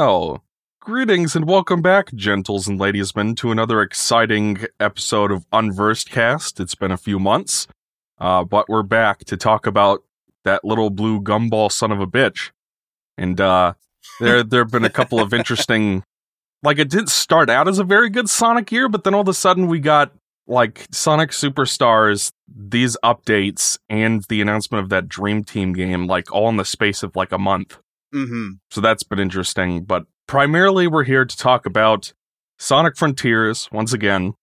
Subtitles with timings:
[0.00, 0.44] Well,
[0.78, 6.60] greetings and welcome back, gentles and ladiesmen, to another exciting episode of Unversed Cast.
[6.60, 7.66] It's been a few months,
[8.20, 10.04] uh, but we're back to talk about
[10.44, 12.52] that little blue gumball son of a bitch.
[13.16, 13.74] And uh,
[14.20, 16.04] there, there have been a couple of interesting.
[16.62, 19.28] Like, it didn't start out as a very good Sonic year, but then all of
[19.28, 20.12] a sudden we got
[20.46, 26.48] like Sonic Superstars, these updates, and the announcement of that Dream Team game, like all
[26.48, 27.78] in the space of like a month.
[28.14, 28.52] Mm-hmm.
[28.70, 29.84] So that's been interesting.
[29.84, 32.12] But primarily, we're here to talk about
[32.58, 34.34] Sonic Frontiers once again.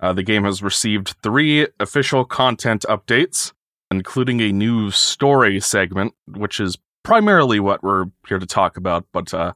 [0.00, 3.52] Uh, the game has received three official content updates,
[3.90, 9.06] including a new story segment, which is primarily what we're here to talk about.
[9.12, 9.52] But uh,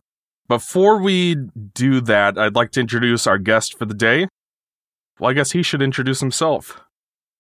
[0.49, 4.29] before we do that, I'd like to introduce our guest for the day.
[5.19, 6.81] Well, I guess he should introduce himself.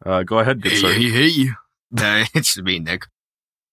[0.05, 0.92] Uh, go ahead, good sir.
[0.92, 1.50] Hey, hey, hey.
[1.97, 3.06] Uh, it's me, Nick.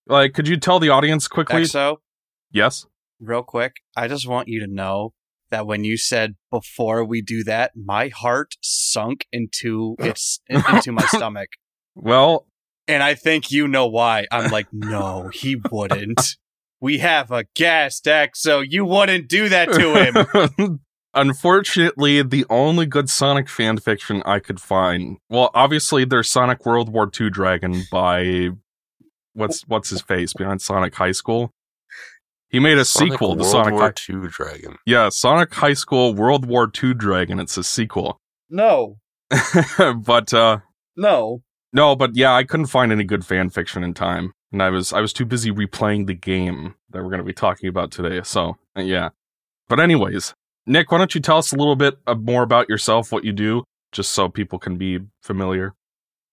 [0.08, 1.63] Like, could you tell the audience quickly?
[1.63, 1.98] Exo,
[2.55, 2.86] Yes.
[3.20, 5.13] real quick, I just want you to know
[5.52, 11.05] that when you said before we do that, my heart sunk into its into my
[11.07, 11.49] stomach.
[11.96, 12.48] Well,
[12.88, 14.26] And I think you know why.
[14.32, 16.38] I'm like, no, he wouldn't.
[16.82, 20.80] We have a guest, so You wouldn't do that to him.
[21.13, 25.18] Unfortunately, the only good Sonic fan fiction I could find.
[25.30, 28.49] Well, obviously there's Sonic World War II Dragon by
[29.34, 31.52] what's what's his face behind Sonic High School.
[32.49, 34.77] He made a Sonic sequel to World Sonic War High- II Dragon.
[34.85, 37.40] Yeah, Sonic High School World War II Dragon.
[37.40, 38.20] It's a sequel.
[38.48, 38.98] No,
[40.05, 40.60] but uh
[40.96, 41.41] no.
[41.74, 44.34] no, but yeah, I couldn't find any good fan fiction in time.
[44.52, 47.34] And I was I was too busy replaying the game that we're going to be
[47.34, 48.21] talking about today.
[48.24, 49.09] So, yeah.
[49.68, 50.34] But anyways,
[50.68, 53.34] Nick, why don't you tell us a little bit uh, more about yourself, what you
[53.34, 55.74] do, just so people can be familiar.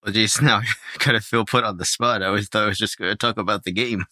[0.04, 2.22] Well, geez, now I kind of feel put on the spot.
[2.22, 4.04] I always thought I was just going to talk about the game.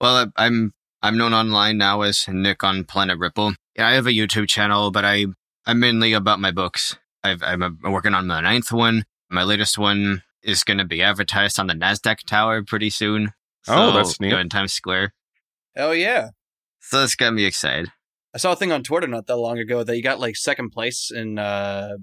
[0.00, 3.54] Well, I'm I'm known online now as Nick on Planet Ripple.
[3.76, 5.26] Yeah, I have a YouTube channel, but I
[5.66, 6.96] I'm mainly about my books.
[7.24, 9.04] I've, I'm, I'm working on my ninth one.
[9.30, 13.32] My latest one is going to be advertised on the Nasdaq Tower pretty soon.
[13.68, 14.42] Oh, that's you know, neat.
[14.42, 15.14] in Times Square.
[15.76, 16.30] Hell yeah.
[16.80, 17.90] So that's got me excited.
[18.34, 20.70] I saw a thing on Twitter not that long ago that you got like second
[20.70, 21.96] place in uh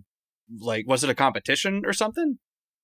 [0.60, 2.40] like was it a competition or something?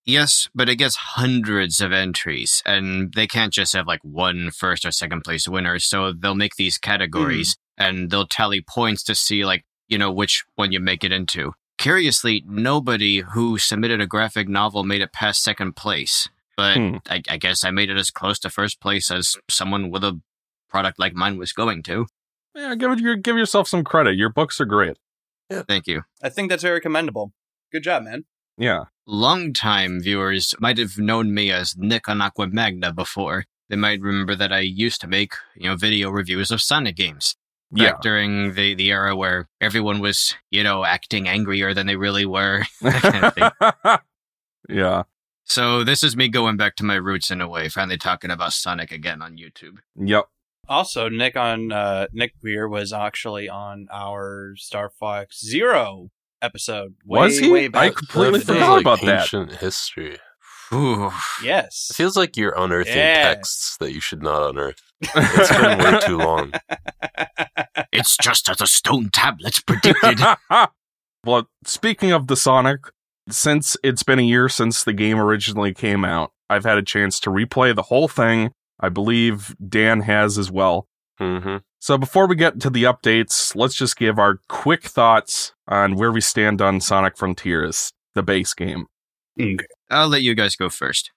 [0.06, 4.86] Yes, but it gets hundreds of entries, and they can't just have like one first
[4.86, 5.80] or second place winner.
[5.80, 10.46] So they'll make these categories and they'll tally points to see, like, you know, which
[10.56, 11.54] one you make it into.
[11.78, 16.30] Curiously, nobody who submitted a graphic novel made it past second place.
[16.56, 16.98] But Hmm.
[17.10, 20.22] I, I guess I made it as close to first place as someone with a
[20.70, 22.06] product like mine was going to.
[22.54, 24.16] Yeah, give it give yourself some credit.
[24.16, 24.98] Your books are great.
[25.50, 25.64] Yeah.
[25.68, 26.04] Thank you.
[26.24, 27.34] I think that's very commendable.
[27.74, 28.24] Good job, man.
[28.58, 28.86] Yeah.
[29.08, 33.46] Longtime viewers might have known me as Nick on Aqua Magna before.
[33.70, 37.36] They might remember that I used to make, you know, video reviews of Sonic games.
[37.72, 37.98] Yeah.
[38.02, 42.64] During the, the era where everyone was, you know, acting angrier than they really were.
[42.84, 44.00] kind of
[44.70, 45.04] yeah.
[45.46, 48.54] So this is me going back to my roots in a way, finally talking about
[48.54, 49.78] Sonic again on YouTube.
[49.96, 50.26] Yep.
[50.68, 56.10] Also, Nick on uh Nick Weir was actually on our Star Fox Zero
[56.46, 56.96] episode.
[57.06, 57.50] Way, Was he?
[57.50, 59.22] Way back I completely forgot like about that.
[59.22, 60.18] ancient history.
[60.70, 61.12] Whew.
[61.44, 61.90] yes.
[61.92, 63.34] It feels like you're unearthing Yeah.
[63.34, 64.82] texts that you should not unearth.
[65.02, 66.54] It's been way too long.
[67.92, 70.20] it's just as the stone tablets predicted.
[71.26, 72.80] well, speaking of the Sonic,
[73.30, 77.20] since it's been a year since the game originally came out, I've had a chance
[77.22, 78.52] to replay the whole thing.
[78.80, 80.88] I believe Dan has as well.
[81.18, 85.96] Hmm So before we get to the updates, let's just give our quick thoughts on
[85.96, 88.88] where we stand on Sonic Frontiers, the base game.
[89.40, 89.66] Okay.
[89.90, 91.12] I'll let you guys go first.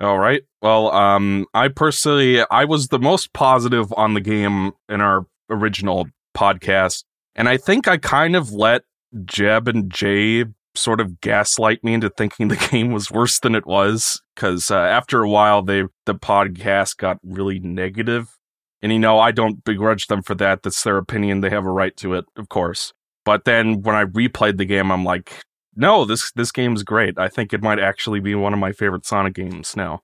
[0.00, 0.42] All right.
[0.60, 6.08] Well, um, I personally, I was the most positive on the game in our original
[6.36, 7.04] podcast,
[7.36, 8.82] and I think I kind of let
[9.24, 13.66] Jeb and Jay sort of gaslight me into thinking the game was worse than it
[13.66, 14.20] was.
[14.34, 18.36] Because uh, after a while, they the podcast got really negative,
[18.84, 20.62] and you know I don't begrudge them for that.
[20.62, 22.92] That's their opinion; they have a right to it, of course.
[23.24, 25.42] But then when I replayed the game, I'm like,
[25.74, 27.18] no, this this game's great.
[27.18, 30.02] I think it might actually be one of my favorite Sonic games now.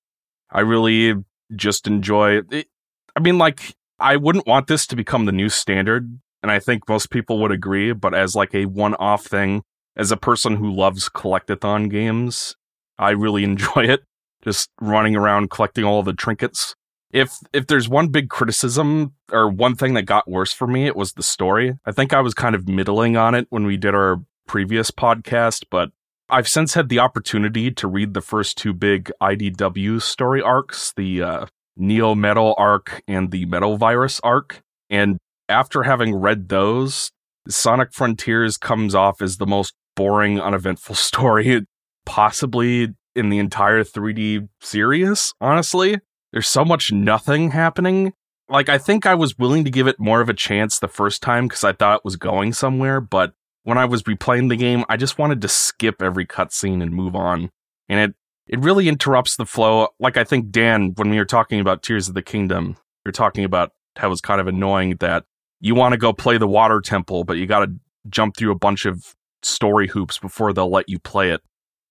[0.50, 1.14] I really
[1.54, 2.68] just enjoy it.
[3.14, 6.88] I mean, like, I wouldn't want this to become the new standard, and I think
[6.88, 9.62] most people would agree, but as like a one off thing,
[9.94, 12.56] as a person who loves collectathon games,
[12.98, 14.00] I really enjoy it.
[14.42, 16.74] Just running around collecting all the trinkets.
[17.12, 20.96] If if there's one big criticism or one thing that got worse for me, it
[20.96, 21.78] was the story.
[21.84, 25.64] I think I was kind of middling on it when we did our previous podcast,
[25.70, 25.90] but
[26.28, 31.22] I've since had the opportunity to read the first two big IDW story arcs, the
[31.22, 31.46] uh,
[31.76, 34.62] Neo Metal arc and the Metal Virus arc.
[34.88, 35.18] And
[35.48, 37.10] after having read those,
[37.48, 41.64] Sonic Frontiers comes off as the most boring, uneventful story
[42.06, 45.98] possibly in the entire 3D series, honestly.
[46.32, 48.12] There's so much nothing happening.
[48.48, 51.22] Like, I think I was willing to give it more of a chance the first
[51.22, 53.32] time because I thought it was going somewhere, but
[53.62, 57.14] when I was replaying the game, I just wanted to skip every cutscene and move
[57.14, 57.50] on.
[57.88, 58.14] And it,
[58.48, 59.88] it really interrupts the flow.
[60.00, 63.44] Like, I think, Dan, when we were talking about Tears of the Kingdom, are talking
[63.44, 65.24] about how it was kind of annoying that
[65.60, 67.72] you want to go play the water temple, but you got to
[68.08, 71.40] jump through a bunch of story hoops before they'll let you play it.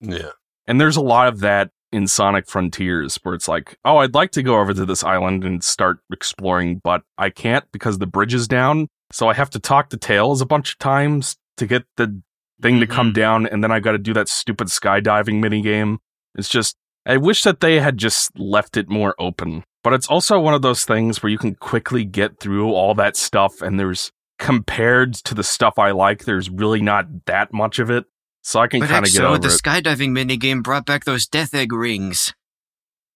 [0.00, 0.30] Yeah.
[0.66, 4.30] And there's a lot of that in Sonic Frontiers where it's like, oh, I'd like
[4.32, 8.34] to go over to this island and start exploring, but I can't because the bridge
[8.34, 8.88] is down.
[9.12, 12.20] So I have to talk to Tails a bunch of times to get the
[12.62, 13.14] thing to come Mhm.
[13.14, 15.98] down, and then I got to do that stupid skydiving minigame.
[16.36, 16.76] It's just,
[17.06, 19.64] I wish that they had just left it more open.
[19.82, 23.16] But it's also one of those things where you can quickly get through all that
[23.16, 27.90] stuff, and there's compared to the stuff I like, there's really not that much of
[27.90, 28.04] it.
[28.42, 29.60] So I can But kind of get EXO, over the it.
[29.62, 32.32] skydiving minigame brought back those death egg rings.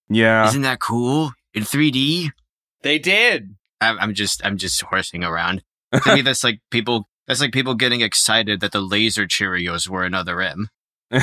[0.08, 0.46] Yeah.
[0.48, 1.32] Isn't that cool?
[1.54, 2.30] In 3D?
[2.82, 3.56] They did.
[3.80, 5.62] I'm, I'm just, I'm just horsing around.
[6.04, 10.04] To me, that's like people, that's like people getting excited that the laser Cheerios were
[10.04, 10.68] in Other M.
[11.10, 11.20] the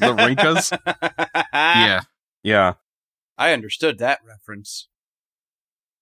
[0.00, 0.76] Rinkas?
[1.54, 2.00] yeah.
[2.42, 2.74] Yeah.
[3.38, 4.88] I understood that reference.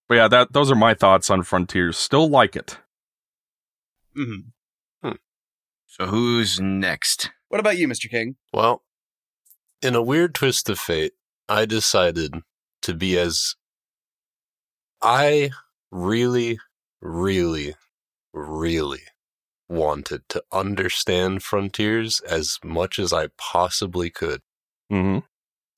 [0.09, 1.97] But yeah, that those are my thoughts on Frontiers.
[1.97, 2.77] Still like it.
[4.13, 4.35] hmm
[5.93, 7.29] So who's next?
[7.49, 8.09] What about you, Mr.
[8.09, 8.35] King?
[8.51, 8.81] Well,
[9.79, 11.13] in a weird twist of fate,
[11.47, 12.33] I decided
[12.81, 13.55] to be as.
[15.03, 15.51] I
[15.91, 16.57] really,
[16.99, 17.75] really,
[18.33, 19.03] really
[19.69, 24.41] wanted to understand Frontiers as much as I possibly could.
[24.91, 25.19] Mm-hmm.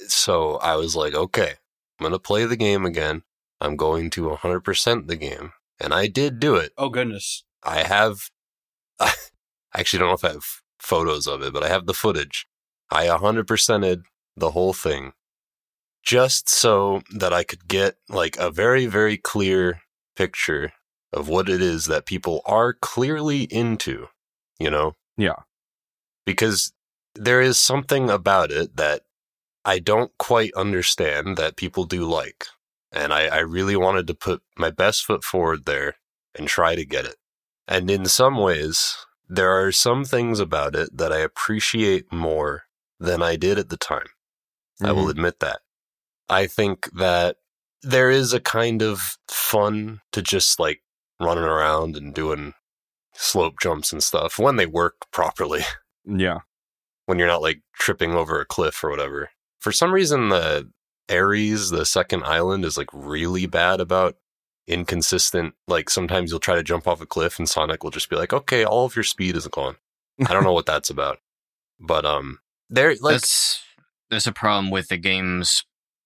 [0.08, 1.56] So I was like, okay,
[2.00, 3.24] I'm going to play the game again.
[3.60, 5.52] I'm going to 100% the game.
[5.78, 6.72] And I did do it.
[6.78, 7.44] Oh goodness.
[7.64, 8.30] I have,
[9.76, 12.48] I actually don't know if I have photos of it, but I have the footage.
[12.90, 14.04] I 100%ed
[14.38, 15.12] the whole thing
[16.02, 19.82] just so that I could get like a very, very clear
[20.16, 20.72] picture
[21.12, 24.08] of what it is that people are clearly into,
[24.60, 24.96] you know?
[25.18, 25.42] Yeah.
[26.26, 26.72] Because
[27.14, 29.02] there is something about it that
[29.66, 32.46] I don't quite understand that people do like.
[32.94, 35.96] And I, I really wanted to put my best foot forward there
[36.34, 37.18] and try to get it.
[37.68, 38.96] And in some ways,
[39.28, 42.64] there are some things about it that I appreciate more
[43.00, 44.08] than I did at the time.
[44.84, 45.12] I will mm-hmm.
[45.12, 45.60] admit that.
[46.30, 47.38] I think that
[47.82, 50.82] there is a kind of fun to just like
[51.20, 52.54] running around and doing
[53.14, 55.62] slope jumps and stuff when they work properly,
[56.06, 56.40] Yeah.
[57.06, 59.30] when you're not like tripping over a cliff or whatever.
[59.60, 60.70] For some reason, the
[61.10, 64.16] Ares, the second island, is like really bad about
[64.68, 65.54] inconsistent.
[65.68, 68.34] Like sometimes you'll try to jump off a cliff and Sonic will just be like,
[68.34, 69.76] okay, all of your speed is gone.
[70.28, 71.20] I don't know what that's about.
[71.80, 72.40] But um
[72.70, 73.64] there like that's
[74.10, 75.66] that's a problem with the game's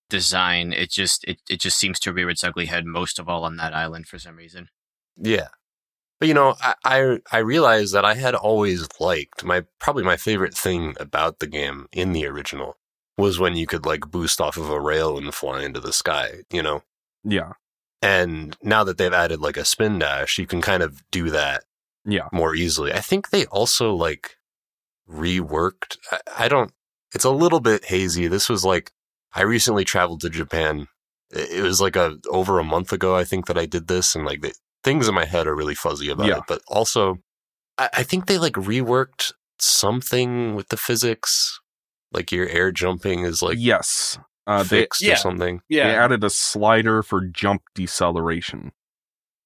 [0.09, 0.73] design.
[0.73, 3.57] It just it, it just seems to rear its ugly head most of all on
[3.57, 4.69] that island for some reason.
[5.17, 5.49] Yeah.
[6.19, 10.17] But you know, I, I I realized that I had always liked my probably my
[10.17, 12.77] favorite thing about the game in the original
[13.17, 16.41] was when you could like boost off of a rail and fly into the sky,
[16.51, 16.83] you know?
[17.23, 17.53] Yeah.
[18.01, 21.63] And now that they've added like a spin dash, you can kind of do that
[22.05, 22.27] Yeah.
[22.31, 22.93] more easily.
[22.93, 24.37] I think they also like
[25.09, 26.71] reworked I, I don't
[27.13, 28.27] it's a little bit hazy.
[28.27, 28.91] This was like
[29.33, 30.87] I recently traveled to Japan.
[31.31, 34.25] It was like a over a month ago I think that I did this and
[34.25, 34.53] like the
[34.83, 36.37] things in my head are really fuzzy about Yeah.
[36.37, 36.43] it.
[36.47, 37.17] But also
[37.77, 41.59] I, I think they like reworked something with the physics.
[42.11, 44.17] Like your air jumping is like yes.
[44.49, 45.13] Uh, they, fixed yeah.
[45.13, 45.61] or something.
[45.69, 45.83] Yeah.
[45.87, 46.03] they Yeah.
[46.05, 48.71] added a slider for jump deceleration.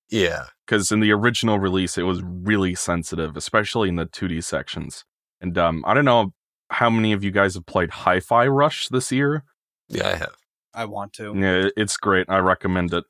[0.10, 0.46] Yeah.
[0.66, 5.04] Because in the original release, it was really sensitive, especially in the 2D sections.
[5.42, 6.34] And um, I don't know
[6.70, 9.44] how many of you guys have played Hi Fi Rush this year.
[9.90, 10.36] Yeah, I have.
[10.74, 11.34] I want to.
[11.38, 12.28] Yeah, it's great.
[12.30, 13.04] I recommend it.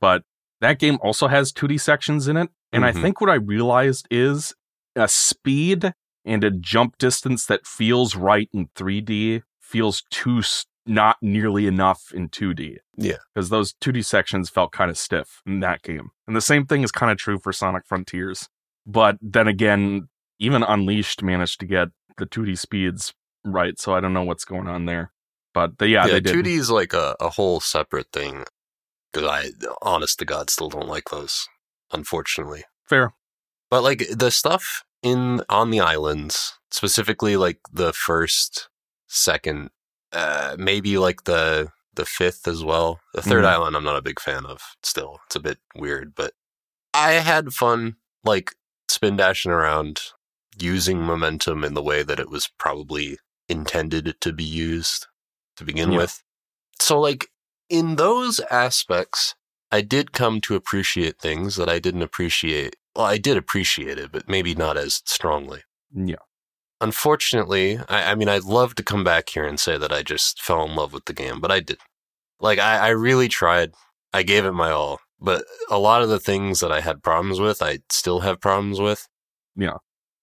[0.00, 0.22] But
[0.60, 2.50] that game also has 2D sections in it.
[2.72, 3.02] And I Mhm.
[3.02, 4.54] think what I realized is
[4.94, 5.92] a speed
[6.24, 12.12] and a jump distance that feels right in 3D feels too s- not nearly enough
[12.14, 12.76] in 2D.
[12.96, 13.16] Yeah.
[13.34, 16.10] Because those 2D sections felt kind of stiff in that game.
[16.26, 18.48] And the same thing is kind of true for Sonic Frontiers.
[18.86, 20.08] But then again,
[20.38, 23.78] even Unleashed managed to get the 2D speeds right.
[23.78, 25.12] So I don't know what's going on there.
[25.52, 26.44] But the, yeah, yeah, they did.
[26.44, 28.44] 2D is like a, a whole separate thing.
[29.12, 31.48] Because I, honest to God, still don't like those,
[31.92, 32.62] unfortunately.
[32.84, 33.12] Fair.
[33.68, 38.68] But like the stuff in on the islands, specifically like the first,
[39.08, 39.70] second,
[40.12, 43.00] uh, maybe like the the fifth as well.
[43.14, 43.48] The 3rd Mhm.
[43.48, 44.62] island, I'm not a big fan of.
[44.82, 46.34] Still, it's a bit weird, but
[46.94, 48.54] I had fun, like
[48.88, 50.00] spin dashing around,
[50.58, 55.06] using momentum in the way that it was probably intended to be used
[55.56, 55.98] to begin Yeah.
[55.98, 56.22] with.
[56.80, 57.28] So, like
[57.68, 59.34] in those aspects,
[59.72, 62.76] I did come to appreciate things that I didn't appreciate.
[62.94, 65.62] Well, I did appreciate it, but maybe not as strongly
[65.94, 66.16] Yeah.
[66.80, 70.42] Unfortunately, I, I mean, I'd love to come back here and say that I just
[70.42, 71.80] fell in love with the game, but I didn't.
[72.40, 73.74] Like, I, I really tried.
[74.12, 77.40] I gave it my all, but a lot of the things that I had problems
[77.40, 79.08] with, I still have problems with.
[79.56, 79.76] Yeah.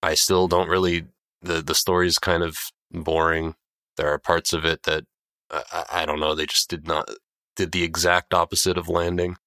[0.03, 1.05] I still don't really.
[1.41, 2.57] the The story's kind of
[2.91, 3.55] boring.
[3.97, 5.05] There are parts of it that
[5.51, 6.35] I, I- I don't know.
[6.35, 7.09] They just did not
[7.55, 9.37] did the exact opposite of landing.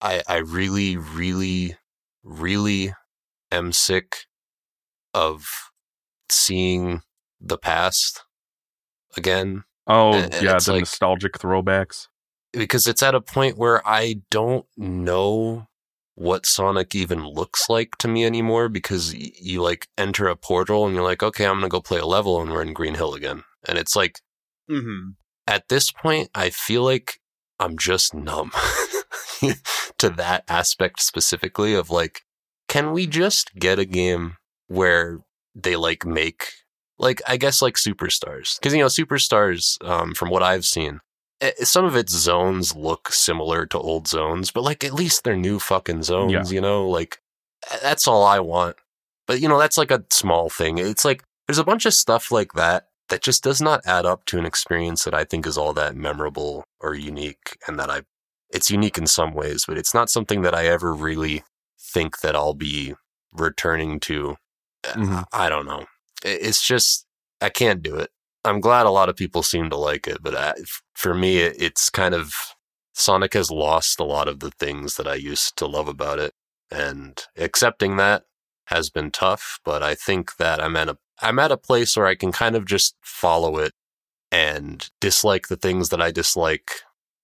[0.00, 1.76] I I really, really,
[2.24, 2.94] really
[3.52, 4.26] am sick
[5.14, 5.69] of
[6.30, 7.02] seeing
[7.40, 8.22] the past
[9.16, 12.06] again Oh, And- and yeah, the like- nostalgic throwbacks.
[12.52, 15.66] because it's at a point where I don't know
[16.14, 20.84] what Sonic even looks like to me anymore because y- you like enter a portal
[20.86, 22.94] and you're like, okay, I'm going to go play a level and we're in Green
[22.94, 23.42] Hill again.
[23.66, 24.20] And it's like,
[24.70, 25.10] Mm-hmm.
[25.48, 27.20] at this point, I feel like
[27.58, 28.52] I'm just numb
[29.98, 32.22] to that aspect specifically of like,
[32.68, 34.36] can we just get a game
[34.68, 35.20] where
[35.62, 36.46] they like make
[36.98, 38.58] like I guess like superstars.
[38.58, 41.00] Because you know superstars um, from what I've seen
[41.40, 45.36] eh, some of its zones look similar to old zones but like at least they're
[45.36, 46.44] new fucking zones Yeah.
[46.54, 46.88] you know?
[46.88, 47.18] Like
[47.70, 48.76] eh, that's all I want.
[49.26, 50.78] But you know that's like a small thing.
[50.78, 54.24] It's like there's a bunch of stuff like that that just does not add up
[54.26, 58.02] to an experience that I think is all that memorable or unique and that I
[58.52, 61.42] it's unique in some ways but it's not something that I ever really
[61.80, 62.94] think that I'll be
[63.32, 64.36] returning to
[64.86, 65.24] Mhm.
[65.32, 65.86] I don't know.
[66.24, 67.06] It's just
[67.40, 68.10] I can't do it.
[68.44, 70.54] I'm glad a lot of people seem to like it, but I,
[70.94, 72.32] for me, it, it's kind of
[72.94, 76.32] Sonic has lost a lot of the things that I used to love about it,
[76.70, 78.24] and accepting that
[78.66, 79.60] has been tough.
[79.64, 82.56] But I think that I'm at a I'm at a place where I can kind
[82.56, 83.72] of just follow it
[84.32, 86.70] and dislike the things that I dislike,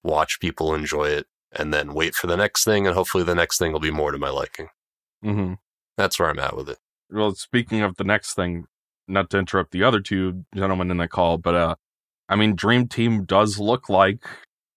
[0.05, 3.59] watch people enjoy it, and then wait for the next thing, and hopefully the next
[3.59, 4.69] thing will be more to my liking.
[5.23, 5.55] hmm
[5.99, 6.79] That's where I'm at with it.
[7.11, 8.67] Well, speaking of the next thing,
[9.09, 11.75] not to interrupt the other two gentlemen in the call, but uh,
[12.29, 14.25] I mean, Dream Team does look like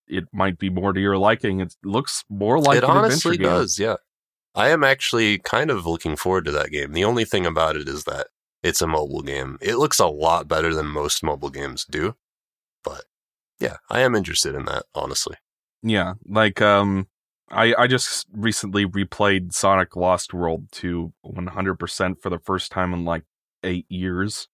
[0.08, 1.62] it might be more to your liking.
[1.62, 3.60] It looks more like it an honestly adventure game.
[3.60, 3.96] does, yeah.
[4.56, 6.94] I am actually kind of looking forward to that game.
[6.94, 8.28] The only thing about it is that
[8.64, 9.58] it's a mobile game.
[9.62, 12.16] It looks a lot better than most mobile games do.
[12.84, 13.06] But
[13.60, 15.36] yeah, I am interested in that, honestly.
[15.82, 17.08] Yeah, like um,
[17.52, 23.06] I I just recently replayed Sonic Lost World to 100% for the first time in
[23.06, 23.24] like
[23.64, 24.48] eight years,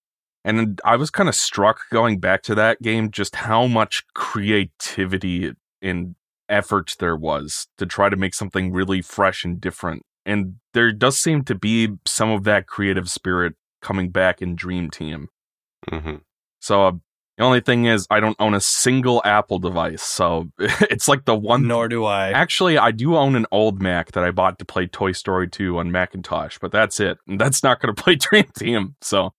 [0.43, 5.53] and I was kind of struck going back to that game just how much creativity
[5.81, 6.15] and
[6.47, 10.03] effort there was to try to make something really fresh and different.
[10.25, 14.89] And there does seem to be some of that creative spirit coming back in Dream
[14.89, 15.29] Team.
[15.89, 16.15] hmm
[16.59, 16.91] So uh,
[17.37, 21.35] the only thing is, I don't own a single Apple device, so it's like the
[21.35, 22.31] one Nor do I.
[22.31, 25.77] Actually, I do own an old Mac that I bought to play Toy Story 2
[25.77, 27.17] on Macintosh, but that's it.
[27.27, 28.95] And that's not going to play Dream Team.
[29.01, 29.33] So,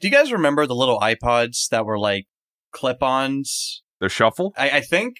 [0.00, 2.26] Do you guys remember the little iPods that were like
[2.72, 3.82] clip-ons?
[4.00, 4.54] the shuffle?
[4.56, 5.16] I, I think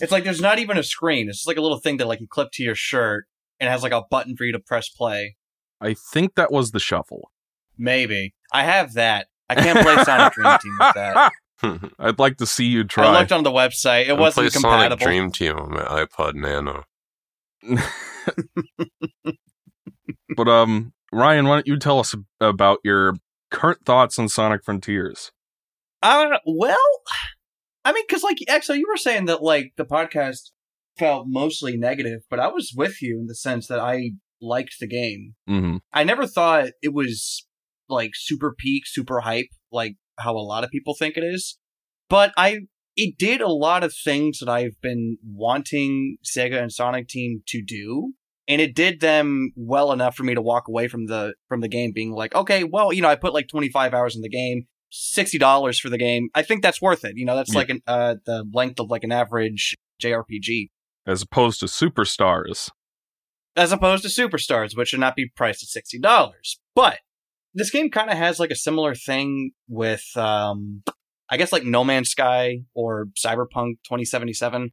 [0.00, 1.28] it's like there's not even a screen.
[1.28, 3.26] It's just like a little thing that like you clip to your shirt
[3.60, 5.36] and it has like a button for you to press play.
[5.80, 7.30] I think that was the shuffle.
[7.76, 9.26] Maybe I have that.
[9.48, 11.32] I can't play Sonic Dream Team with that.
[11.98, 13.06] I'd like to see you try.
[13.06, 14.02] I looked on the website.
[14.02, 15.04] It I play wasn't Sonic compatible.
[15.06, 16.84] Dream Team on my iPod Nano.
[20.36, 23.14] but um Ryan, why don't you tell us about your
[23.50, 25.30] current thoughts on Sonic Frontiers?
[26.02, 26.76] Uh, well,
[27.84, 30.50] I mean, because like Exo, you were saying that like the podcast
[30.98, 34.10] felt mostly negative, but I was with you in the sense that I
[34.42, 35.34] liked the game.
[35.48, 35.80] Mhm.
[35.92, 37.46] I never thought it was
[37.88, 41.58] like super peak, super hype, like how a lot of people think it is.
[42.08, 42.60] But I,
[42.96, 47.62] it did a lot of things that I've been wanting Sega and Sonic Team to
[47.62, 48.12] do.
[48.46, 51.68] And it did them well enough for me to walk away from the, from the
[51.68, 54.66] game being like, okay, well, you know, I put like 25 hours in the game,
[54.92, 56.28] $60 for the game.
[56.34, 57.14] I think that's worth it.
[57.16, 57.58] You know, that's Yeah.
[57.58, 60.68] like an, uh, the length of like an average JRPG
[61.06, 62.70] As opposed to Superstars.
[63.56, 66.58] as opposed to superstars, which should not be priced at sixty dollars.
[66.74, 66.98] But
[67.54, 70.82] this game kind of has like a similar thing with, um,
[71.30, 74.70] I guess like No Man's Sky or Cyberpunk 2077,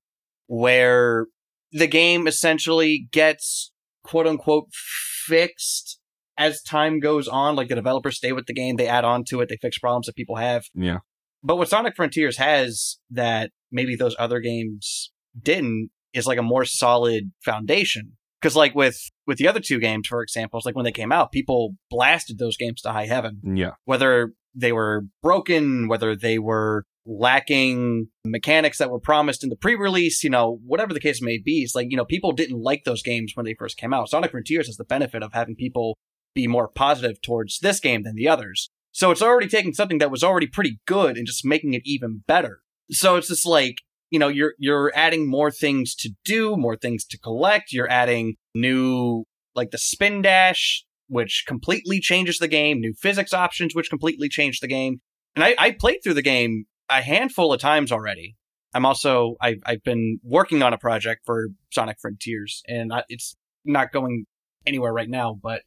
[0.48, 1.28] where
[1.72, 3.72] the game essentially gets
[4.04, 6.00] quote unquote fixed
[6.38, 7.56] as time goes on.
[7.56, 10.08] Like the developers stay with the game, they add on to it, they fix problems
[10.08, 10.66] that people have.
[10.74, 11.00] Yeah.
[11.44, 16.66] But what Sonic Frontiers has that maybe those other games didn't is like a more
[16.66, 18.18] solid foundation.
[18.42, 21.12] Because like with with the other two games, for example, it's like when they came
[21.12, 23.40] out, people blasted those games to high heaven.
[23.56, 23.72] Yeah.
[23.86, 30.24] Whether they were broken, whether they were lacking mechanics that were promised in the pre-release,
[30.24, 31.64] you know, whatever the case may be.
[31.64, 34.10] It's like, you know, people didn't like those games when they first came out.
[34.10, 35.98] Sonic Frontiers has the benefit of having people
[36.36, 38.70] be more positive towards this game than the others.
[38.92, 42.24] So it's already taking something that was already pretty good and just making it even
[42.28, 42.62] better.
[42.92, 43.78] So it's just like,
[44.12, 47.72] you know, you're, you're adding more things to do, more things to collect.
[47.72, 49.24] You're adding new,
[49.56, 54.60] like the spin dash, which completely changes the game, new physics options, which completely change
[54.60, 55.02] the game.
[55.36, 58.36] And I, I played through the game a handful of times already.
[58.74, 63.36] I'm also, I've, I've been working on a project for Sonic Frontiers and I, it's
[63.64, 64.26] not going
[64.68, 65.62] anywhere right now, but,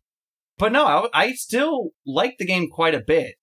[0.59, 3.37] but no, I, I still like the game quite a bit.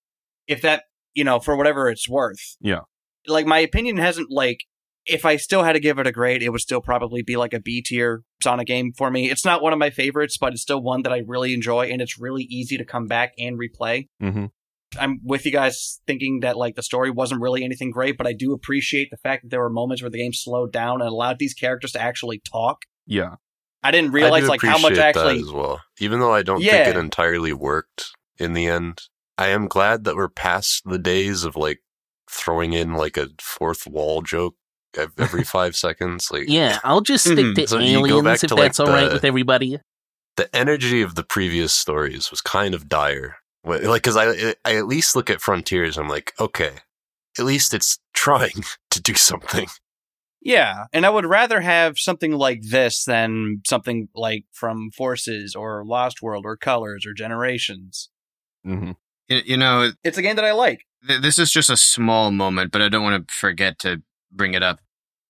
[0.47, 2.55] If that, you know, for whatever it's worth.
[2.59, 2.81] Yeah.
[3.27, 4.59] Like my opinion hasn't like,
[5.05, 7.53] if I still had to give it a grade, it would still probably be like
[7.53, 9.29] a B tier Sonic game for me.
[9.29, 12.01] It's not one of my favorites, but it's still one that I really enjoy and
[12.01, 14.07] it's really easy to come back and replay.
[14.21, 14.45] Mm-hmm.
[14.99, 18.33] I'm with you guys thinking that like the story wasn't really anything great, but I
[18.33, 21.39] do appreciate the fact that there were moments where the game slowed down and allowed
[21.39, 22.83] these characters to actually talk.
[23.07, 23.35] Yeah.
[23.83, 25.81] I didn't realize do like how much actually as well.
[25.99, 26.83] Even though I don't Yeah.
[26.83, 29.01] think it entirely worked in the end,
[29.37, 31.79] I am glad that we're past the days of like
[32.29, 34.55] throwing in like a fourth wall joke
[35.17, 36.29] every five seconds.
[36.31, 37.55] Like Yeah, I'll just stick Mhm.
[37.55, 39.79] to So you go back aliens if to, like, that's all right the- with everybody.
[40.37, 43.37] the energy of the previous stories was kind of dire.
[43.63, 46.71] Like, because I I at least look at Frontiers, I'm like, okay,
[47.37, 49.67] at least it's trying to do something.
[50.43, 55.85] Yeah, and I would rather have something like this than something like from Forces or
[55.85, 58.09] Lost World or Colors or Generations.
[58.65, 58.93] Mm-hmm.
[59.27, 60.85] You, you know, It's a game that I like.
[61.07, 64.53] th- this is just a small moment, but I don't want to forget to bring
[64.53, 64.79] it up.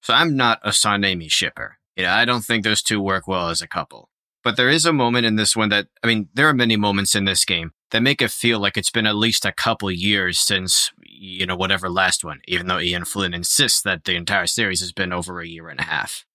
[0.03, 1.77] So I'm not a Sonamy shipper.
[1.95, 4.09] You know, I don't think those two work well as a couple.
[4.43, 7.13] But there is a moment in this one that, I mean, there are many moments
[7.13, 10.39] in this game that make it feel like it's been at least a couple years
[10.39, 14.79] since, you know, whatever last one, even though Ian Flynn insists that the entire series
[14.79, 16.25] has been over a year and a half.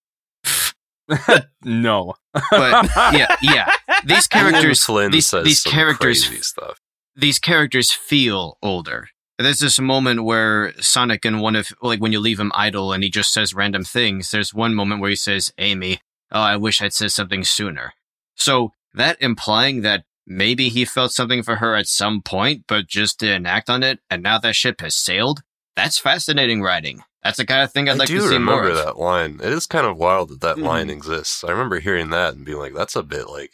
[1.65, 2.13] no.
[2.33, 3.69] But yeah, yeah.
[4.05, 6.79] These characters, Flynn these, says these characters crazy stuff.
[7.15, 9.09] these characters feel older.
[9.39, 13.03] There's this moment where Sonic and one of like when you leave him idle and
[13.03, 14.31] he just says random things.
[14.31, 15.99] There's one moment where he says, "Amy,
[16.31, 17.93] oh, I wish I'd said something sooner."
[18.35, 23.19] So that implying that maybe he felt something for her at some point, but just
[23.19, 25.41] didn't act on it, and now that ship has sailed.
[25.75, 27.03] That's fascinating writing.
[27.23, 28.97] That's the kind of thing I'd I like to see more I do remember that
[28.97, 29.39] line.
[29.43, 30.93] It is kind of wild that that line Mhm.
[30.93, 31.43] exists.
[31.43, 33.51] I remember hearing that and being like, "That's a bit like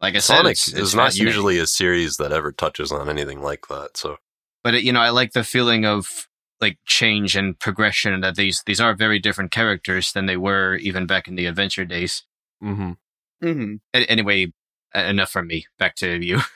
[0.00, 3.10] Like I said, Sonic it's, it's is not usually a series that ever touches on
[3.10, 4.16] anything like that." So
[4.64, 6.28] but it, you know, I like the feeling of
[6.60, 10.76] like change and progression and that these these are very different characters than they were
[10.76, 12.24] even back in the adventure days.
[12.62, 12.92] Mm-hmm.
[13.42, 13.74] Mm-hmm.
[13.94, 14.52] A- Anyway,
[14.94, 15.66] enough from me.
[15.78, 16.40] Back to you.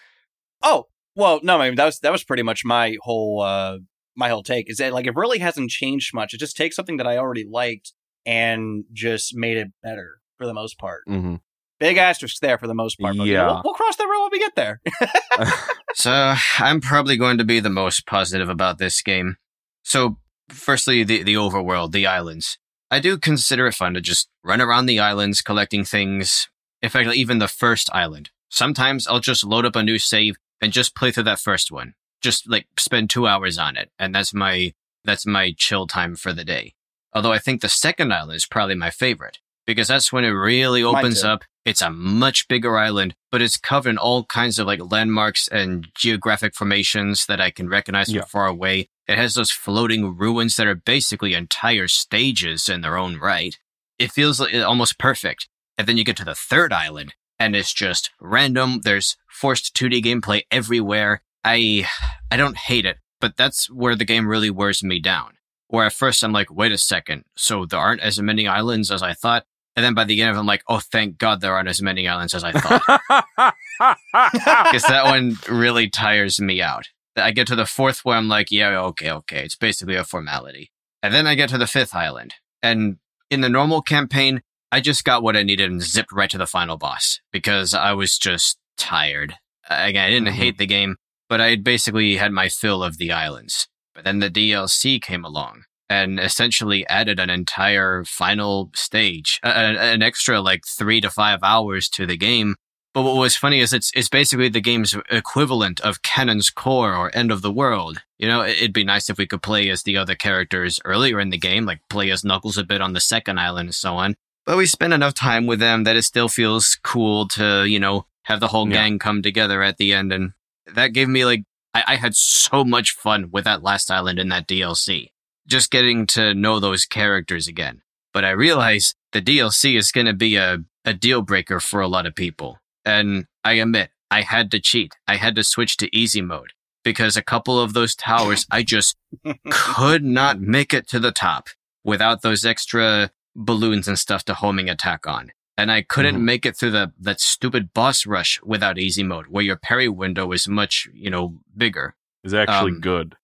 [0.67, 3.79] Oh well, no, I mean that was that was pretty much my whole uh
[4.17, 4.71] my whole take.
[4.71, 6.33] Is that like it really hasn't changed much.
[6.33, 7.93] It just takes something that I already liked
[8.25, 11.03] and just made it better for the most part.
[11.07, 11.35] Mm-hmm.
[11.81, 13.15] Big asterisk there for the most part.
[13.19, 13.47] But Yeah.
[13.47, 14.81] we'll, we'll cross that road when we get there.
[15.95, 19.37] So I'm probably going to be the most positive about this game.
[19.83, 22.59] So, firstly, the the overworld, the islands.
[22.91, 26.49] I do consider it fun to just run around the islands collecting things.
[26.83, 28.31] In fact, even the first island.
[28.51, 31.95] Sometimes I'll just load up a new save and just play through that first one.
[32.21, 34.73] Just like spend two hours on it, and that's my
[35.05, 36.75] that's my chill time for the day.
[37.13, 40.83] Although I think the second island is probably my favorite because that's when it really
[40.83, 41.45] opens up.
[41.65, 45.89] It's a much bigger island, but it's covered in all kinds of like landmarks and
[45.95, 48.25] geographic formations that I can recognize from Yeah.
[48.25, 48.89] far away.
[49.07, 53.59] It has those floating ruins that are basically entire stages in their own right.
[53.99, 55.49] It feels like almost perfect.
[55.79, 58.81] And then you get to the third island and it's just random.
[58.83, 61.23] There's forced 2D gameplay everywhere.
[61.45, 61.87] I
[62.31, 65.35] I don't hate it, but that's where the game really wears me down.
[65.69, 69.03] Where at first I'm like, wait a second, so there aren't as many islands as
[69.03, 69.45] I thought.
[69.77, 71.83] And then by the end of it, I'm like, oh, thank God there aren't as
[71.83, 73.55] many islands as I thought.
[73.81, 76.85] Because that one really tires me out.
[77.17, 79.43] I get to the fourth one, I'm like, yeah, okay, okay.
[79.45, 80.71] It's basically a formality.
[81.03, 82.35] And then I get to the fifth island.
[82.63, 82.99] And
[83.31, 86.47] in the normal campaign, I just got what I needed and zipped right to the
[86.47, 89.35] final boss because I was just tired.
[89.69, 90.39] Again, I didn't Mhm.
[90.39, 90.97] hate the game,
[91.29, 93.69] but I had basically had my fill of the islands.
[93.95, 99.93] But then the DLC came along and essentially added an entire final stage, a- a-
[99.95, 102.57] an extra like three to five hours to the game
[102.95, 107.11] But what was funny is it's it's basically the game's equivalent of Cannon's Core or
[107.13, 108.03] End of the World.
[108.19, 111.31] You know, it'd be nice if we could play as the other characters earlier in
[111.31, 114.15] the game, like play as Knuckles a bit on the second island and so on.
[114.47, 118.07] But we spend enough time with them that it still feels cool to, you know,
[118.25, 118.75] have the whole Yeah.
[118.75, 120.13] gang come together at the end.
[120.13, 120.33] And
[120.73, 121.43] that gave me like,
[121.75, 125.11] I, I had so much fun with that last island in that DLC.
[125.47, 127.83] Just getting to know those characters again.
[128.13, 131.89] But I realize the DLC is going to be a, a deal breaker for a
[131.89, 132.59] lot of people.
[132.85, 134.93] And I admit, I had to cheat.
[135.09, 136.53] I had to switch to easy mode
[136.85, 138.97] because a couple of those towers, I just
[139.51, 141.49] could not make it to the top
[141.85, 145.33] without those extra balloons and stuff to homing attack on.
[145.57, 146.23] And I couldn't Mhm.
[146.23, 150.33] make it through the that stupid boss rush without easy mode, where your parry window
[150.33, 151.95] is much, you know, bigger.
[152.25, 153.15] Is actually Um, good.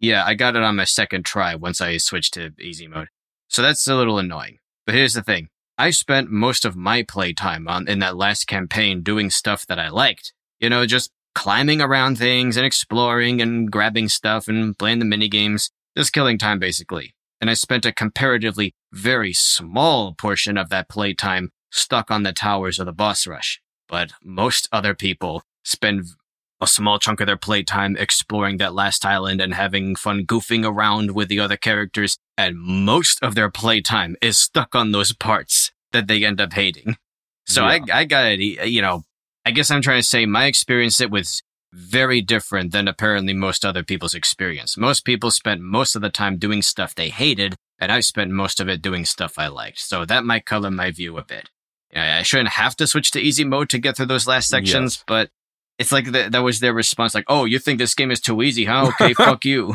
[0.00, 3.08] Yeah, I got it on my second try once I switched to easy mode.
[3.48, 4.58] So that's a little annoying.
[4.86, 5.48] But here's the thing.
[5.76, 9.88] I spent most of my playtime on in that last campaign doing stuff that I
[9.88, 10.32] liked.
[10.58, 15.28] You know, just climbing around things and exploring and grabbing stuff and playing the mini
[15.28, 17.14] games, just killing time basically.
[17.40, 22.78] And I spent a comparatively very small portion of that playtime stuck on the towers
[22.78, 23.60] of the boss rush.
[23.88, 26.06] But most other people spend
[26.60, 31.12] a small chunk of their playtime exploring that last island and having fun goofing around
[31.14, 36.06] with the other characters, and most of their playtime is stuck on those parts that
[36.06, 36.96] they end up hating.
[37.46, 37.84] So Yeah.
[37.92, 38.40] I, I got it.
[38.40, 39.02] You know,
[39.44, 41.42] I guess I'm trying to say my experience it was
[41.72, 44.76] very different than apparently most other people's experience.
[44.76, 48.60] Most people spent most of the time doing stuff they hated, and I spent most
[48.60, 49.78] of it doing stuff I liked.
[49.78, 51.48] So that might color my view a bit.
[51.94, 55.04] I shouldn't have to switch to easy mode to get through those last sections, Yes.
[55.06, 55.30] but
[55.80, 58.42] it's like the, that was their response, like, "Oh, you think this game is too
[58.42, 58.90] easy, huh?
[58.90, 59.74] Okay, fuck you."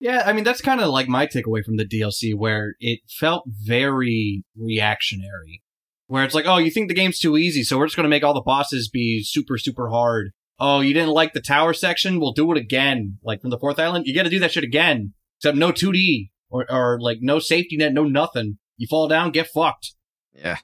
[0.00, 3.44] Yeah, I mean that's kind of like my takeaway from the DLC, where it felt
[3.46, 5.62] very reactionary.
[6.08, 8.10] Where it's like, oh, you think the game's too easy, so we're just going to
[8.10, 10.32] make all the bosses be super, super hard.
[10.58, 12.20] Oh, you didn't like the tower section?
[12.20, 13.18] We'll do it again.
[13.22, 15.14] Like from the fourth island, you got to do that shit again.
[15.38, 18.58] Except no 2D or or like no safety net, no nothing.
[18.76, 19.94] You fall down, get fucked.
[20.34, 20.58] Yeah.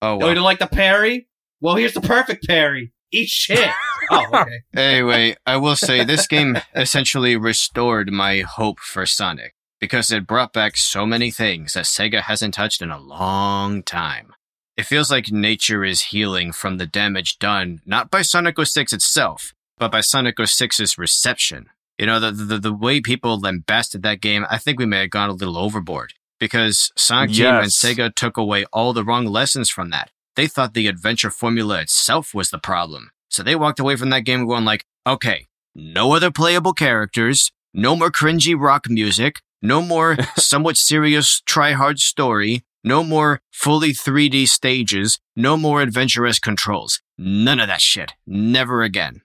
[0.00, 1.26] Oh Oh, you don't like the parry?
[1.60, 2.92] Well, here's the perfect parry.
[3.12, 3.70] Eat shit.
[4.10, 4.60] oh, okay.
[4.74, 10.52] anyway, I will say this game essentially restored my hope for Sonic because it brought
[10.52, 14.32] back so many things that Sega hasn't touched in a long time.
[14.76, 19.52] It feels like nature is healing from the damage done not by Sonic 06 itself,
[19.78, 21.66] but by Sonic 06's reception.
[21.98, 25.10] You know, the, the the way people lambasted that game, I think we may have
[25.10, 29.70] gone a little overboard because Sonic Team and Sega took away all the wrong lessons
[29.70, 30.10] from that.
[30.36, 33.10] They thought the adventure formula itself was the problem.
[33.28, 37.96] So they walked away from that game going like, okay, no other playable characters, no
[37.96, 45.18] more cringy rock music, no more somewhat serious try-hard story, no more fully 3D stages,
[45.34, 47.00] no more adventurous controls.
[47.16, 48.12] None of that shit.
[48.26, 49.22] Never again.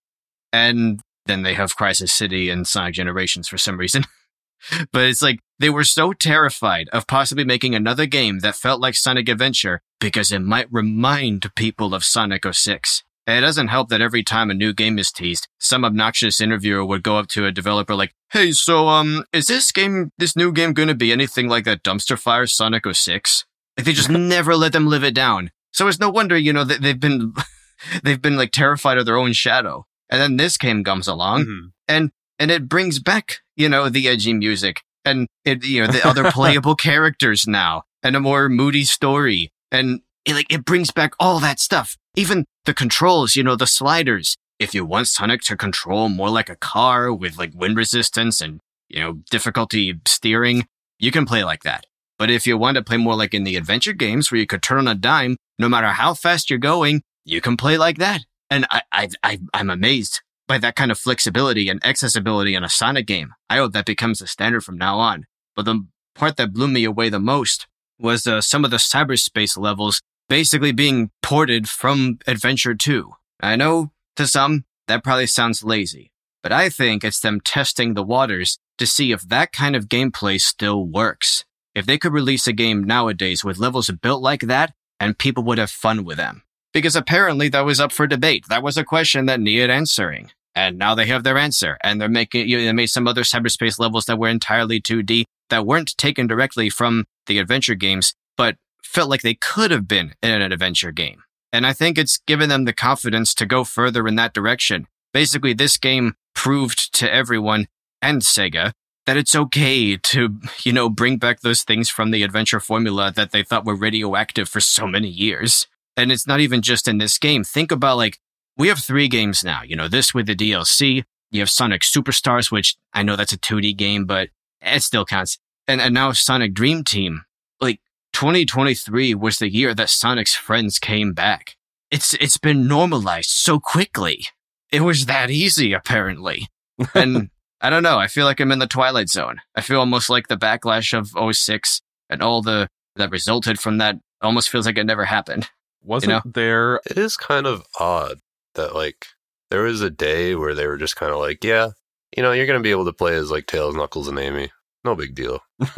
[0.53, 4.05] And then they have Crisis City and Sonic Generations for some reason.
[4.91, 8.95] but it's like they were so terrified of possibly making another game that felt like
[8.95, 13.03] Sonic Adventure because it might remind people of Sonic 06.
[13.27, 17.03] It doesn't help that every time a new game is teased, some obnoxious interviewer would
[17.03, 20.73] go up to a developer like, "Hey, so um, is this game, this new game,
[20.73, 23.45] going to be anything like that dumpster fire Sonic 06?"
[23.77, 25.51] Like they just never let them live it down.
[25.71, 27.33] So it's no wonder, you know, that they've been,
[28.03, 29.85] they've been like terrified of their own shadow.
[30.09, 31.71] And then this game comes along, Mhm.
[31.87, 36.07] and and it brings back you know the edgy music and it you know the
[36.07, 41.13] other playable characters now and a more moody story and it, like it brings back
[41.19, 45.55] all that stuff even the controls you know the sliders if you want sonic to
[45.55, 50.65] control more like a car with like wind resistance and you know difficulty steering
[50.99, 51.85] you can play like that
[52.17, 54.63] but if you want to play more like in the adventure games where you could
[54.63, 58.25] turn on a dime no matter how fast you're going you can play like that
[58.49, 62.69] and i i, I i'm amazed by that kind of flexibility and accessibility in a
[62.69, 63.33] Sonic game.
[63.49, 65.25] I hope that becomes the standard from now on.
[65.55, 67.67] But the part that blew me away the most
[67.99, 73.11] was uh, some of the cyberspace levels basically being ported from Adventure 2.
[73.41, 78.03] I know to some that probably sounds lazy, but I think it's them testing the
[78.03, 81.43] waters to see if that kind of gameplay still works.
[81.75, 85.57] If they could release a game nowadays with levels built like that, and people would
[85.57, 86.43] have fun with them.
[86.73, 88.45] Because apparently that was up for debate.
[88.49, 90.31] That was a question that needed answering.
[90.55, 91.77] And now they have their answer.
[91.81, 95.23] And they're making, you know, they made some other cyberspace levels that were entirely 2D
[95.49, 100.13] that weren't taken directly from the adventure games, but felt like they could have been
[100.21, 101.23] in an adventure game.
[101.51, 104.87] And I think it's given them the confidence to go further in that direction.
[105.13, 107.67] Basically, this game proved to everyone
[108.01, 108.71] and Sega
[109.05, 113.31] that it's okay to, you know, bring back those things from the adventure formula that
[113.31, 115.67] they thought were radioactive for so many years.
[115.97, 117.43] And it's not even just in this game.
[117.43, 118.19] Think about like,
[118.55, 121.03] we have three games now, you know, this with the DLC.
[121.31, 124.29] You have Sonic Superstars, which I know that's a 2D game, but
[124.61, 125.37] it still counts.
[125.67, 127.23] And, and now Sonic Dream Team.
[127.61, 127.79] Like
[128.13, 131.55] 2023 was the year that Sonic's friends came back.
[131.91, 134.27] It's, it's been normalized so quickly.
[134.71, 136.47] It was that easy, apparently.
[136.93, 137.29] And
[137.61, 137.97] I don't know.
[137.97, 139.41] I feel like I'm in the Twilight Zone.
[139.55, 143.97] I feel almost like the backlash of 06 and all the that resulted from that
[144.21, 145.49] almost feels like it never happened.
[145.81, 146.21] Wasn't know?
[146.25, 146.81] there?
[146.85, 148.19] It is kind of odd
[148.55, 149.07] that like
[149.49, 151.69] there was a day where they were just kind of like, yeah,
[152.15, 154.51] you know, you're gonna be able to play as like Tails, Knuckles, and Amy.
[154.83, 155.41] No big deal.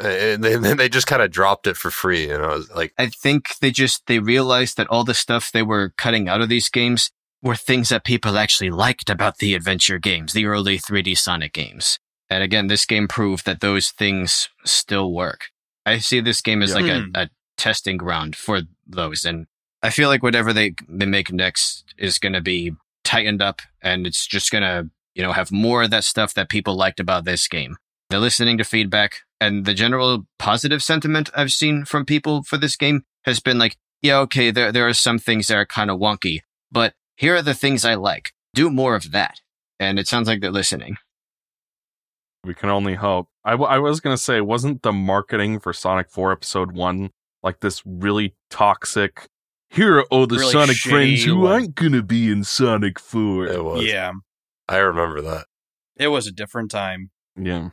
[0.00, 2.92] and then then they just kind of dropped it for free, and I was like,
[2.98, 6.48] I think they just they realized that all the stuff they were cutting out of
[6.48, 7.10] these games
[7.42, 11.98] were things that people actually liked about the adventure games, the early 3D Sonic games.
[12.28, 15.46] And again, this game proved that those things still work.
[15.86, 16.76] I see this game as Yeah.
[16.76, 17.10] like a, Hmm.
[17.14, 19.24] a testing ground for those.
[19.24, 19.46] And
[19.82, 22.72] I feel like whatever they, they make next is going to be
[23.04, 26.48] tightened up and it's just going to, you know, have more of that stuff that
[26.48, 27.76] people liked about this game.
[28.08, 32.74] They're listening to feedback and the general positive sentiment I've seen from people for this
[32.74, 36.00] game has been like, yeah, okay, there, there are some things that are kind of
[36.00, 36.40] wonky,
[36.72, 38.32] but here are the things I like.
[38.54, 39.42] Do more of that.
[39.78, 40.96] And it sounds like they're listening.
[42.44, 43.28] We can only hope.
[43.44, 47.10] I, w- I was gonna say, wasn't the marketing for Sonic Four Episode One
[47.42, 49.26] like this really toxic?
[49.68, 51.52] Here are all the Really Sonic friends who one.
[51.52, 53.46] aren't gonna be in Sonic Four.
[53.46, 53.84] it was.
[53.84, 54.12] Yeah,
[54.70, 55.46] I remember that.
[55.96, 57.10] it was a different time.
[57.36, 57.70] Yeah.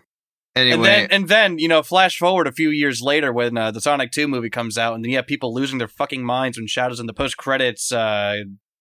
[0.56, 3.70] Anyway, And then, and then, you know, flash forward a few years later when uh,
[3.70, 6.58] the Sonic 2 movie comes out, and then you have people losing their fucking minds
[6.58, 8.38] when Shadow's in the post credits uh,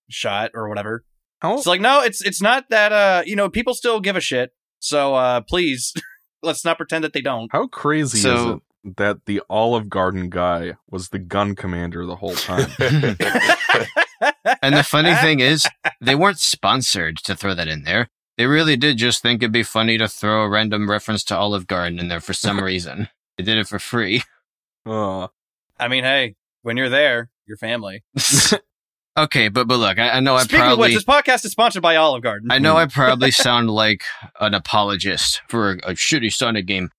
[0.09, 1.05] shot or whatever.
[1.40, 2.92] How It's like, no, it's it's not that.
[2.92, 4.52] Uh, you know, people still give a shit.
[4.79, 5.92] So uh, please,
[6.42, 7.52] let's not pretend that they don't.
[7.52, 8.62] how crazy is it
[8.96, 12.70] that the Olive Garden guy was the gun commander the whole time?
[14.62, 15.66] and the funny thing is,
[16.00, 18.09] they weren't sponsored to throw that in there.
[18.37, 21.66] They really did just think it'd be funny to throw a random reference to Olive
[21.66, 23.09] Garden in there for some reason.
[23.37, 24.22] They did it for free.
[24.85, 25.31] Oh.
[25.79, 28.02] I mean, hey, when you're there, your family.
[29.18, 31.52] okay, but but look, I, I know I Speaking of probably which, this podcast is
[31.52, 32.50] sponsored by Olive Garden.
[32.50, 32.90] I know I hmm.
[32.90, 34.05] probably sound like
[34.40, 36.90] an apologist for a, a shitty Sonic game,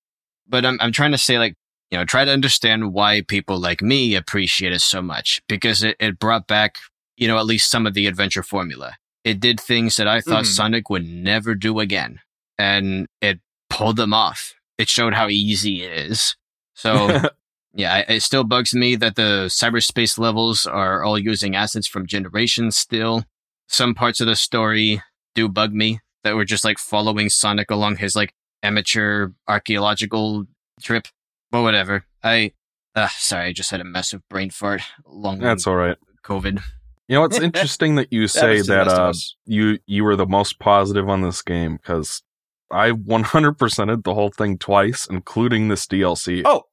[0.47, 1.56] but I'm I'm trying to say like
[1.91, 5.95] you know try to understand why people like me appreciate it so much because it,
[5.99, 6.77] it brought back
[7.17, 8.95] you know at least some of the adventure formula.
[9.23, 10.56] It did things that I thought Mhm.
[10.56, 12.19] Sonic would never do again,
[12.58, 14.53] and it pulled them off.
[14.77, 16.36] It showed how easy it is.
[16.75, 17.21] So
[17.73, 22.77] yeah, it still bugs me that the cyberspace levels are all using assets from generations
[22.77, 23.25] still.
[23.67, 25.01] Some parts of the story
[25.36, 30.45] do bug me that we're just like following Sonic along his like amateur archaeological
[30.82, 31.08] trip.
[31.51, 32.06] But whatever.
[32.23, 32.53] I,
[32.95, 34.82] uh, sorry, I just had a massive brain fart.
[35.06, 35.97] Long that's all right.
[36.23, 36.62] COVID.
[37.08, 39.13] You know, it's interesting that you say happens to the that uh,
[39.46, 42.24] you you were the most positive on this game because
[42.70, 46.41] I 100%ed the whole thing twice, including this DLC.
[46.43, 46.63] Oh,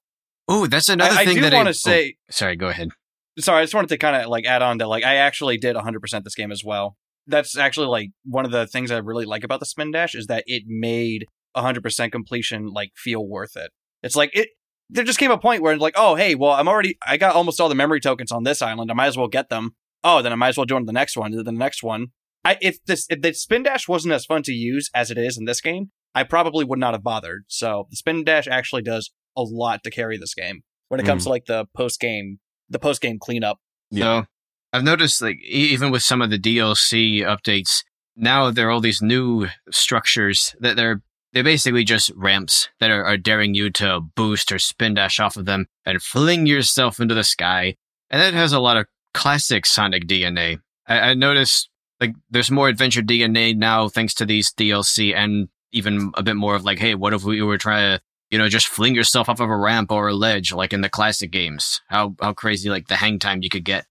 [0.47, 2.17] Oh, that's another I, I thing do that want I to say.
[2.19, 2.91] oh, sorry, go ahead.
[3.39, 5.75] sorry, I just wanted to kind of like add on to like I actually did
[5.77, 6.97] 100% this game as well.
[7.27, 10.27] That's actually like one of the things I really like about the spin dash is
[10.27, 13.71] that it made 100% completion like feel worth it.
[14.03, 14.49] It's like it
[14.91, 17.35] there just came a point where it's like, "Oh, hey, well, I'm already I got
[17.35, 18.91] almost all the memory tokens on this island.
[18.91, 19.75] I might as well get them.
[20.05, 22.09] Oh, then I might as well join the next one, then the next one.
[22.45, 25.37] I if this if the spin dash wasn't as fun to use as it is
[25.39, 27.45] in this game, I probably would not have bothered.
[27.49, 31.23] So, the spin dash actually does a lot to carry this game when it comes
[31.23, 31.25] Mm.
[31.25, 32.39] to like the post game
[32.69, 33.59] the post game cleanup.
[33.93, 34.27] So
[34.73, 37.83] I've noticed like even with some of the DLC updates,
[38.17, 43.05] now there are all these new structures that they're they're basically just ramps that are,
[43.05, 47.15] are daring you to boost or spin dash off of them and fling yourself into
[47.15, 47.75] the sky.
[48.11, 50.61] And that has a lot of classic Sonic DNA.
[50.87, 56.13] I, I noticed like there's more adventure DNA now thanks to these DLC and even
[56.15, 58.03] a bit more of like, hey, what if we were trying to
[58.35, 60.89] you know, just fling yourself off of a ramp or a ledge like in the
[60.89, 61.81] classic games.
[61.87, 63.87] How how crazy like the hang time you could get.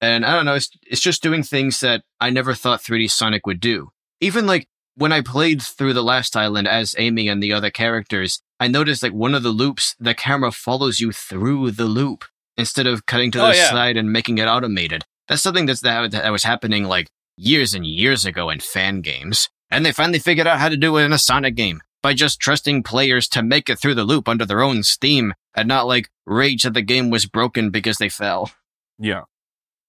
[0.00, 3.46] And I don't know, it's it's just doing things that I never thought 3D Sonic
[3.46, 3.90] would do.
[4.20, 8.42] Even like when I played through the last island as Amy and the other characters,
[8.58, 12.24] I noticed like one of the loops, the camera follows you through the loop
[12.56, 13.70] instead of cutting to Oh, the yeah.
[13.70, 15.04] side and making it automated.
[15.28, 19.48] That's something that's that, that was happening like years and years ago in fan games.
[19.70, 22.38] And they finally figured out how to do it in a Sonic game by just
[22.38, 26.10] trusting players to make it through the loop under their own steam and not like
[26.26, 28.50] rage that the game was broken because they fell.
[28.98, 29.22] Yeah.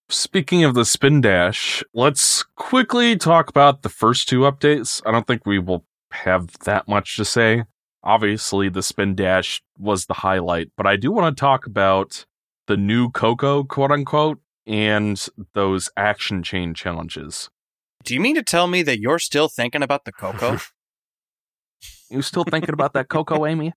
[0.09, 5.01] Speaking of the spin dash, let's quickly talk about the first two updates.
[5.05, 7.63] I don't think we will have that much to say.
[8.03, 12.25] Obviously, the spin dash was the highlight, but I do want to talk about
[12.67, 14.39] the new Coco, quote unquote.
[14.67, 17.49] and those action chain challenges.
[18.03, 20.57] Do you mean to tell me that you're still thinking about the Coco?
[22.09, 23.73] You still thinking about that Coco, Amy?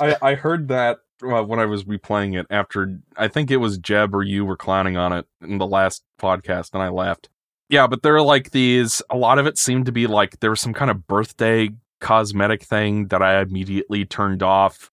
[0.00, 3.78] I, I heard that uh, when I was replaying it after I think it was
[3.78, 7.28] Jeb or you were clowning on it in the last podcast, and I laughed.
[7.68, 9.00] Yeah, but there are like these.
[9.10, 12.64] A lot of it seemed to be like there was some kind of birthday cosmetic
[12.64, 14.90] thing that I immediately turned off.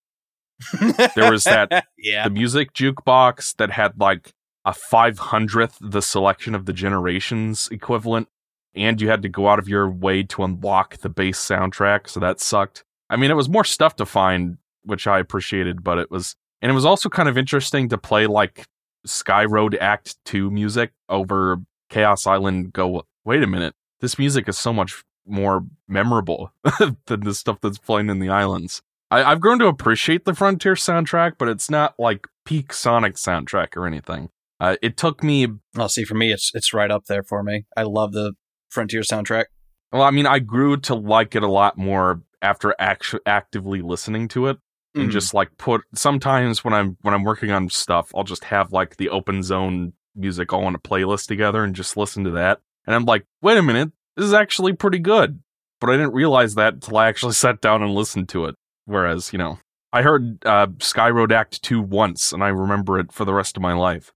[1.14, 2.24] There was that- yeah.
[2.24, 4.32] The music jukebox that had like
[4.64, 8.28] a five hundredth the selection of the generations equivalent,
[8.74, 12.20] and you had to go out of your way to unlock the base soundtrack, so
[12.20, 12.84] that sucked.
[13.08, 16.70] I mean, it was more stuff to find, which I appreciated, but it was, and
[16.70, 18.64] it was also kind of interesting to play like
[19.04, 22.72] Sky Road Act 2 music over Chaos Island.
[22.72, 26.52] Go, wait a minute, this music is so much more memorable
[27.06, 28.82] than the stuff that's playing in the islands.
[29.10, 33.76] I, I've grown to appreciate the Frontier soundtrack, but it's not like peak Sonic soundtrack
[33.76, 34.30] or anything.
[34.58, 37.66] Uh, it took me Well, see, for me, it's it's right up there for me.
[37.76, 38.32] I love the
[38.70, 39.44] Frontier soundtrack.
[39.92, 44.28] Well, I mean, I grew to like it a lot more after actu- actively listening
[44.28, 44.58] to it
[44.94, 45.12] and Mhm.
[45.12, 48.96] just like put sometimes when I'm when I'm working on stuff, I'll just have like
[48.96, 52.60] the open zone music all in a playlist together and just listen to that.
[52.86, 55.40] And I'm like, wait a minute, this is actually pretty good.
[55.80, 58.54] But I didn't realize that until I actually sat down and listened to it.
[58.86, 59.58] Whereas, you know,
[59.92, 63.56] I heard uh, Sky Road Act 2 once and I remember it for the rest
[63.56, 64.12] of my life.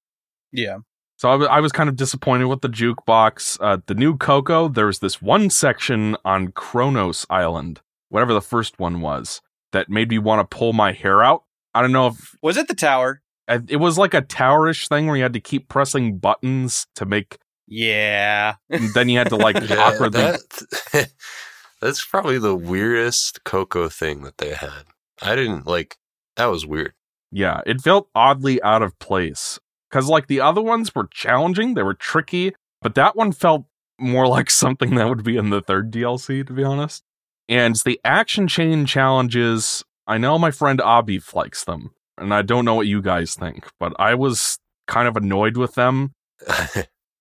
[0.53, 0.79] yeah.
[1.17, 3.59] So I wa- I was kind of disappointed with the jukebox.
[3.61, 9.03] Uh, the new Koco, there's this one section on Kronos Island, whatever the first one
[9.03, 11.45] was, that made me want to pull my hair out.
[11.75, 13.21] I don't know if Was it the tower?
[13.47, 17.05] I- it was like a towerish thing where you had to keep pressing buttons to
[17.05, 17.37] make.
[17.67, 18.55] Yeah.
[18.71, 20.23] and then you had to like Yeah, awkwardly.
[20.23, 21.11] that,
[21.81, 24.85] that's probably the weirdest Koco thing that they had.
[25.23, 25.97] I didn't like.
[26.37, 26.95] That was weird.
[27.33, 29.59] Yeah, it felt oddly out of place
[29.91, 33.67] because like the other ones were challenging, they were tricky, but that one felt
[33.99, 37.03] more like something that would be in the third DLC, to be honest.
[37.49, 42.65] And the action chain challenges, I know my friend Abi likes them, and I don't
[42.65, 46.15] know what you guys think, but I was kind of annoyed with them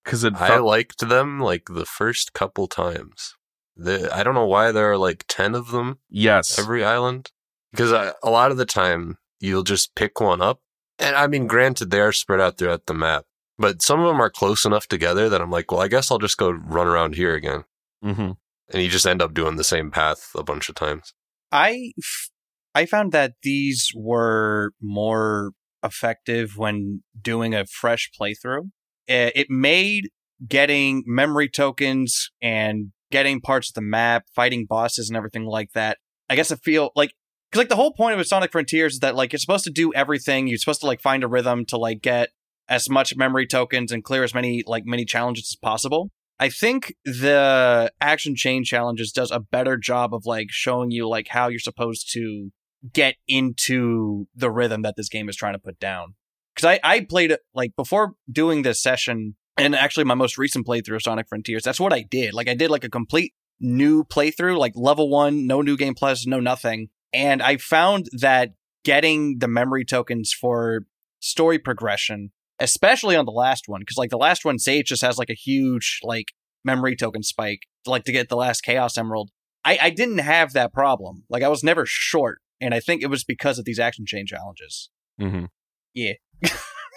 [0.03, 3.35] because it I liked them like the first couple times.
[3.81, 7.31] The, I don't know why there are like 10 of them yes, every island.
[7.71, 10.59] Because I, a lot of the time, you'll just pick one up.
[10.97, 13.25] And I mean, granted, they are spread out throughout the map,
[13.57, 16.17] but some of them are close enough together that I'm like, well, I guess I'll
[16.17, 17.63] just go run around here again.
[18.01, 18.31] hmm
[18.73, 21.13] And you just end up doing the same path a bunch of times.
[21.51, 22.29] I f-
[22.75, 25.51] I found that these were more
[25.83, 28.69] effective when doing a fresh playthrough.
[29.07, 30.09] Eh, It made
[30.47, 35.97] getting memory tokens and getting parts of the map, fighting bosses and everything like that.
[36.29, 37.13] I guess I feel like
[37.49, 39.93] because like the whole point of Sonic Frontiers is that like you're supposed to do
[39.93, 40.47] everything.
[40.47, 42.29] You're supposed to like find a rhythm to like get
[42.67, 46.11] as much memory tokens and clear as many like many challenges as possible.
[46.39, 51.27] I think the action chain challenges does a better job of like showing you like
[51.29, 52.51] how you're supposed to
[52.93, 56.15] get into the rhythm that this game is trying to put down.
[56.55, 60.65] Because I I played it like before doing this session and actually my most recent
[60.65, 61.63] playthrough of Sonic Frontiers.
[61.63, 62.33] That's what I did.
[62.33, 66.25] Like I did like a complete new playthrough, like level one, no new game plus,
[66.25, 66.89] no nothing.
[67.13, 68.51] And I found that
[68.83, 70.85] getting the memory tokens for
[71.19, 75.17] story progression, especially on the last one, because like the last one, Sage just has
[75.17, 76.27] like a huge like
[76.63, 79.31] memory token spike, like to get the last Chaos Emerald.
[79.65, 81.25] I, I didn't have that problem.
[81.29, 84.25] Like I was never short, and I think it was because of these action chain
[84.25, 84.89] challenges.
[85.19, 85.45] Mm-hmm.
[85.93, 86.13] Yeah.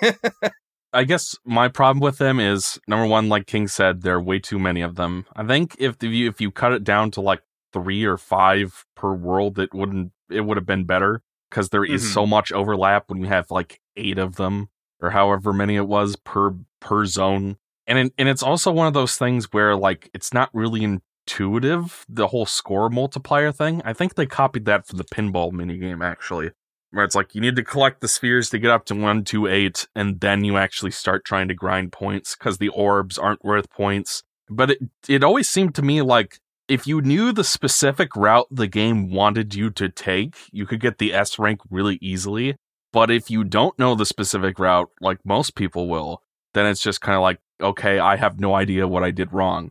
[0.92, 4.38] I guess my problem with them is number one, like King said, there are way
[4.38, 5.24] too many of them.
[5.34, 7.40] I think if you if you cut it down to like
[7.72, 12.02] three or five per world, it wouldn't it would have been better because there is
[12.04, 12.12] Mhm.
[12.12, 14.68] so much overlap when you have like eight of them
[15.00, 17.56] or however many it was per per zone.
[17.86, 22.04] And it, and it's also one of those things where like it's not really intuitive
[22.08, 23.80] the whole score multiplier thing.
[23.84, 26.50] I think they copied that from the pinball minigame actually
[26.92, 30.20] where it's like you need to collect the spheres to get up to 128 and
[30.20, 34.22] then you actually start trying to grind points because the orbs aren't worth points.
[34.48, 34.78] But it,
[35.08, 36.38] it always seemed to me like
[36.68, 40.98] if you knew the specific route the game wanted you to take you could get
[40.98, 42.56] the s rank really easily.
[42.92, 46.22] But if you don't know the specific route like most people will
[46.54, 49.70] then it's just kind of like okay i have no idea what i did wrong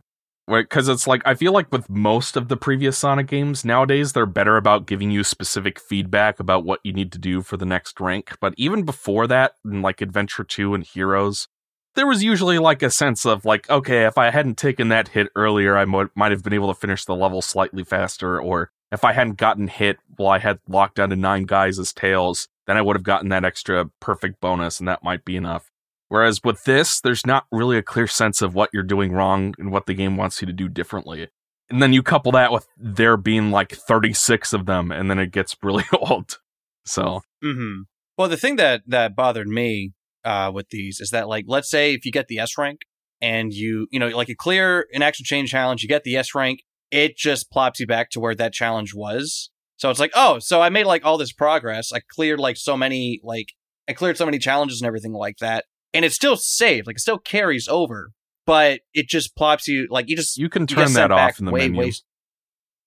[0.60, 4.26] because it's like I feel like with most of the previous Sonic games nowadays, they're
[4.26, 8.00] better about giving you specific feedback about what you need to do for the next
[8.00, 8.32] rank.
[8.40, 11.48] But even before that, in like Adventure 2 and Heroes,
[11.94, 15.28] there was usually like a sense of like, okay, if I hadn't taken that hit
[15.34, 18.40] earlier, I mo- might have been able to finish the level slightly faster.
[18.40, 22.48] Or if I hadn't gotten hit while I had locked down to nine guys tails,
[22.66, 25.71] then I would have gotten that extra perfect bonus, and that might be enough.
[26.12, 29.72] Whereas with this, there's not really a clear sense of what you're doing wrong and
[29.72, 31.28] what the game wants you to do differently.
[31.70, 35.30] And then you couple that with there being like 36 of them, and then it
[35.30, 36.36] gets really old.
[36.84, 37.84] So, Mm-hmm.
[38.18, 39.92] Well, the thing that that bothered me
[40.22, 42.80] uh, with these is that, like, let's say if you get the S rank
[43.22, 46.34] and you, you know, like you clear an action chain challenge, you get the S
[46.34, 46.60] rank,
[46.90, 49.50] it just plops you back to where that challenge was.
[49.78, 51.90] So it's like, oh, so I made like all this progress.
[51.90, 53.54] I cleared like so many, like
[53.88, 57.00] I cleared so many challenges and everything like that, and it's still saved, like it
[57.00, 58.12] still carries over,
[58.46, 61.46] but it just plops you, like you just you can turn sent that off in
[61.46, 61.80] the way, menu.
[61.80, 61.92] way-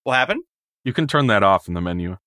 [0.03, 0.43] What happened?
[0.83, 2.17] You can turn that off in the menu.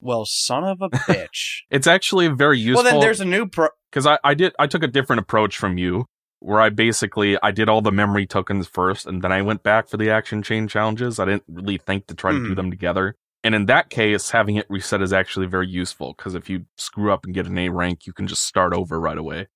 [0.00, 1.60] Well, son of a bitch.
[1.70, 2.84] It's actually very useful.
[2.84, 3.68] well, then there's a new pro.
[3.90, 6.06] because I, I did I took a different approach from you
[6.40, 9.88] where I basically I did all the memory tokens first and then I went back
[9.88, 11.18] for the action chain challenges.
[11.18, 12.56] I didn't really think to try to do Mhm.
[12.56, 13.16] them together.
[13.44, 17.12] And in that case, having it reset is actually very useful because if you screw
[17.12, 19.48] up and get an A rank, you can just start over right away.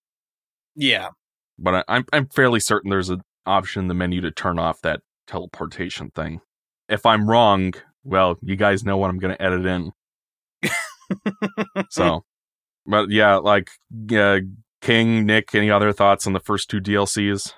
[0.74, 1.08] Yeah.
[1.58, 4.80] But I, I'm I'm fairly certain there's an option in the menu to turn off
[4.82, 6.40] that teleportation thing.
[6.88, 7.72] If I'm wrong,
[8.04, 9.92] well, you guys know what I'm going to edit in.
[11.90, 12.24] So,
[12.86, 13.70] but yeah, like
[14.16, 14.38] uh,
[14.80, 17.52] King, Nick, any other thoughts on the first two DLCs?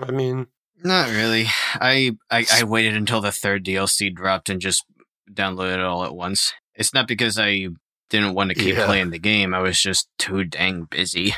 [0.00, 0.46] I mean,
[0.84, 1.46] Not really.
[1.74, 4.84] I, I I waited until the third DLC dropped and just
[5.32, 6.52] downloaded it all at once.
[6.74, 7.68] It's not because I
[8.10, 8.86] didn't want to keep Yeah.
[8.86, 9.52] playing the game.
[9.54, 11.34] I was just too dang busy.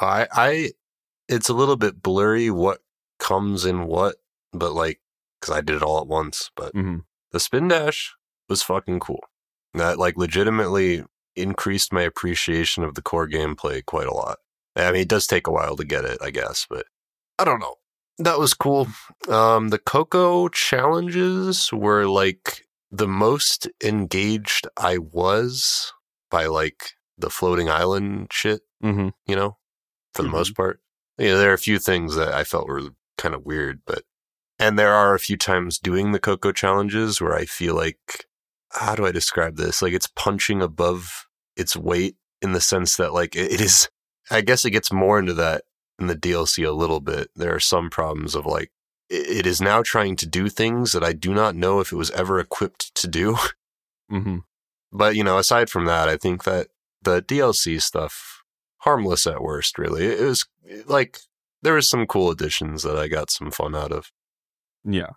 [0.00, 0.70] I, I,
[1.28, 2.80] it's a little bit blurry what
[3.18, 4.16] comes in what,
[4.52, 5.00] but like,
[5.40, 6.50] because I did it all at once.
[6.56, 6.98] But hmm
[7.32, 8.14] the spin dash
[8.48, 9.20] was fucking cool.
[9.74, 14.38] That like legitimately increased my appreciation of the core gameplay quite a lot.
[14.74, 16.86] I mean, it does take a while to get it, I guess, but
[17.38, 17.76] I don't know.
[18.18, 18.88] That was cool.
[19.28, 25.92] Um, the Koco challenges were like the most engaged I was
[26.30, 29.58] by like the floating island shit hmm you know,
[30.16, 30.32] for the Mhm.
[30.32, 30.80] most part.
[31.18, 34.04] Yeah, there are a few things that I felt were kind of weird, but
[34.58, 38.26] and there are a few times doing the Koco challenges where I feel like
[38.72, 39.82] how do I describe this?
[39.82, 43.88] Like it's punching above its weight in the sense that like it it is
[44.30, 45.64] I guess it gets more into that
[45.98, 47.30] in the DLC a little bit.
[47.36, 48.70] There are some problems of like
[49.10, 51.96] it it is now trying to do things that I do not know if it
[51.96, 53.36] was ever equipped to do.
[54.10, 54.38] hmm
[54.92, 56.68] But you know, aside from that, I think that
[57.02, 58.35] the DLC stuff
[58.86, 59.78] harmless at worst.
[59.78, 60.46] Really, it was
[60.86, 61.18] like
[61.62, 64.10] there was some cool additions that I got some fun out of.
[64.84, 65.10] Yeah,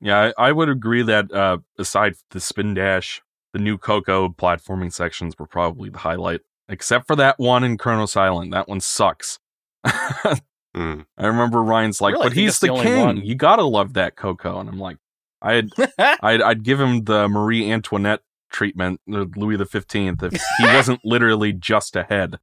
[0.00, 3.20] yeah, I, I would agree that uh, aside from the spin dash,
[3.52, 6.40] the new Koco platforming sections were probably the highlight.
[6.70, 9.38] Except for that one in Kronos Island, that one sucks.
[9.84, 10.40] I
[10.76, 11.06] Mm.
[11.18, 12.26] remember Ryan's like, Really?
[12.28, 13.00] But he's the the, king.
[13.00, 14.98] one." You gotta love that Koco, and I'm like,
[15.42, 20.64] I'd I'd, I'd give him the Marie Antoinette treatment, the Louis the Fifteenth, if he
[20.66, 22.38] wasn't literally just a head.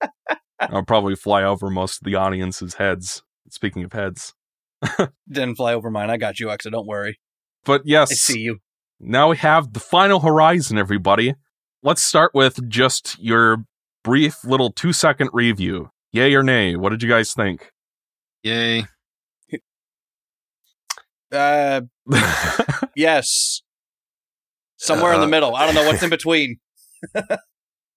[0.60, 3.22] I'll probably fly over most of the audience's heads.
[3.50, 4.34] Speaking of heads,
[5.30, 6.10] Didn't fly over mine.
[6.10, 6.70] I got you, Exo.
[6.70, 7.18] Don't worry.
[7.64, 8.58] but yes, I see you.
[9.00, 10.78] now we have the final horizon.
[10.78, 11.34] Everybody,
[11.82, 13.64] let's start with just your
[14.04, 15.90] brief little two second review.
[16.12, 16.76] Yay or nay?
[16.76, 17.70] What did you guys think?
[18.42, 18.84] Yay.
[21.32, 21.82] Uh,
[22.96, 23.62] yes.
[24.78, 25.54] Somewhere in the Uh, middle.
[25.56, 26.58] I don't know what's in between.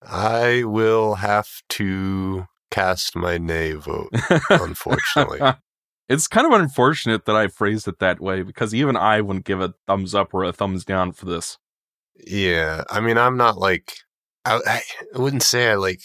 [0.03, 4.09] I will have to cast my nay vote.
[4.49, 5.39] Unfortunately.
[6.09, 9.61] it's kind of unfortunate that I phrased it that way because even I wouldn't give
[9.61, 11.57] a thumbs up or a thumbs down for this.
[12.27, 13.93] Yeah, I mean, I'm not like
[14.45, 14.81] I,
[15.15, 16.01] I wouldn't say I like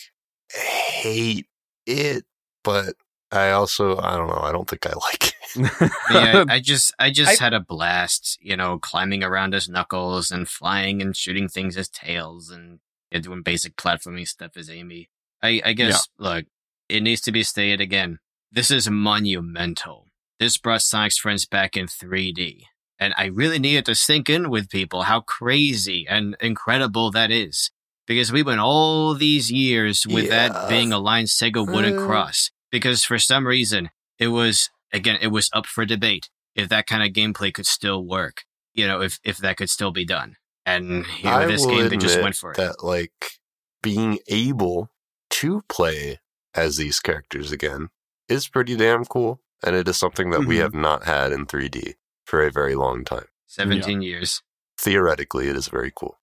[0.52, 1.46] hate
[1.86, 2.24] it,
[2.62, 2.94] but
[3.32, 4.40] I also I don't know.
[4.42, 5.32] I don't think I like it.
[6.10, 9.68] Yeah, I, I just I just I- had a blast, you know, climbing around as
[9.68, 12.78] Knuckles and flying and shooting things as Tails and
[13.10, 15.08] yeah, doing basic platforming stuff as Amy.
[15.42, 16.46] I, I guess look,
[16.88, 18.18] it needs to be stated again.
[18.52, 20.06] This is monumental.
[20.38, 22.62] This brought Sonic's Friends back in 3D.
[22.98, 27.70] And I really needed to sink in with people how crazy and incredible that is.
[28.06, 30.48] Because we went all these years with Yeah.
[30.48, 32.06] that being a line Sega wouldn't Uh.
[32.06, 32.50] cross.
[32.70, 37.02] Because for some reason, it was, again, it was up for debate if that kind
[37.02, 38.44] of gameplay could still work.
[38.72, 40.36] You know, if, if that could still be done.
[40.66, 42.56] And here I with this game, they just admit went for it.
[42.56, 43.38] That like
[43.82, 44.90] being able
[45.30, 46.18] to play
[46.54, 47.88] as these characters again
[48.28, 50.60] is pretty damn cool, and it is something that we Mhm.
[50.62, 51.94] have not had in 3D
[52.24, 53.26] for a very long time.
[53.46, 54.42] 17 years.
[54.78, 56.18] Theoretically, it is very cool.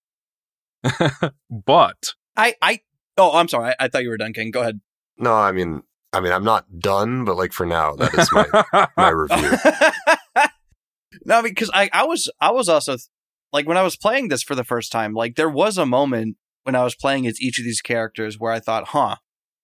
[1.50, 2.82] but I, I,
[3.18, 3.70] oh, I'm sorry.
[3.80, 4.52] I, I thought you were done, King.
[4.52, 4.82] Go ahead.
[5.18, 8.90] No, I mean, I mean, I'm not done, but like for now, that is my
[8.98, 9.58] my review.
[11.26, 12.98] no, because I, I was, I was also
[13.54, 15.14] like when I was playing this for the first time.
[15.14, 18.52] Like there was a moment when I was playing as each of these characters where
[18.52, 19.18] I thought, "Huh,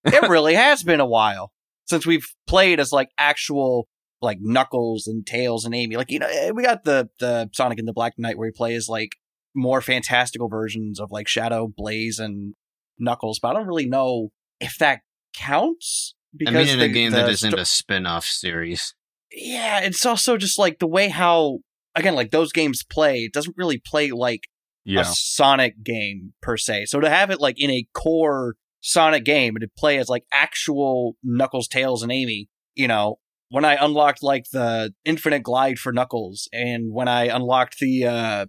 [0.04, 1.52] it really has been a while
[1.86, 3.88] since we've played as like actual
[4.22, 5.96] like Knuckles and Tails and Amy.
[5.96, 8.52] Like you know, eh, we got the the Sonic and the Black Knight where he
[8.52, 9.16] plays like
[9.54, 12.54] more fantastical versions of like Shadow, Blaze, and
[12.98, 13.38] Knuckles.
[13.40, 14.28] But I don't really know
[14.60, 15.00] if that
[15.34, 16.14] counts
[16.46, 18.94] I mean, in the- a game that isn't sto- a spin-off series.
[19.32, 21.58] yeah, it's also just like the way how
[21.94, 23.24] again like those games play.
[23.24, 24.48] It doesn't really play like
[24.84, 25.00] Yeah.
[25.02, 26.86] a Sonic game per se.
[26.86, 30.24] So to have it like in a core Sonic game and to play as like
[30.32, 33.18] actual Knuckles, Tails, and Amy, you know,
[33.50, 38.46] when I unlocked like the infinite glide for Knuckles and when I unlocked the uh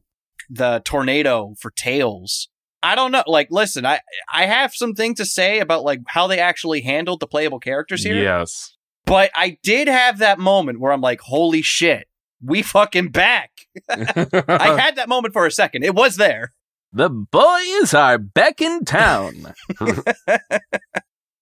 [0.50, 2.50] the tornado for Tails.
[2.84, 3.24] I don't know.
[3.28, 4.00] Like, listen, I
[4.32, 8.04] I have some things to say about like how they actually handled the playable characters
[8.04, 8.16] here.
[8.22, 8.76] Yes.
[9.06, 12.08] But I did have that moment where I'm like, holy shit,
[12.44, 13.52] we fucking back.
[13.90, 15.84] I had that moment for a second.
[15.84, 16.54] It was there.
[16.92, 19.54] the boys are back in town.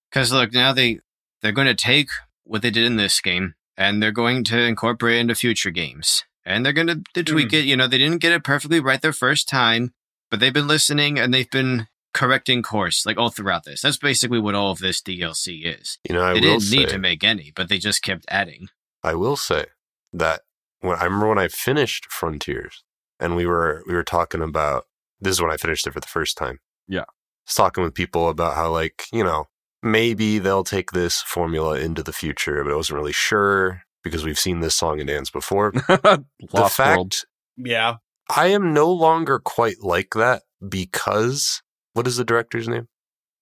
[0.09, 0.99] Because look, now they
[1.41, 2.09] they're going to take
[2.43, 6.25] what they did in this game and they're going to incorporate it into future games.
[6.45, 7.57] And they're going to to tweak hmm.
[7.57, 7.65] it.
[7.65, 9.93] You know, they didn't get it perfectly right their first time,
[10.31, 13.81] but they've been listening and they've been correcting course like all throughout this.
[13.81, 15.99] That's basically what all of this DLC is.
[16.07, 18.25] You know, I they will didn't say, need to make any, but they just kept
[18.29, 18.69] adding.
[19.03, 19.65] I will say
[20.13, 20.41] that
[20.81, 22.83] when I remember when I finished Frontiers
[23.19, 24.85] and we were we were talking about
[25.19, 26.59] this is when I finished it for the first time.
[26.87, 27.01] Yeah.
[27.01, 29.45] I was talking with people about how like, you know,
[29.83, 34.39] maybe they'll take this formula into the future, but I wasn't really sure because we've
[34.39, 35.71] seen this song and dance before.
[35.87, 37.15] the fact World.
[37.57, 37.95] Yeah.
[38.29, 41.61] I am no longer quite like that because
[41.93, 42.87] what is the director's name?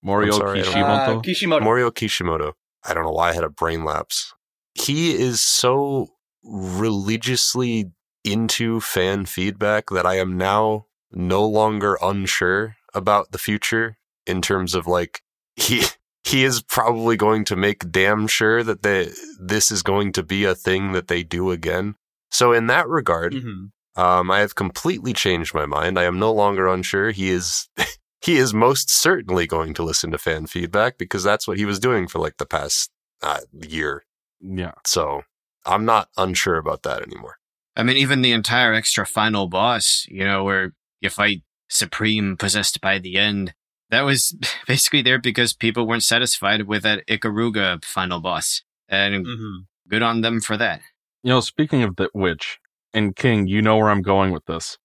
[0.02, 1.18] Mario sorry, Kishimoto.
[1.18, 1.64] Uh, Kishimoto.
[1.64, 2.54] Morio Kishimoto.
[2.84, 4.34] I don't know why I had a brain lapse.
[4.74, 6.08] He is so
[6.44, 7.92] religiously
[8.24, 14.76] into fan feedback that I am now no longer unsure about the future in terms
[14.76, 15.22] of like
[15.56, 15.84] he
[16.24, 19.10] he is probably going to make damn sure that they
[19.40, 21.96] this is going to be a thing that they do again.
[22.32, 23.72] So in that regard, Mhm.
[23.96, 25.98] um, I have completely changed my mind.
[25.98, 27.12] I am no longer unsure.
[27.12, 27.70] He is
[28.22, 31.80] he is most certainly going to listen to fan feedback because that's what he was
[31.80, 32.90] doing for like the past
[33.22, 34.04] uh, year.
[34.42, 34.74] yeah.
[34.86, 35.22] So
[35.68, 37.38] I'm not unsure about that anymore.
[37.76, 42.82] I mean, even the entire extra final boss, you know, where you fight Supreme possessed
[42.82, 43.54] by the end,
[43.90, 44.36] that was
[44.68, 48.64] basically there because people weren't satisfied with that Ikaruga final boss.
[48.90, 49.66] And Mhm.
[49.90, 50.82] good on them for that.
[51.24, 52.60] You know, speaking of the witch
[52.94, 54.78] and King, you know where I'm going with this.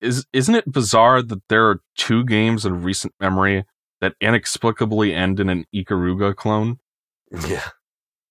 [0.00, 3.64] Is isn't it bizarre that there are two games in recent memory
[4.00, 6.78] that inexplicably end in an Ikaruga clone?
[7.48, 7.68] Yeah.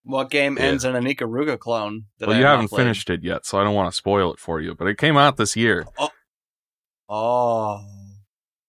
[0.04, 0.66] What game Yeah.
[0.66, 2.06] ends in an Ikaruga clone?
[2.20, 2.82] that well, I you have not played?
[2.84, 4.76] finished it yet, so I don't want to spoil it for you.
[4.76, 5.86] But it came out this year.
[5.98, 6.10] Oh.
[7.10, 7.86] oh.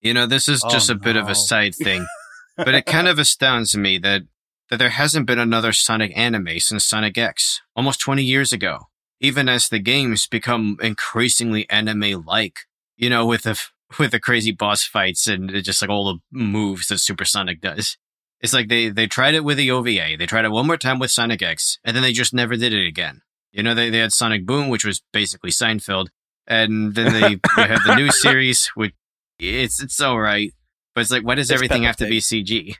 [0.00, 2.06] You know, this is Oh, just a bit of a side thing,
[2.56, 4.22] but it kind of astounds me that
[4.70, 8.88] that there hasn't been another Sonic anime since Sonic X, almost 20 years ago.
[9.20, 12.60] Even as the games become increasingly anime-like,
[12.96, 13.60] you know, with the
[13.98, 17.96] with the crazy boss fights and just like all the moves that Super Sonic does.
[18.44, 20.98] It's like they they tried it with the OVA, they tried it one more time
[20.98, 23.22] with Sonic X, and then they just never did it again.
[23.52, 26.08] You know, they they had Sonic Boom, which was basically Seinfeld,
[26.46, 28.92] and then they, they have the new series, which
[29.38, 30.52] it's it's all right,
[30.94, 32.76] but it's like, why does It's everything have to be CG?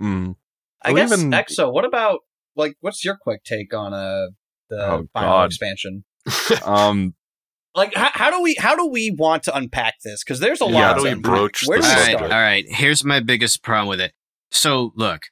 [0.00, 0.34] Mm.
[0.82, 1.72] I Well, guess even- Exo.
[1.72, 2.20] What about
[2.54, 4.26] like what's your quick take on uh
[4.70, 5.44] the Oh, final God.
[5.46, 6.04] expansion?
[6.64, 7.14] Um,
[7.74, 10.22] Like how, how do we how do we want to unpack this?
[10.22, 10.82] Because there's a Yeah, lot.
[10.82, 11.32] how to do we unpack.
[11.32, 12.18] broach Where do the we All right, subject?
[12.18, 12.32] start?
[12.32, 12.64] all right.
[12.68, 14.12] Here's my biggest problem with it.
[14.54, 15.24] So, look,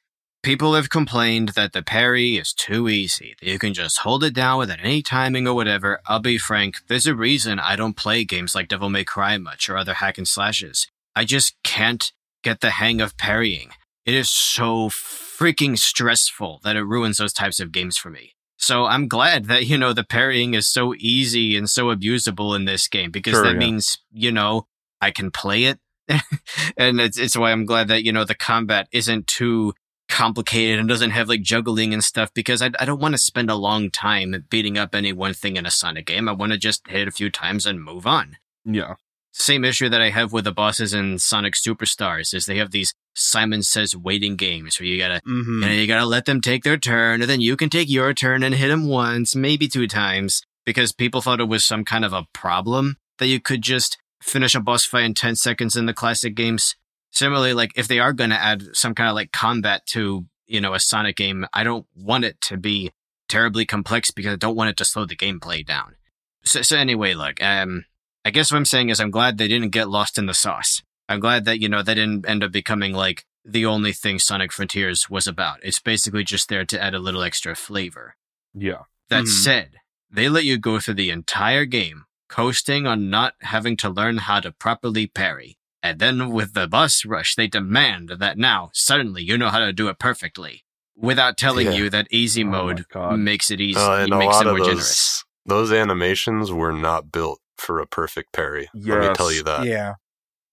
[0.43, 3.35] people have complained that the parry is too easy.
[3.39, 6.01] That you can just hold it down without any timing or whatever.
[6.05, 9.69] I'll be frank, there's a reason I don't play games like Devil May Cry much
[9.69, 10.87] or other hack and slashes.
[11.15, 12.11] I just can't
[12.43, 13.71] get the hang of parrying.
[14.05, 18.33] It is so freaking stressful that it ruins those types of games for me.
[18.57, 22.65] So I'm glad that, you know, the parrying is so easy and so abusable in
[22.65, 23.59] this game because Sure, that yeah.
[23.59, 24.67] means, you know,
[24.99, 25.79] I can play it
[26.77, 29.73] and it's it's why I'm glad that you know the combat isn't too
[30.09, 33.49] complicated and doesn't have like juggling and stuff because I I don't want to spend
[33.49, 36.27] a long time beating up any one thing in a Sonic game.
[36.27, 38.37] I want to just hit it a few times and move on.
[38.65, 38.95] yeah.
[39.35, 42.93] Same issue that I have with the bosses in Sonic Superstars is they have these
[43.15, 45.53] Simon Says waiting games where you gotta mm-hmm.
[45.53, 48.13] you, know, you gotta let them take their turn, and then you can take your
[48.13, 52.05] turn and hit them once, maybe two times, because people thought it was some kind
[52.05, 55.85] of a problem that you could just finish a boss fight in 10 seconds in
[55.85, 56.75] the classic games.
[57.11, 60.73] Similarly, like if they are gonna add some kind of like combat to, you know,
[60.73, 62.91] a Sonic game, I don't want it to be
[63.29, 65.95] terribly complex because I don't want it to slow the gameplay down.
[66.43, 67.85] So, so anyway, look, um,
[68.25, 70.81] I guess what I'm saying is I'm glad they didn't get lost in the sauce.
[71.09, 74.51] I'm glad that, you know, they didn't end up becoming like the only thing Sonic
[74.51, 75.59] Frontiers was about.
[75.63, 78.15] It's basically just there to add a little extra flavor.
[78.53, 78.83] Yeah.
[79.09, 79.43] That Mhm.
[79.43, 79.69] said,
[80.09, 82.05] they let you go through the entire game
[82.37, 85.57] coasting on not having to learn how to properly parry.
[85.83, 89.71] And then with the boss rush, they demand that now suddenly you know how to
[89.73, 90.63] do it perfectly
[90.95, 91.73] without telling Yeah.
[91.79, 93.19] you that easy Oh mode God.
[93.19, 95.23] makes it easy, Uh, and a makes lot it of more those generous.
[95.45, 98.67] those animations were not built for a perfect parry.
[98.73, 99.65] Let me tell you that.
[99.65, 99.93] yeah.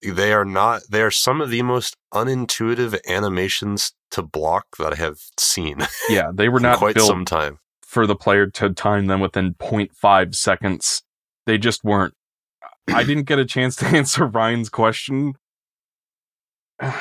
[0.02, 0.82] They are not.
[0.90, 5.78] They are some of the most unintuitive animations to block that I have seen
[6.10, 6.30] Yeah.
[6.34, 7.58] They were not quite built some time.
[7.82, 11.02] for the player to time them within 0.5 seconds.
[11.50, 12.14] They just weren't.
[12.86, 15.34] I didn't get a chance to answer Ryan's question.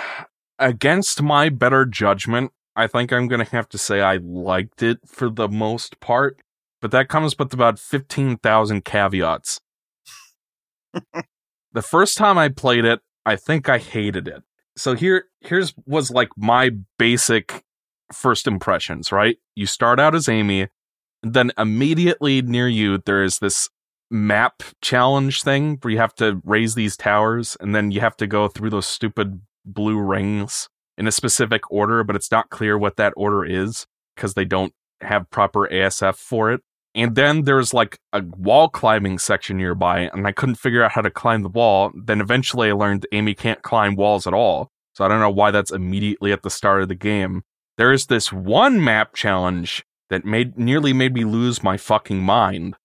[0.57, 5.01] Against my better judgment, I think I'm going to have to say I liked it
[5.05, 6.41] for the most part,
[6.81, 9.61] but that comes with about 15,000 caveats.
[11.71, 14.41] the first time I played it, I think I hated it.
[14.75, 17.63] So here here's was like my basic
[18.11, 19.37] first impressions, right?
[19.53, 20.69] You start out as Amy,
[21.21, 23.69] then immediately near you there is this
[24.11, 28.27] map challenge thing where you have to raise these towers and then you have to
[28.27, 32.97] go through those stupid blue rings in a specific order, but it's not clear what
[32.97, 33.85] that order is
[34.15, 36.61] because they don't have proper ASF for it.
[36.95, 41.01] And then there's like a wall climbing section nearby, and I couldn't figure out how
[41.01, 41.91] to climb the wall.
[41.95, 44.69] Then eventually I learned Amy can't climb walls at all.
[44.93, 47.43] So I don't know why that's immediately at the start of the game.
[47.77, 52.75] There is this one map challenge that made nearly made me lose my fucking mind.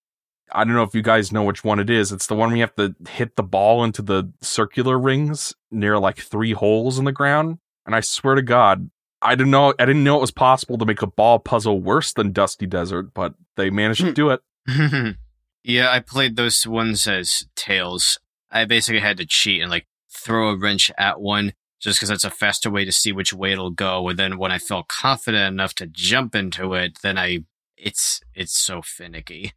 [0.55, 2.11] I don't know if you guys know which one it is.
[2.11, 6.17] It's the one we have to hit the ball into the circular rings near like
[6.17, 7.59] three holes in the ground.
[7.85, 8.89] And I swear to God,
[9.21, 12.13] I didn't know I didn't know it was possible to make a ball puzzle worse
[12.13, 14.13] than Dusty Desert, but they managed to hmm.
[14.13, 14.41] do it.
[15.63, 18.19] yeah, I played those ones as tails.
[18.49, 22.23] I basically had to cheat and like throw a wrench at one just because that's
[22.23, 24.07] a faster way to see which way it'll go.
[24.07, 27.39] And then when I felt confident enough to jump into it, then I
[27.77, 29.53] it's it's so finicky.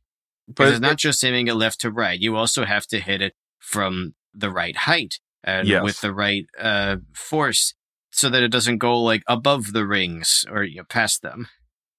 [0.48, 2.18] Because it's not just aiming it left to right.
[2.18, 5.82] You also have to hit it from the right height and Yes.
[5.82, 7.74] with the right uh, force
[8.10, 11.48] so that it doesn't go like above the rings or you know, past them.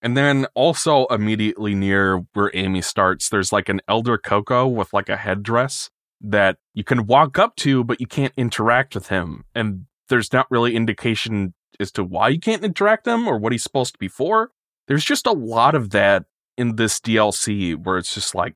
[0.01, 5.09] And then also immediately near where Amy starts, there's like an Elder Koco with like
[5.09, 5.89] a headdress
[6.21, 9.43] that you can walk up to, but you can't interact with him.
[9.53, 13.51] And there's not really indication as to why you can't interact with him or what
[13.51, 14.51] he's supposed to be for.
[14.87, 16.25] There's just a lot of that
[16.59, 18.53] in this DLC where it's just like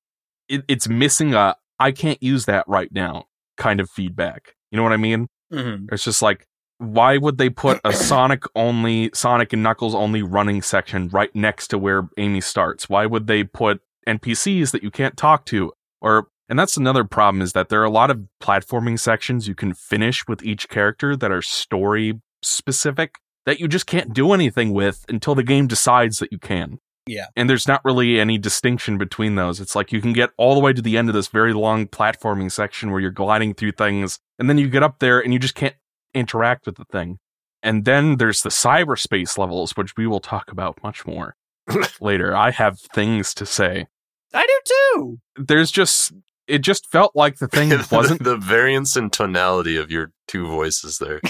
[0.49, 3.25] it, it's missing a I can't use that right now
[3.57, 4.55] kind of feedback.
[4.71, 5.27] You know what I mean?
[5.51, 5.87] Mhm.
[5.91, 6.45] It's just like,
[6.77, 11.67] why would they put a Sonic only, Sonic and Knuckles only running section right next
[11.69, 12.89] to where Amy starts?
[12.89, 15.71] Why would they put NPCs that you can't talk to?
[16.01, 19.55] Or, and that's another problem is that there are a lot of platforming sections you
[19.55, 24.73] can finish with each character that are story specific that you just can't do anything
[24.73, 26.79] with until the game decides that you can.
[27.05, 27.25] Yeah.
[27.35, 29.59] And there's not really any distinction between those.
[29.59, 31.87] It's like you can get all the way to the end of this very long
[31.87, 35.39] platforming section where you're gliding through things, and then you get up there and you
[35.39, 35.75] just can't
[36.13, 37.19] interact with the thing.
[37.61, 41.35] And then there's the cyberspace levels, which we will talk about much more
[42.01, 42.35] later.
[42.35, 43.87] I have things to say.
[44.33, 45.19] I do too.
[45.37, 46.13] There's just,
[46.47, 48.23] it just felt like the thing wasn't.
[48.23, 51.21] the variance in tonality of your two voices there.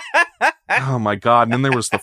[0.70, 1.42] oh my god!
[1.42, 2.00] And then there was the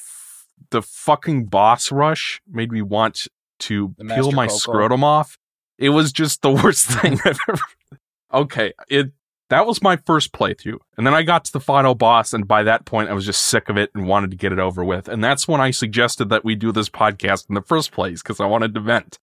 [0.71, 3.27] the fucking boss rush made me want
[3.59, 4.59] to The peel my Koco.
[4.59, 5.37] scrotum off.
[5.77, 7.59] It was just the worst thing I've ever.
[8.33, 9.11] Okay, it
[9.49, 12.63] that was my first playthrough, and then I got to the final boss, and by
[12.63, 15.07] that point, I was just sick of it and wanted to get it over with.
[15.07, 18.41] And that's when I suggested that we do this podcast in the first place because
[18.41, 19.17] I wanted to vent.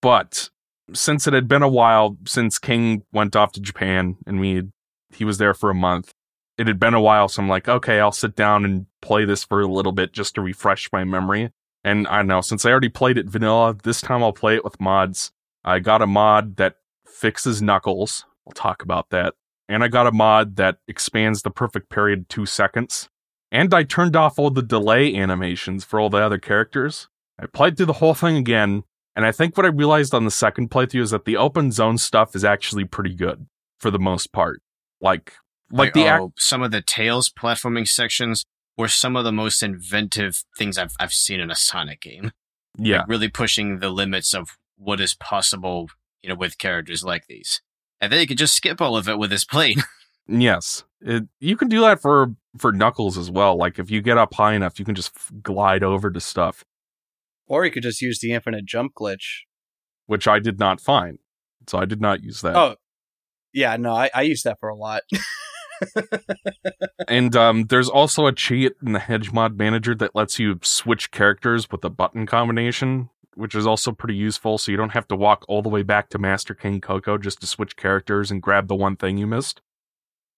[0.00, 0.48] But
[0.94, 4.62] since it had been a while since King went off to Japan, and we
[5.14, 6.13] he was there for a month,
[6.56, 9.44] it had been a while, so I'm like, okay, I'll sit down and play this
[9.44, 11.50] for a little bit just to refresh my memory.
[11.82, 14.64] And I don't know, since I already played it vanilla, this time I'll play it
[14.64, 15.32] with mods.
[15.64, 16.76] I got a mod that
[17.06, 18.24] fixes Knuckles.
[18.44, 19.34] We'll talk about that.
[19.68, 23.08] And I got a mod that expands the perfect parry two seconds.
[23.50, 27.08] And I turned off all the delay animations for all the other characters.
[27.38, 28.84] I played through the whole thing again,
[29.16, 31.98] and I think what I realized on the second playthrough is that the open zone
[31.98, 33.46] stuff is actually pretty good
[33.78, 34.60] for the most part.
[35.00, 35.34] Like,
[35.70, 38.44] like, the ac- oh, some of the Tails platforming sections
[38.76, 42.32] were some of the most inventive things I've I've seen in a Sonic game.
[42.78, 45.88] yeah, Like, really pushing the limits of what is possible,
[46.22, 47.62] you know, with characters like these.
[48.00, 49.82] And then you could just skip all of it with this plane.
[50.26, 53.58] Yes, it, you can do that for for Knuckles as well.
[53.58, 56.64] Like if you get up high enough, you can just f- glide over to stuff,
[57.46, 59.42] Or you could just use the infinite jump glitch.
[60.06, 61.18] which I did not find.
[61.66, 62.56] So I did not use that.
[62.56, 62.76] Oh,
[63.52, 65.02] yeah, no, I, I use that for a lot.
[67.08, 71.70] and um, there's also a cheat in the Hedgemod Manager that lets you switch characters
[71.70, 74.58] with a button combination, which is also pretty useful.
[74.58, 77.40] So you don't have to walk all the way back to Master King Koco just
[77.40, 79.60] to switch characters and grab the one thing you missed.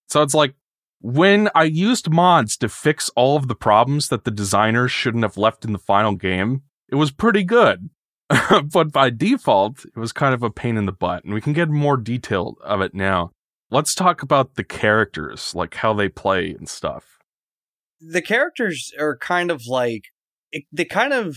[0.09, 0.55] So it's like
[1.01, 5.37] when I used mods to fix all of the problems that the designers shouldn't have
[5.37, 7.91] left in the final game, it was pretty good.
[8.73, 11.53] but by default, it was kind of a pain in the butt, and we can
[11.53, 13.31] get more detail of it now.
[13.77, 17.19] Let's talk about the characters, like how they play and stuff.
[18.01, 20.05] The characters are kind of like
[20.73, 21.37] they kind of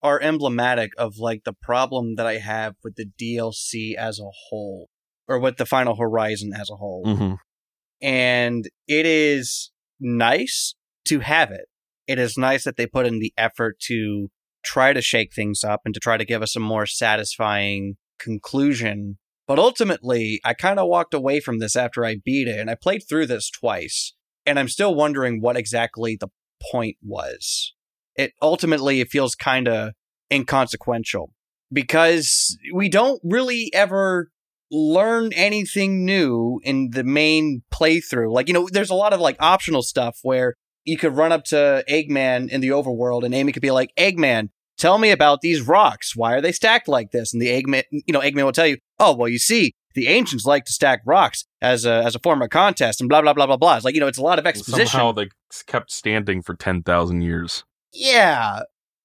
[0.00, 4.88] are emblematic of like the problem that I have with the DLC as a whole,
[5.26, 7.02] or with the Final Horizon as a whole.
[7.04, 7.34] Mm-hmm.
[8.00, 10.76] And it is nice
[11.06, 11.66] to have it.
[12.06, 14.28] It is nice that they put in the effort to
[14.64, 19.18] try to shake things up and to try to give us a more satisfying conclusion.
[19.50, 22.76] But ultimately, I kind of walked away from this after I beat it, and I
[22.76, 24.12] played through this twice,
[24.46, 26.28] and I'm still wondering what exactly the
[26.70, 27.74] point was.
[28.14, 29.94] It ultimately it feels kind of
[30.32, 31.32] inconsequential
[31.72, 34.30] because we don't really ever
[34.70, 38.32] learn anything new in the main playthrough.
[38.32, 41.42] Like, you know, there's a lot of like optional stuff where you could run up
[41.46, 45.62] to Eggman in the overworld and Amy could be like, Eggman, tell me about these
[45.62, 46.16] rocks.
[46.16, 47.32] Why are they stacked like this?
[47.32, 50.44] And the Eggman, you know, Eggman will tell you, oh, well, you see, the ancients
[50.44, 53.46] like to stack rocks as a, as a form of contest and blah, blah, blah,
[53.46, 53.76] blah, blah.
[53.76, 54.86] It's like, you know, it's a lot of exposition.
[54.86, 55.28] Somehow they
[55.66, 57.64] kept standing for 10,000 years.
[57.92, 58.62] Yeah.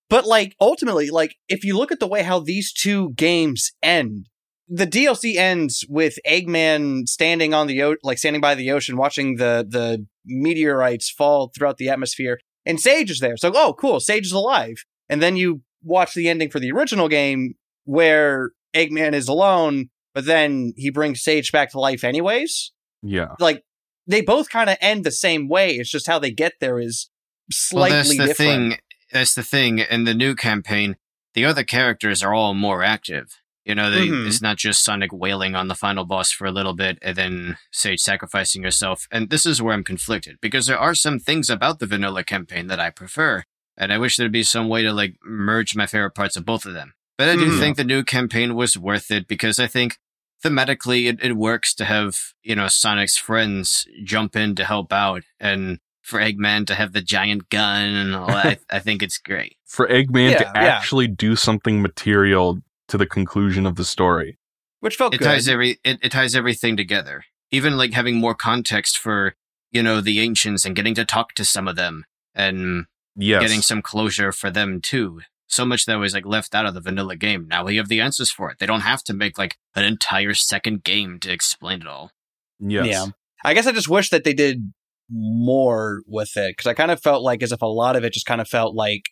[0.09, 4.30] But like ultimately, like if you look at the way how these two games end,
[4.67, 9.36] the DLC ends with Eggman standing on the o- like standing by the ocean, watching
[9.36, 13.38] the the meteorites fall throughout the atmosphere, and Sage is there.
[13.38, 14.78] So oh, cool, Sage is alive.
[15.10, 17.53] And then you watch the ending for the original game
[17.84, 22.72] where Eggman is alone, but then he brings Sage back to life anyways.
[23.03, 23.64] Yeah, Like
[24.08, 25.72] they both kind of end the same way.
[25.76, 27.10] It's just how they get there is
[27.51, 28.72] slightly well, that's the different.
[28.74, 28.80] thing.
[29.12, 29.80] That's the thing.
[29.80, 30.95] In the new campaign,
[31.36, 33.28] the other characters are all more active.
[33.64, 34.28] You know, they, Mhm.
[34.28, 37.58] it's not just Sonic wailing on the final boss for a little bit and then
[37.72, 39.08] Sage sacrificing herself.
[39.12, 42.68] And this is where I'm conflicted because there are some things about the vanilla campaign
[42.68, 43.43] that I prefer,
[43.78, 46.65] and I wish there'd be some way to like merge my favorite parts of both
[46.65, 46.93] of them.
[47.17, 47.59] But I do Mhm.
[47.59, 49.97] think the new campaign was worth it because I think
[50.43, 55.23] thematically it, it works to have you know Sonic's friends jump in to help out
[55.39, 58.45] and for Eggman to have the giant gun and all that.
[58.45, 59.55] I, I think it's great.
[59.65, 60.61] for Eggman Yeah, to yeah.
[60.78, 64.38] actually do something material to the conclusion of the story.
[64.82, 65.26] which felt It good.
[65.26, 67.23] ties every it, it ties everything together.
[67.51, 69.36] Even like having more context for
[69.71, 72.05] you know the ancients and getting to talk to some of them
[72.36, 72.86] and
[73.16, 75.22] Yes, getting some closure for them too.
[75.47, 77.47] So much that was like left out of the vanilla game.
[77.47, 78.57] Now we have the answers for it.
[78.59, 82.11] They don't have to make like an entire second game to explain it all.
[82.59, 82.88] yes.
[82.88, 83.05] Yeah.
[83.43, 84.74] I guess I just wish that they did
[85.09, 88.13] more with it because I kind of felt like as if a lot of it
[88.13, 89.03] just kind of felt like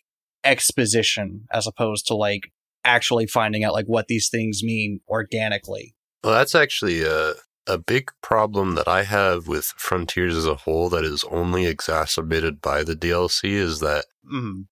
[0.42, 2.52] exposition as opposed to like
[2.84, 5.94] actually finding out like what these things mean organically.
[6.22, 7.34] Well, that's actually a
[7.66, 12.60] a big problem that I have with Frontiers as a whole that is only exacerbated
[12.60, 14.66] by the DLC is that Mm.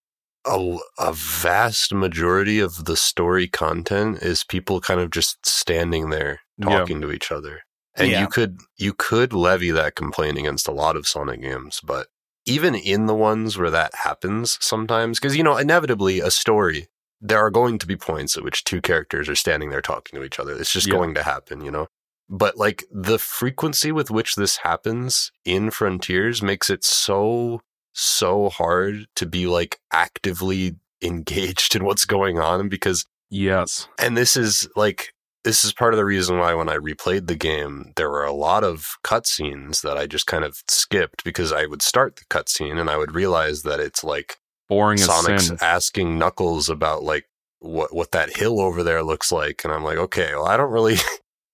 [0.47, 6.41] a, a vast majority of the story content is people kind of just standing there
[6.59, 6.79] Yeah.
[6.79, 7.61] talking to each other.
[7.95, 8.21] And Yeah.
[8.23, 12.09] you could you could levy that complaint against a lot of Sonic games, but
[12.47, 16.89] even in the ones where that happens sometimes because you know inevitably a story
[17.21, 20.25] there are going to be points at which two characters are standing there talking to
[20.25, 20.57] each other.
[20.59, 20.95] It's just Yeah.
[20.95, 21.87] going to happen, you know.
[22.35, 27.61] But like the frequency with which this happens in Frontiers makes it so
[27.93, 33.87] so hard to be like actively engaged in what's going on because Yes.
[33.99, 35.13] and this is like
[35.45, 38.33] this is part of the reason why when I replayed the game, there were a
[38.33, 42.79] lot of cutscenes that I just kind of skipped because I would start the cutscene
[42.81, 44.37] and I would realize that it's like
[44.69, 47.27] Boring Sonic's asking Knuckles about like
[47.59, 50.71] what what that hill over there looks like, and I'm like, okay, well, I don't
[50.71, 50.97] really,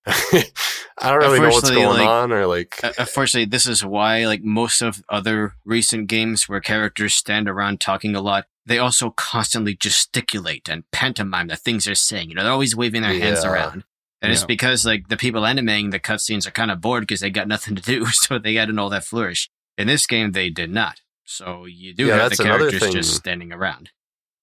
[1.01, 4.27] I don't really know what's Unfortunately, going like- on, or like, unfortunately, this is why,
[4.27, 9.11] like most of other recent games where characters stand around talking a lot, they also
[9.11, 12.31] constantly gesticulate and pantomime the things they're saying.
[12.31, 13.85] You know, they're always waving their hands around.
[14.21, 17.31] And it's because like the people animating the cutscenes are kind of bored because they
[17.31, 19.49] got nothing to do, so they added all that flourish.
[19.77, 21.01] In this game, they did not.
[21.25, 23.91] So you do Yeah, have the characters just standing around.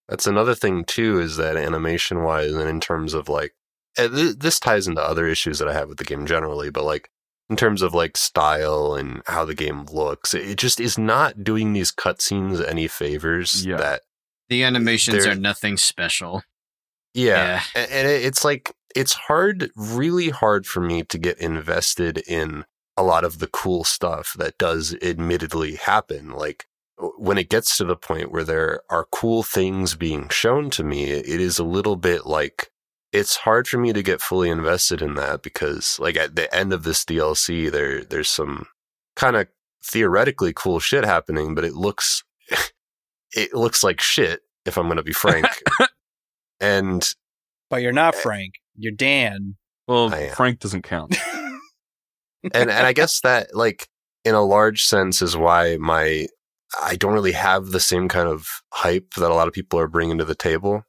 [0.08, 3.56] That's another thing too, is that animation wise, and in terms of like, th-
[3.98, 7.10] this ties into other issues that I have with the game generally, but like
[7.50, 11.74] in terms of like style and how the game looks, it just is not doing
[11.74, 13.66] these cutscenes any favors.
[13.66, 13.78] Yeah.
[13.78, 14.02] That
[14.50, 16.44] The animations are nothing special.
[17.14, 22.66] yeah, A- and it's like it's hard, really hard for me to get invested in
[22.98, 26.30] a lot of the cool stuff that does admittedly happen.
[26.32, 26.66] Like
[27.18, 31.04] when it gets to the point where there are cool things being shown to me,
[31.12, 32.72] it is a little bit like
[33.16, 36.74] it's hard for me to get fully invested in that because like at the end
[36.74, 38.68] of this DLC there there's some
[39.16, 39.48] kind of
[39.86, 42.24] theoretically cool shit happening, but it looks
[43.32, 45.48] it looks like shit if I'm going to be frank.
[46.60, 47.14] and
[47.70, 48.56] But you're not eh, Frank.
[48.76, 49.56] You're Dan.
[49.88, 51.16] Well, Frank doesn't count.
[52.54, 53.88] and and I guess that like
[54.26, 56.28] in a large sense is why my
[56.82, 59.88] I don't really have the same kind of hype that a lot of people are
[59.88, 60.84] bringing to the table.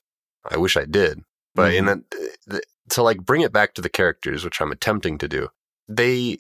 [0.51, 1.23] I wish I did,
[1.57, 2.01] but in mm-hmm.
[2.19, 5.49] that the, to like bring it back to the characters, which I'm attempting to do,
[5.89, 6.39] they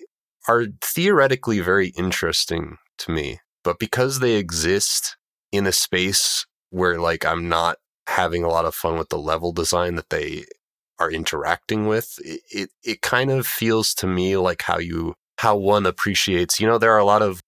[0.48, 5.16] are theoretically very interesting to me, but because they exist
[5.52, 9.52] in a space where like I'm not having a lot of fun with the level
[9.52, 10.44] design that they
[10.98, 15.56] are interacting with, it, it, it kind of feels to me like how you how
[15.56, 16.60] one appreciates.
[16.60, 17.42] You know, there are a lot of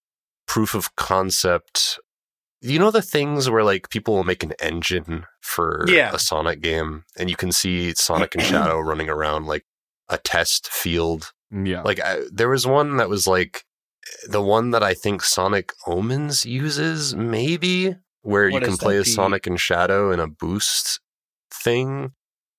[0.46, 1.98] proof of concept.
[2.60, 6.10] You know the things where like people will make an engine for Yeah.
[6.12, 9.64] a Sonic game, and you can see Sonic and Shadow running around like
[10.08, 11.32] a test field.
[11.52, 11.82] Mm, yeah.
[11.82, 13.64] Like I, there was one that was like
[14.28, 19.12] the one that I think Sonic Omens uses, maybe where What you can play as
[19.14, 21.00] Sonic and Shadow in a boost
[21.52, 22.12] thing.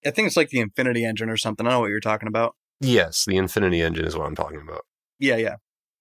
[0.06, 1.66] I think it's like the Infinity Engine or something.
[1.68, 2.56] I don't know what you're talking about.
[2.80, 4.86] Yes, the Infinity Engine is what I'm talking about.
[5.20, 5.56] Yeah, yeah.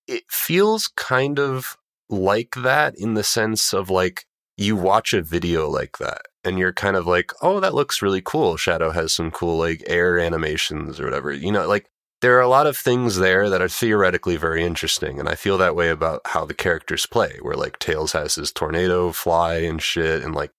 [0.07, 1.77] it feels kind of
[2.11, 6.73] like that in the sense of like you watch a video like that and you're
[6.73, 8.57] kind of like, oh, that looks really cool.
[8.57, 11.33] Shadow has some cool like air animations or whatever.
[11.33, 11.89] You know, like
[12.21, 15.21] there are a lot of things there that are theoretically very interesting.
[15.21, 18.51] And I feel that way about how the characters play, where like Tails has his
[18.51, 20.25] tornado fly and shit.
[20.25, 20.51] And like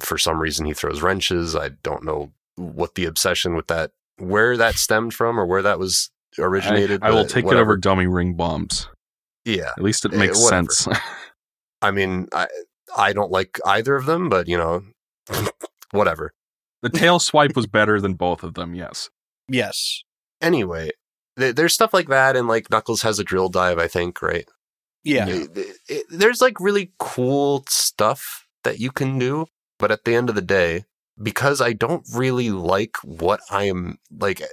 [0.00, 1.56] for some reason he throws wrenches.
[1.56, 5.78] I don't know what the obsession with that, where that stemmed from or where that
[5.78, 7.02] was originated.
[7.02, 8.88] I, I will take it over dummy ring bombs.
[9.48, 9.70] Yeah.
[9.76, 10.70] At least it Eh, makes whatever.
[10.70, 10.88] sense.
[11.82, 12.46] I mean, I
[12.96, 14.82] I don't like either of them, but you know,
[15.90, 16.32] whatever.
[16.82, 18.74] the tail swipe was better than both of them.
[18.74, 19.10] Yes.
[19.48, 20.02] Yes.
[20.40, 20.90] Anyway,
[21.38, 24.46] th- there's stuff like that, and like Knuckles has a drill dive, I think, right?
[25.04, 25.26] Yeah.
[25.28, 29.46] It- it- it- there's like really cool stuff that you can do,
[29.78, 30.84] but at the end of the day,
[31.20, 34.46] because I don't really like what I am like, eh,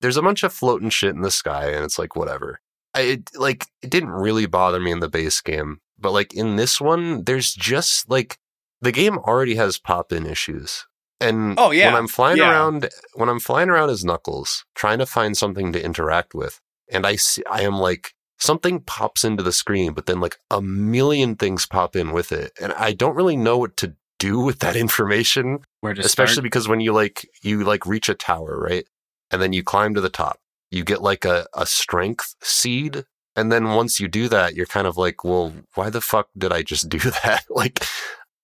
[0.00, 2.60] there's a bunch of floating shit in the sky, and it's like whatever.
[2.94, 6.56] I it, like it didn't really bother me in the base game, but like in
[6.56, 8.38] this one, there's just like
[8.80, 10.86] the game already has pop in issues.
[11.20, 11.86] And Oh, yeah.
[11.86, 12.50] when I'm flying Yeah.
[12.50, 17.06] around, when I'm flying around as Knuckles, trying to find something to interact with, and
[17.06, 21.36] I see, I am like something pops into the screen, but then like a million
[21.36, 24.76] things pop in with it, and I don't really know what to do with that
[24.76, 26.42] information Where to especially start?
[26.44, 28.84] because when you like you like reach a tower right
[29.30, 30.38] and then you climb to the top
[30.72, 33.04] you get like a, a strength seed
[33.36, 36.52] and then once you do that you're kind of like well why the fuck did
[36.52, 37.84] i just do that like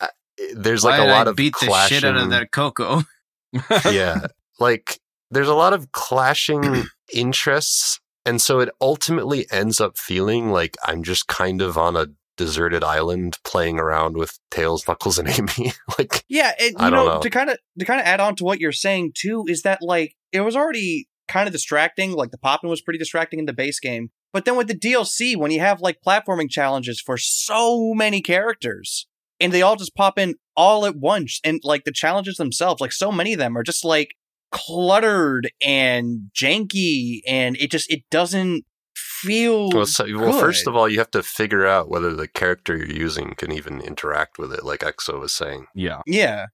[0.00, 0.08] I-
[0.54, 2.50] there's like Why a did lot I of beat the shit out of clashing- that
[2.52, 3.04] Koco.
[3.92, 4.26] yeah
[4.60, 5.00] like
[5.30, 11.02] there's a lot of clashing interests and so it ultimately ends up feeling like i'm
[11.02, 12.06] just kind of on a
[12.36, 17.06] deserted island playing around with tails knuckles and amy like Yeah, and I you don't
[17.06, 17.20] know, know.
[17.20, 19.80] to kind of to kind of add on to what you're saying too is that
[19.82, 22.12] like it was already kind of distracting.
[22.12, 25.36] Like the popping was pretty distracting in the base game, but then with the DLC,
[25.36, 29.06] when you have like platforming challenges for so many characters
[29.40, 32.92] and they all just pop in all at once, and like the challenges themselves, like
[32.92, 34.14] so many of them are just like
[34.50, 38.64] cluttered and janky, and it just it doesn't
[38.96, 42.76] feel Well, so, well, first of all, you have to figure out whether the character
[42.76, 46.00] you're using can even interact with it, like Exo was saying, yeah.
[46.06, 46.46] yeah.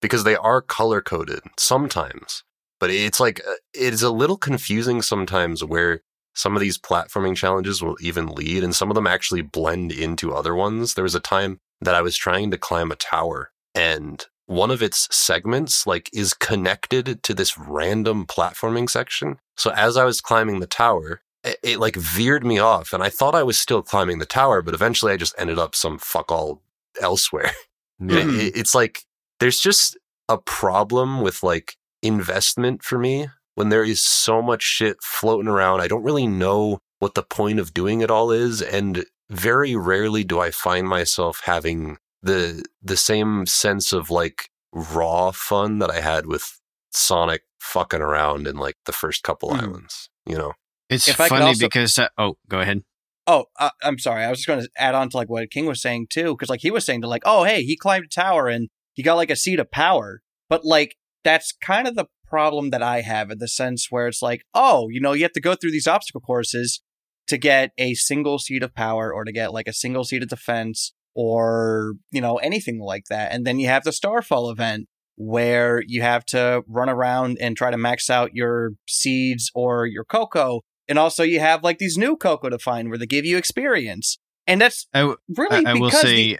[0.00, 2.44] because they are color coded sometimes.
[2.80, 6.00] But it's like uh, it is a little confusing sometimes where
[6.34, 10.34] some of these platforming challenges will even lead, and some of them actually blend into
[10.34, 10.94] other ones.
[10.94, 14.82] There was a time that I was trying to climb a tower, and one of
[14.82, 19.38] its segments like is connected to this random platforming section.
[19.56, 23.08] So as I was climbing the tower, it, it like veered me off, and I
[23.08, 26.30] thought I was still climbing the tower, but eventually I just ended up some fuck
[26.32, 26.62] all
[27.00, 27.52] elsewhere.
[28.00, 28.10] It-
[28.40, 29.02] it- it's like
[29.38, 29.96] there's just
[30.28, 35.80] a problem with like investment for me when there is so much shit floating around.
[35.80, 40.22] I don't really know what the point of doing it all is, and very rarely
[40.24, 46.00] do I find myself having the the same sense of like raw fun that I
[46.00, 46.60] had with
[46.92, 49.62] Sonic fucking around in like the first couple Mhm.
[49.62, 50.08] islands.
[50.26, 50.52] You know,
[50.90, 52.82] It's If funny also- because uh, oh, go ahead.
[53.26, 54.22] Oh, uh, I'm sorry.
[54.22, 56.50] I was just going to add on to like what King was saying too, because
[56.50, 59.14] like he was saying to like, oh hey, he climbed a tower and he got
[59.14, 63.30] like a seed of power, but like that's kind of the problem that I have
[63.30, 65.86] in the sense where it's like, oh, you know, you have to go through these
[65.86, 66.82] obstacle courses,
[67.26, 70.28] to get a single seed of power or to get like a single seed of
[70.28, 73.32] defense or, you know, anything like that.
[73.32, 77.70] And then you have the Starfall event where you have to run around and try
[77.70, 80.60] to max out your seeds or your Koco.
[80.88, 84.18] And also you have like these new Koco to find where they give you experience.
[84.46, 86.38] And that's I, w- really I, I will because say, the-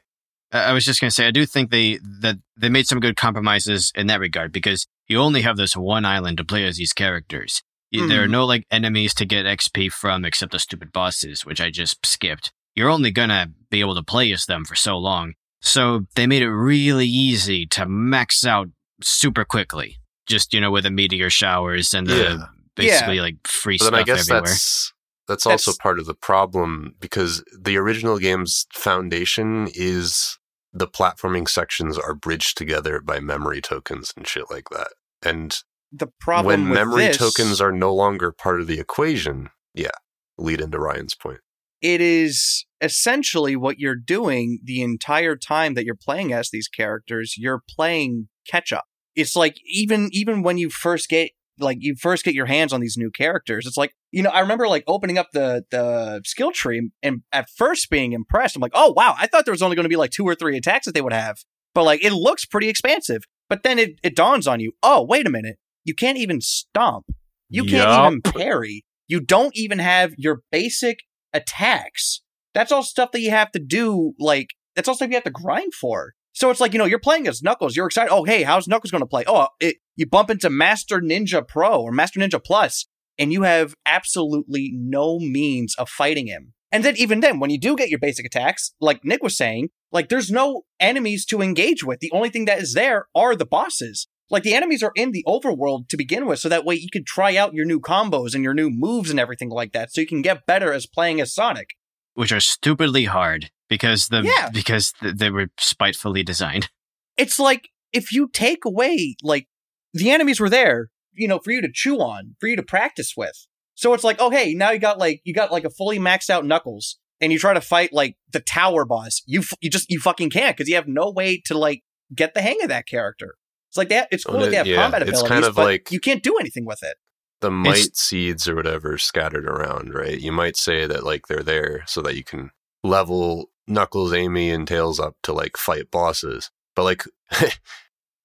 [0.55, 3.01] I I was just going to say, I do think they that they made some
[3.01, 6.77] good compromises in that regard because you only have this one island to play as
[6.79, 7.63] these characters.
[7.91, 8.31] You- There are Mhm.
[8.39, 12.53] no like enemies to get XP from except the stupid bosses, which I just skipped.
[12.75, 16.43] You're only gonna be able to play as them for so long, so they made
[16.43, 18.69] it really easy to max out
[19.03, 19.99] super quickly.
[20.27, 22.47] Just you know, with the meteor showers and the Yeah.
[22.75, 24.43] basically like free But then stuff I guess everywhere.
[24.51, 24.93] that's
[25.29, 30.37] that's also That's- part of the problem because the original game's foundation is
[30.75, 34.89] the platforming sections are bridged together by memory tokens and shit like that.
[35.23, 35.57] And
[35.93, 39.93] the problem when memory this, tokens are no longer part of the equation, yeah,
[40.37, 41.39] lead into Ryan's point.
[41.81, 47.35] it is essentially what you're doing the entire time that you're playing as these characters
[47.39, 52.25] you're playing catch up it's like even even when you first get like you first
[52.25, 55.19] get your hands on these new characters it's like you know i remember like opening
[55.19, 59.27] up the the skill tree and at first being impressed i'm like oh wow i
[59.27, 61.13] thought there was only going to be like two or three attacks that they would
[61.13, 61.39] have
[61.75, 65.27] but like it looks pretty expansive but then it, it dawns on you oh wait
[65.27, 67.07] a minute you can't even stomp
[67.49, 68.07] you can't Yup.
[68.07, 71.01] even parry you don't even have your basic
[71.33, 72.23] attacks.
[72.55, 74.15] That's all stuff that you have to do.
[74.19, 76.15] Like that's all stuff you have to grind for.
[76.33, 77.77] So it's like you know you're playing as Knuckles.
[77.77, 78.11] You're excited.
[78.13, 79.25] Oh hey, how's Knuckles going to play?
[79.27, 82.87] Oh, it, you bump into Master Ninja Pro or Master Ninja Plus,
[83.19, 86.53] and you have absolutely no means of fighting him.
[86.73, 89.69] And then even then, when you do get your basic attacks, like Nick was saying,
[89.93, 92.01] like there's no enemies to engage with.
[92.01, 94.09] The only thing that is there are the bosses.
[94.31, 97.05] Like the enemies are in the overworld to begin with, so that way you can
[97.07, 100.07] try out your new combos and your new moves and everything like that, so you
[100.07, 101.71] can get better as playing as Sonic.
[102.15, 104.49] which are stupidly hard because the Yeah.
[104.51, 106.71] because th- they were spitefully designed.
[107.17, 109.47] It's like if you take away like
[109.93, 113.15] the enemies were there, you know, for you to chew on, for you to practice
[113.17, 113.47] with.
[113.75, 116.31] So it's like, oh hey, now you got like you got like a fully maxed
[116.31, 119.23] out Knuckles, and you try to fight like the tower boss.
[119.27, 121.83] You f- you just you fucking can't because you have no way to like
[122.15, 123.35] get the hang of that character.
[123.71, 124.09] It's like oh, that.
[124.13, 125.99] It's cool Oh, that they have yeah, combat it's abilities, kind of but like- you
[126.01, 126.97] can't do anything with it.
[127.41, 130.19] The might seeds or whatever scattered around, right?
[130.19, 132.51] You might say that like they're there so that you can
[132.83, 136.51] level Knuckles, Amy, and Tails up to like fight bosses.
[136.75, 137.05] But like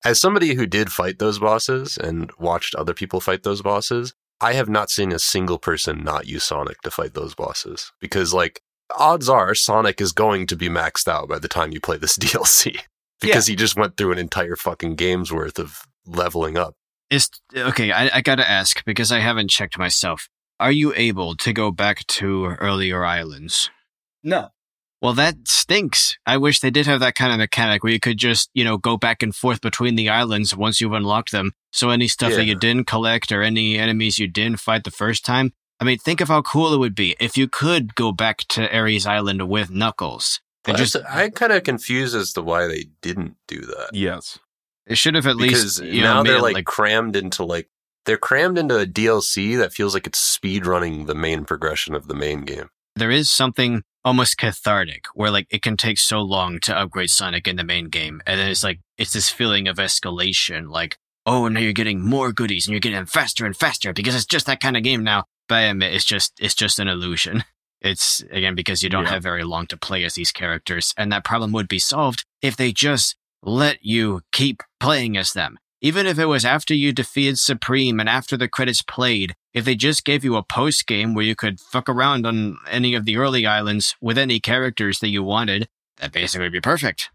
[0.06, 4.54] as somebody who did fight those bosses and watched other people fight those bosses, I
[4.54, 7.92] have not seen a single person not use Sonic to fight those bosses.
[8.00, 8.62] Because like
[8.98, 12.18] odds are Sonic is going to be maxed out by the time you play this
[12.18, 12.80] DLC.
[13.22, 16.76] Because he just went through an entire fucking game's worth of leveling up.
[17.10, 17.92] Is okay.
[17.92, 20.30] I, I gotta ask because I haven't checked myself.
[20.60, 23.70] Are you able to go back to earlier islands?
[24.24, 24.50] No,
[25.02, 26.18] Well, that stinks.
[26.26, 28.78] I wish they did have that kind of mechanic where you could just, you know,
[28.78, 31.54] go back and forth between the islands once you've unlocked them.
[31.72, 35.24] So any stuff that you didn't collect or any enemies you didn't fight the first
[35.24, 38.40] time, I mean, think of how cool it would be if you could go back
[38.50, 40.42] to Ares Island with Knuckles.
[40.66, 43.92] And But just I'm kind of confused as to why they didn't do that.
[43.94, 44.38] Yes.
[44.86, 47.70] it should have at because least you now know they're it like, crammed into like
[48.06, 52.08] they're crammed into a DLC that feels like it's speed running the main progression of
[52.08, 52.70] the main game.
[53.00, 57.48] There is something almost cathartic where like it can take so long to upgrade Sonic
[57.48, 58.22] in the main game.
[58.26, 60.70] And then it's like, it's this feeling of escalation.
[60.70, 64.16] Like, oh, now you're getting more goodies and you're getting them faster and faster because
[64.16, 65.26] it's just that kind of game now.
[65.48, 67.44] But I admit, it's just, it's just an illusion.
[67.82, 69.12] It's again, because you don't Yeah.
[69.12, 70.94] have very long to play as these characters.
[70.98, 75.58] And that problem would be solved if they just let you keep playing as them.
[75.82, 79.76] Even if it was after you defeated Supreme and after the credits played, if they
[79.76, 83.16] just gave you a post game where you could fuck around on any of the
[83.16, 87.10] early islands with any characters that you wanted, that basically would be perfect.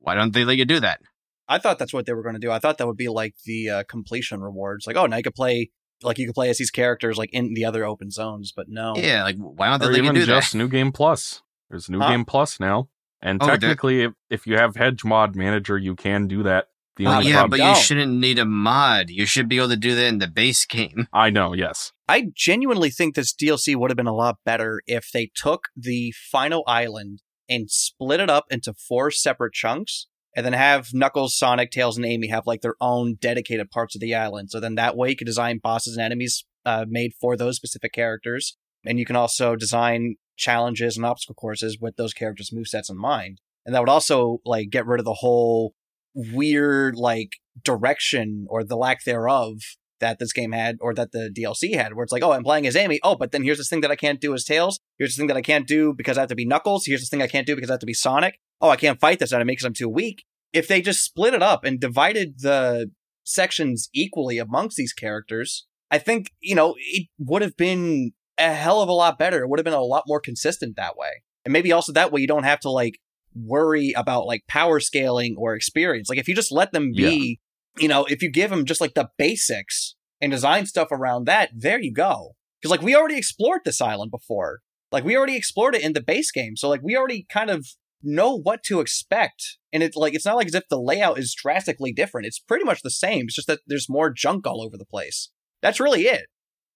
[0.00, 1.00] Why don't they let you do that?
[1.48, 2.50] I thought that's what they were going to do.
[2.50, 4.86] I thought that would be like the uh, completion rewards.
[4.86, 5.70] Like, oh, now you could play
[6.02, 8.94] like you could play as these characters like in the other open zones, but no.
[8.96, 10.58] Yeah, like why don't they Or let you even do just that?
[10.58, 11.42] New Game Plus.
[11.68, 12.10] There's New Huh?
[12.10, 12.88] Game Plus now.
[13.22, 16.68] And Oh, technically, if, if you have Hedge Mod Manager, you can do that.
[16.96, 17.70] The Uh, only yeah, problem- but No.
[17.70, 19.10] you shouldn't need a mod.
[19.10, 21.06] You should be able to do that in the base game.
[21.12, 21.92] I know, yes.
[22.08, 26.12] I genuinely think this DLC would have been a lot better if they took the
[26.30, 31.70] final island and split it up into four separate chunks and then have Knuckles, Sonic,
[31.70, 34.50] Tails, and Amy have like their own dedicated parts of the island.
[34.50, 37.92] So then that way you could design bosses and enemies uh, made for those specific
[37.92, 38.56] characters.
[38.84, 43.40] And you can also design challenges and obstacle courses with those characters' movesets in mind.
[43.66, 45.74] And that would also like get rid of the whole
[46.14, 47.32] weird like
[47.62, 49.58] direction or the lack thereof
[50.00, 52.66] that this game had or that the DLC had, where it's like, oh, I'm playing
[52.66, 52.98] as Amy.
[53.02, 54.80] Oh, but then here's this thing that I can't do as Tails.
[54.98, 56.86] Here's this thing that I can't do because I have to be Knuckles.
[56.86, 58.38] Here's this thing I can't do because I have to be Sonic.
[58.60, 60.24] Oh, I can't fight this enemy because I'm too weak.
[60.52, 62.90] If they just split it up and divided the
[63.24, 68.80] sections equally amongst these characters, I think, you know, it would have been a hell
[68.80, 69.42] of a lot better.
[69.42, 71.22] It would have been a lot more consistent that way.
[71.44, 72.98] And maybe also that way you don't have to like
[73.34, 76.08] worry about like power scaling or experience.
[76.08, 77.40] Like if you just let them be,
[77.78, 81.50] you know, if you give them just like the basics and design stuff around that,
[81.54, 82.32] there you go.
[82.60, 84.60] Because like we already explored this island before.
[84.92, 86.56] Like we already explored it in the base game.
[86.56, 87.66] So like we already kind of
[88.02, 89.58] know what to expect.
[89.72, 92.26] And it's like it's not like as if the layout is drastically different.
[92.26, 93.26] It's pretty much the same.
[93.26, 95.30] It's just that there's more junk all over the place.
[95.62, 96.26] That's really it.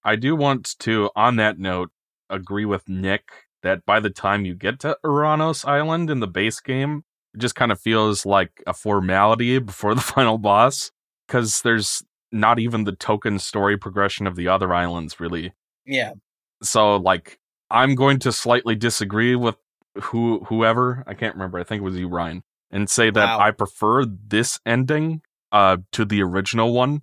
[0.03, 1.89] I do want to, on that note,
[2.29, 3.23] agree with Nick
[3.65, 7.03] that by the time you get to Ouranos Island in the base game,
[7.33, 10.91] it just kind of feels like a formality before the final boss
[11.27, 15.51] because there's not even the token story progression of the other islands, really.
[15.83, 16.13] Yeah.
[16.61, 17.39] So, like,
[17.71, 19.55] I'm going to slightly disagree with
[20.03, 21.57] who whoever I can't remember.
[21.57, 23.39] I think it was you, Ryan, and say that Wow.
[23.39, 27.01] I prefer this ending uh, to the original one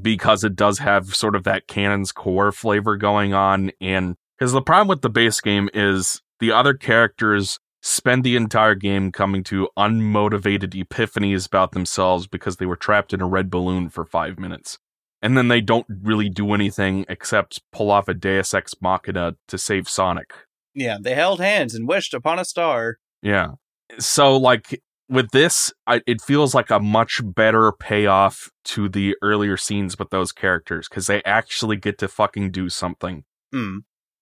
[0.00, 3.70] because it does have sort of that Cannon's Core flavor going on.
[3.80, 8.74] And because the problem with the base game is the other characters spend the entire
[8.74, 13.88] game coming to unmotivated epiphanies about themselves because they were trapped in a red balloon
[13.88, 14.80] for five minutes.
[15.22, 19.56] And then they don't really do anything except pull off a Deus Ex Machina to
[19.56, 20.32] save Sonic.
[20.74, 20.98] Yeah.
[21.00, 22.96] They held hands and wished upon a star.
[23.22, 23.52] Yeah.
[24.00, 29.56] So like with this, I, it feels like a much better payoff to the earlier
[29.56, 33.22] scenes with those characters because they actually get to fucking do something.
[33.52, 33.76] Hmm.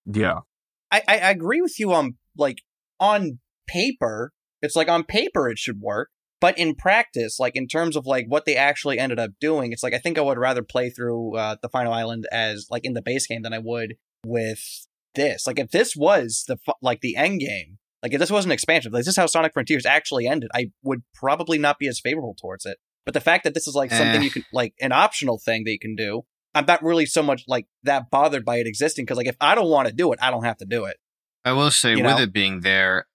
[0.06, 0.40] Yeah.
[0.90, 2.62] I, I I agree with you on like
[2.98, 4.32] on paper,
[4.62, 8.26] it's like on paper it should work, but in practice, like in terms of like
[8.28, 11.36] what they actually ended up doing, it's like I think I would rather play through
[11.36, 13.94] uh, the final island as like in the base game than I would
[14.24, 15.46] with this.
[15.46, 18.92] Like if this was the like the end game, like if this was an expansion,
[18.92, 22.34] like this is how Sonic Frontiers actually ended, I would probably not be as favorable
[22.40, 22.78] towards it.
[23.04, 24.24] But the fact that this is like something Eh.
[24.24, 26.22] you can like an optional thing that you can do,
[26.54, 29.54] I'm not really so much like that bothered by it existing because like if I
[29.54, 30.96] don't want to do it, I don't have to do it.
[31.44, 32.22] I will say, You with know?
[32.22, 33.06] it being there,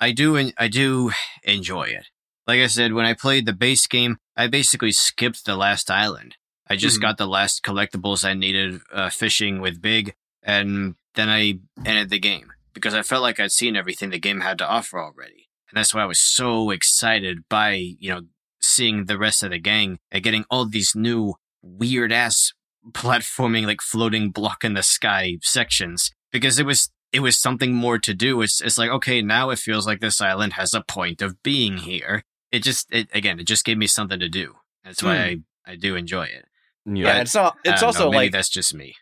[0.00, 1.10] I do I do
[1.42, 2.06] enjoy it.
[2.46, 6.36] Like I said, when I played the base game, I basically skipped the last island.
[6.68, 7.02] I just Mhm.
[7.02, 12.18] got the last collectibles I needed uh, fishing with Big, and then I ended the
[12.18, 15.48] game because I felt like I'd seen everything the game had to offer already.
[15.70, 18.22] And that's why I was so excited by, you know,
[18.60, 22.52] seeing the rest of the gang and getting all these new weird ass
[22.90, 27.98] platforming, like floating block in the sky sections because it was it was something more
[27.98, 28.40] to do.
[28.42, 31.78] It's it's like okay, now it feels like this island has a point of being
[31.78, 32.24] here.
[32.50, 34.54] It just it, again, it just gave me something to do.
[34.84, 35.40] That's why hmm.
[35.66, 36.46] I I do enjoy it.
[36.84, 37.20] Yeah, Yeah.
[37.20, 37.56] it's not.
[37.64, 38.94] It's also know, maybe like that's just me.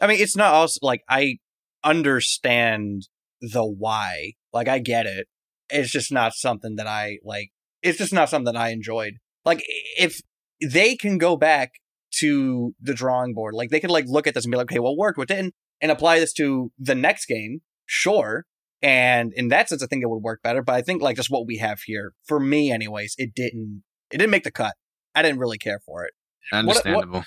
[0.00, 1.38] I mean, it's not also like I
[1.82, 3.08] understand
[3.40, 4.32] the why.
[4.52, 5.26] Like I get it.
[5.70, 7.50] It's just not something that I like.
[7.82, 9.14] It's just not something that I enjoyed.
[9.44, 9.62] Like
[9.98, 10.20] if
[10.60, 11.72] they can go back
[12.20, 14.78] to the drawing board, like they could like look at this and be like, okay,
[14.78, 17.60] what worked, what didn't, and apply this to the next game.
[17.86, 18.44] Sure.
[18.82, 20.62] And in that sense, I think it would work better.
[20.62, 23.82] But I think like just what we have here, for me, anyways, it didn't.
[24.10, 24.74] It didn't make the cut.
[25.14, 26.12] I didn't really care for it.
[26.50, 27.24] what- Understandable.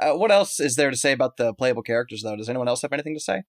[0.00, 2.34] Uh, what else is there to say about the playable characters, though?
[2.34, 3.42] Does anyone else have anything to say?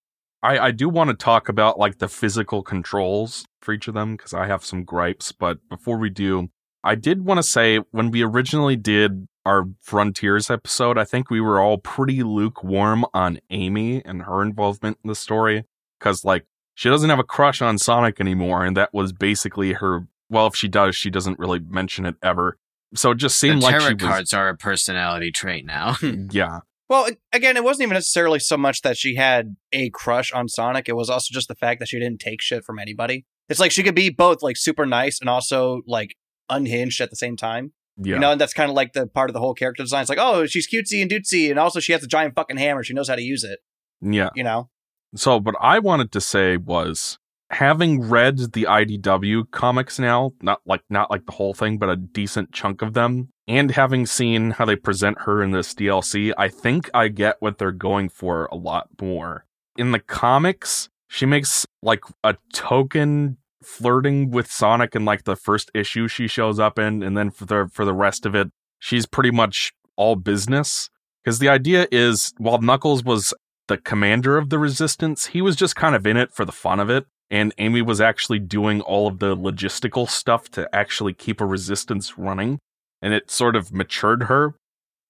[0.43, 4.17] I, I do want to talk about like the physical controls for each of them
[4.17, 5.31] because I have some gripes.
[5.31, 6.49] But before we do,
[6.84, 11.41] I did want to say when we originally did our Frontiers episode, I think we
[11.41, 15.65] were all pretty lukewarm on Amy and her involvement in the story
[15.99, 16.45] because like
[16.75, 20.07] she doesn't have a crush on Sonic anymore, and that was basically her.
[20.29, 22.57] Well, if she does, she doesn't really mention it ever.
[22.95, 24.03] So it just The seemed like tarot she was.
[24.03, 25.95] cards are a personality trait now.
[26.32, 26.59] Yeah,
[26.89, 30.87] Well, again, it wasn't even necessarily so much that she had a crush on Sonic.
[30.89, 33.25] It was also just the fact that she didn't take shit from anybody.
[33.49, 36.15] It's like she could be both like super nice and also like
[36.49, 37.74] unhinged at the same time.
[37.97, 38.15] Yeah.
[38.15, 40.01] You know, and that's kind of like the part of the whole character design.
[40.01, 42.83] It's like, oh, she's cutesy and dootsy, and also she has a giant fucking hammer.
[42.83, 43.59] She knows how to use it.
[44.01, 44.29] yeah.
[44.36, 44.70] You know?
[45.15, 47.20] So, what I wanted to say was
[47.51, 51.95] having read the IDW comics now, not like not like the whole thing, but a
[51.95, 56.49] decent chunk of them, and having seen how they present her in this DLC, I
[56.49, 59.45] think I get what they're going for a lot more.
[59.78, 65.71] In the comics, she makes like a token flirting with Sonic in like the first
[65.73, 68.49] issue she shows up in, and then for the for the rest of it,
[68.79, 70.89] she's pretty much all business.
[71.23, 73.33] Because the idea is, while Knuckles was
[73.67, 76.79] the commander of the resistance, he was just kind of in it for the fun
[76.79, 77.05] of it.
[77.31, 82.17] And Amy was actually doing all of the logistical stuff to actually keep a resistance
[82.17, 82.59] running.
[83.01, 84.55] And it sort of matured her.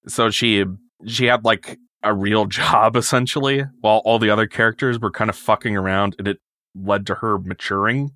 [0.06, 0.64] So she
[1.06, 5.36] she had like a real job essentially, while all the other characters were kind of
[5.36, 6.38] fucking around, and it
[6.74, 8.12] led to her maturing.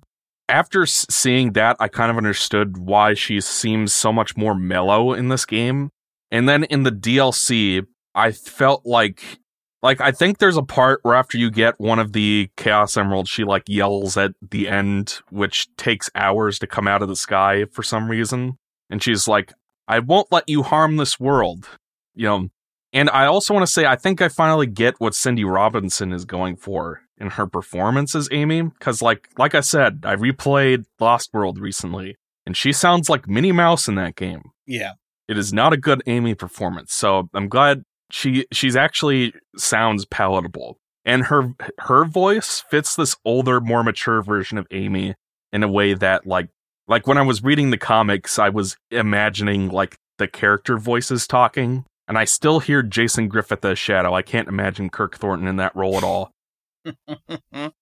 [0.49, 5.29] After seeing that, I kind of understood why she seems so much more mellow in
[5.29, 5.91] this game.
[6.31, 7.85] And then in the DLC,
[8.15, 9.39] I felt like
[9.81, 13.29] like I think there's a part where after you get one of the Chaos Emeralds,
[13.29, 17.65] she like yells at the end, which takes hours to come out of the sky
[17.71, 18.57] for some reason.
[18.89, 19.53] And she's like,
[19.87, 21.67] I won't let you harm this world.
[22.15, 22.47] You know.
[22.91, 26.25] And I also want to say I think I finally get what Cindy Robinson is
[26.25, 28.63] going for in her performance as Amy.
[28.79, 32.15] Cause like like I said, I replayed Lost World recently,
[32.45, 34.43] and she sounds like Minnie Mouse in that game.
[34.65, 34.93] Yeah.
[35.27, 36.93] It is not a good Amy performance.
[36.93, 40.77] So I'm glad she she's actually sounds palatable.
[41.05, 45.15] And her her voice fits this older, more mature version of Amy
[45.51, 46.49] in a way that like
[46.87, 51.85] like when I was reading the comics, I was imagining like the character voices talking.
[52.07, 54.15] And I still hear Jason Griffith as Shadow.
[54.15, 56.31] I can't imagine Kirk Thornton in that role at all.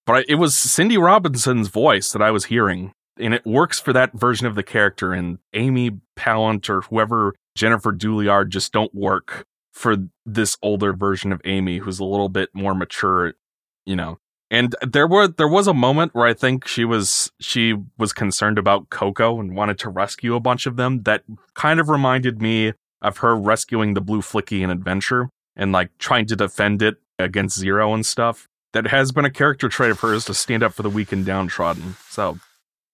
[0.07, 3.93] But I, it was Cindy Robinson's voice that I was hearing, and it works for
[3.93, 5.13] that version of the character.
[5.13, 11.41] And Amy Palant or whoever Jennifer Douillard just don't work for this older version of
[11.45, 13.34] Amy, who's a little bit more mature,
[13.85, 14.17] you know.
[14.49, 18.57] And there were there was a moment where I think she was she was concerned
[18.57, 21.03] about Koco and wanted to rescue a bunch of them.
[21.03, 21.23] That
[21.53, 26.27] kind of reminded me of her rescuing the Blue Flicky in Adventure and like trying
[26.27, 30.26] to defend it against Zero and stuff that has been a character trait of hers
[30.26, 31.95] to stand up for the weak and downtrodden.
[32.10, 32.39] So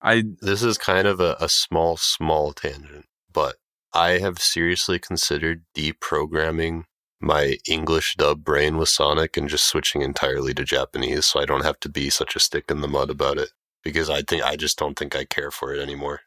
[0.02, 3.56] I This is kind of a, a small, small tangent, but
[3.94, 6.84] I have seriously considered deprogramming
[7.22, 11.64] my English dub brain with Sonic and just switching entirely to Japanese so I don't
[11.64, 13.50] have to be such a stick in the mud about it.
[13.82, 16.22] Because I think I just don't think I care for it anymore.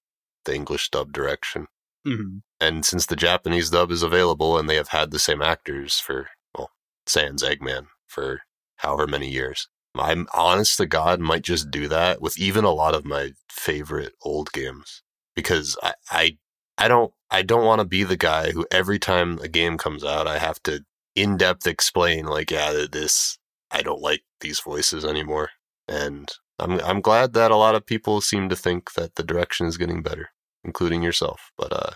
[0.44, 1.66] The English dub direction.
[2.06, 2.42] Mhm.
[2.60, 6.28] And since the Japanese dub is available and they have had the same actors for,
[6.56, 6.70] well,
[7.06, 8.42] Sans Eggman for
[8.76, 12.94] however many years, I'm honest to God might just do that with even a lot
[12.94, 15.02] of my favorite old games
[15.34, 16.38] because I I,
[16.78, 20.04] I don't I don't want to be the guy who every time a game comes
[20.04, 20.84] out I have to
[21.14, 23.38] in depth explain like yeah this
[23.70, 25.50] I don't like these voices anymore.
[25.88, 26.28] And
[26.58, 29.76] I'm I'm glad that a lot of people seem to think that the direction is
[29.76, 30.30] getting better
[30.64, 31.92] including yourself but uh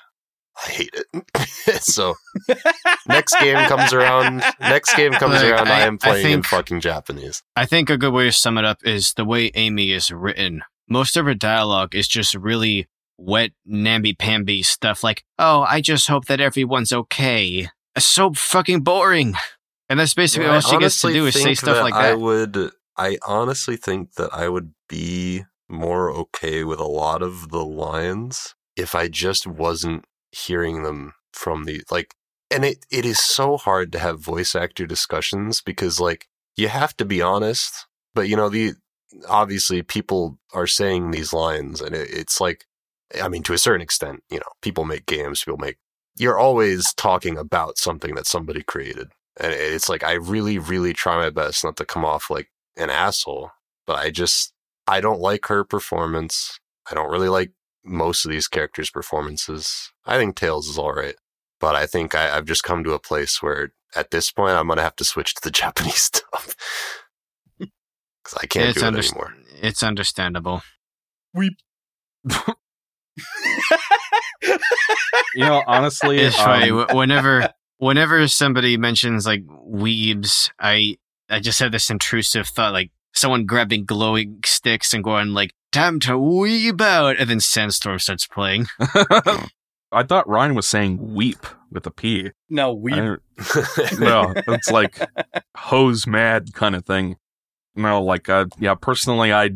[0.64, 2.14] I hate it so
[3.08, 6.42] next game comes around next game comes Like, around I, I- am I playing in
[6.42, 9.92] fucking Japanese I think a good way to sum it up is the way Amy
[9.92, 10.62] is written.
[10.88, 16.24] Most of her dialogue is just really wet, namby-pamby stuff like, oh, I just hope
[16.26, 17.68] that everyone's okay.
[17.94, 19.34] It's so fucking boring.
[19.88, 21.94] And that's basically Well, I all she gets to do is say think stuff like
[21.94, 22.12] that.
[22.12, 22.70] I would.
[22.96, 28.54] I honestly think that I would be more okay with a lot of the lines
[28.76, 32.14] if I just wasn't hearing them from the like.
[32.52, 36.26] And it, it is so hard to have voice actor discussions because like
[36.56, 38.74] you have to be honest, but you know the
[39.28, 42.64] obviously people are saying these lines and it, it's like
[43.22, 45.78] I mean to a certain extent, you know, people make games, people make
[46.16, 49.08] you're always talking about something that somebody created.
[49.38, 52.90] And it's like I really, really try my best not to come off like an
[52.90, 53.52] asshole,
[53.86, 54.52] but I just
[54.86, 56.58] I don't like her performance.
[56.90, 57.52] I don't really like
[57.84, 59.90] most of these characters' performances.
[60.04, 61.16] I think Tails is all right,
[61.60, 64.68] but I think I, I've just come to a place where at this point I'm
[64.68, 66.54] gonna have to switch to the Japanese stuff
[67.58, 69.34] because I can't it's, do it under- anymore.
[69.62, 70.62] it's understandable.
[75.34, 76.70] you know honestly It's um, funny.
[76.70, 80.96] Whenever whenever somebody mentions like weebs, I
[81.28, 82.90] I just have this intrusive thought like
[83.20, 88.26] someone grabbing glowing sticks and going like, time to weeb out and then Sandstorm starts
[88.26, 88.66] playing.
[89.92, 92.30] I thought Ryan was saying weep with a P.
[92.48, 92.94] No, weep.
[92.96, 93.20] No,
[94.48, 94.98] it's like
[95.56, 97.16] hose mad kind of thing.
[97.74, 99.50] No, like uh yeah, personally I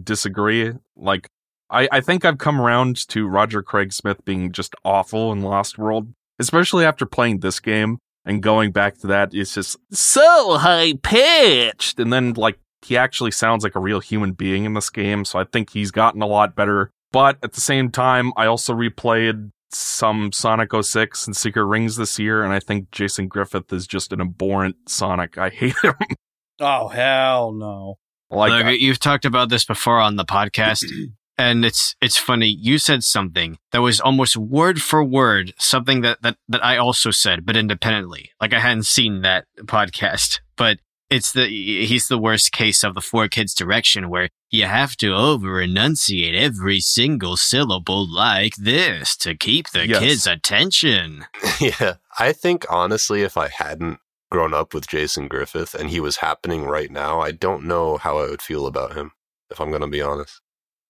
[0.00, 0.72] disagree.
[0.96, 1.28] Like
[1.70, 5.78] I, I think I've come around to Roger Craig Smith being just awful in Lost
[5.78, 6.08] World,
[6.38, 9.34] especially after playing this game and going back to that.
[9.34, 14.32] It's just so high pitched, and then like he actually sounds like a real human
[14.32, 15.24] being in this game.
[15.24, 16.90] So I think he's gotten a lot better.
[17.10, 22.18] But at the same time, I also replayed some Sonic 06 and Secret Rings this
[22.18, 25.38] year, and I think Jason Griffith is just an abhorrent Sonic.
[25.38, 25.94] I hate him.
[26.60, 27.98] Oh hell no!
[28.30, 30.84] like Look, you've talked about this before on the podcast,
[31.38, 32.48] and it's it's funny.
[32.48, 37.10] You said something that was almost word for word something that that that I also
[37.10, 38.32] said, but independently.
[38.40, 40.78] Like I hadn't seen that podcast, but
[41.10, 45.14] it's the he's the worst case of the four kids direction where you have to
[45.14, 50.00] over enunciate every single syllable like this to keep the Yes.
[50.00, 51.26] kids' attention.
[51.60, 56.18] yeah, I think honestly, if I hadn't grown up with Jason Griffith and he was
[56.18, 59.12] happening right now, I don't know how I would feel about him,
[59.50, 60.40] if I'm going to be honest.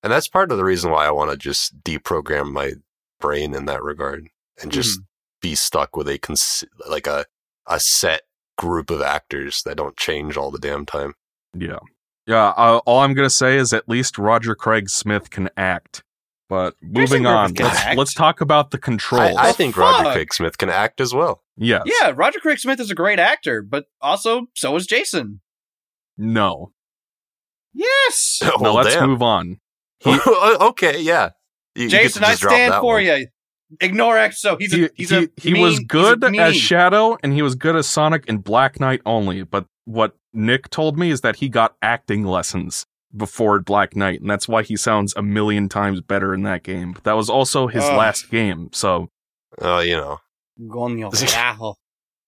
[0.02, 2.74] And that's part of the reason why I want to just deprogram my
[3.20, 4.28] brain in that regard
[4.60, 5.04] and just hmm.
[5.40, 7.26] be stuck with a cons- like a
[7.70, 8.22] a set
[8.58, 11.14] group of actors that don't change all the damn time.
[11.56, 11.78] Yeah.
[12.26, 16.02] Yeah, uh, all I'm going to say is at least Roger Craig Smith can act.
[16.50, 19.36] But moving on, let's, let's talk about the controls.
[19.36, 20.12] I, I The think Roger?
[20.12, 21.42] Craig Smith can act as well.
[21.56, 21.82] Yeah.
[21.86, 25.40] Yeah, Roger Craig Smith is a great actor, but also so is Jason.
[26.18, 26.72] No.
[27.74, 28.40] Yes.
[28.42, 29.08] No, well, let's damn.
[29.10, 29.58] move on.
[30.06, 31.30] okay, yeah.
[31.74, 33.04] You- you Jason, I stand for one.
[33.04, 33.26] you.
[33.80, 34.56] Ignore EXO.
[34.60, 36.56] He's he a he's he, a he mean- was he's a good as.
[36.56, 39.42] Shadow and he was good as Sonic in Black Knight only.
[39.42, 42.86] But what Nick told me is that he got acting lessons
[43.16, 46.92] before Black Knight, and that's why he sounds a million times better in that game.
[46.92, 47.96] But that was also his Ugh.
[47.96, 49.08] last game, so
[49.60, 50.18] Oh, you know.
[50.60, 51.10] Coño.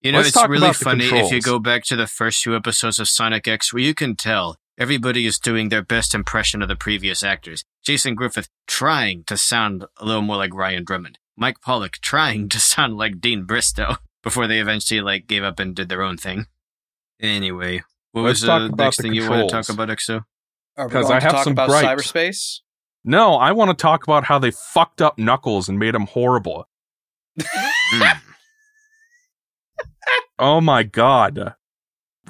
[0.02, 2.98] You know, Let's it's really funny if you go back to the first few episodes
[2.98, 6.74] of Sonic X, where you can tell everybody is doing their best impression of the
[6.76, 7.64] previous actors.
[7.84, 11.18] Jason Griffith trying to sound a little more like Ryan Drummond.
[11.40, 15.74] Mike Pollock trying to sound like Deem Bristow before they eventually like gave up and
[15.74, 16.46] did their own thing.
[17.20, 20.24] Anyway, what Let's was the about next the thing you want to talk about, EXO?
[20.76, 21.86] Are we 'Cause going I to have talk some about gripes.
[22.12, 22.58] cyberspace?
[23.04, 26.68] no, I want to talk about how they fucked up Knuckles and made him horrible.
[27.92, 28.18] Hmm.
[30.38, 31.54] Oh my god.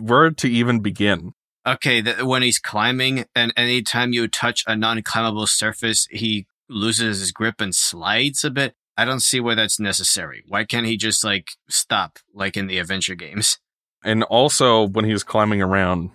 [0.01, 1.33] Where to even begin?
[1.67, 7.31] Okay, th- when he's climbing, and anytime you touch a non-climbable surface, he loses his
[7.33, 8.75] grip and slides a bit.
[9.01, 10.45] I don't see why that's necessary.
[10.47, 13.59] Why can't he just like stop, like in the adventure games?
[14.05, 16.11] and also when he was climbing around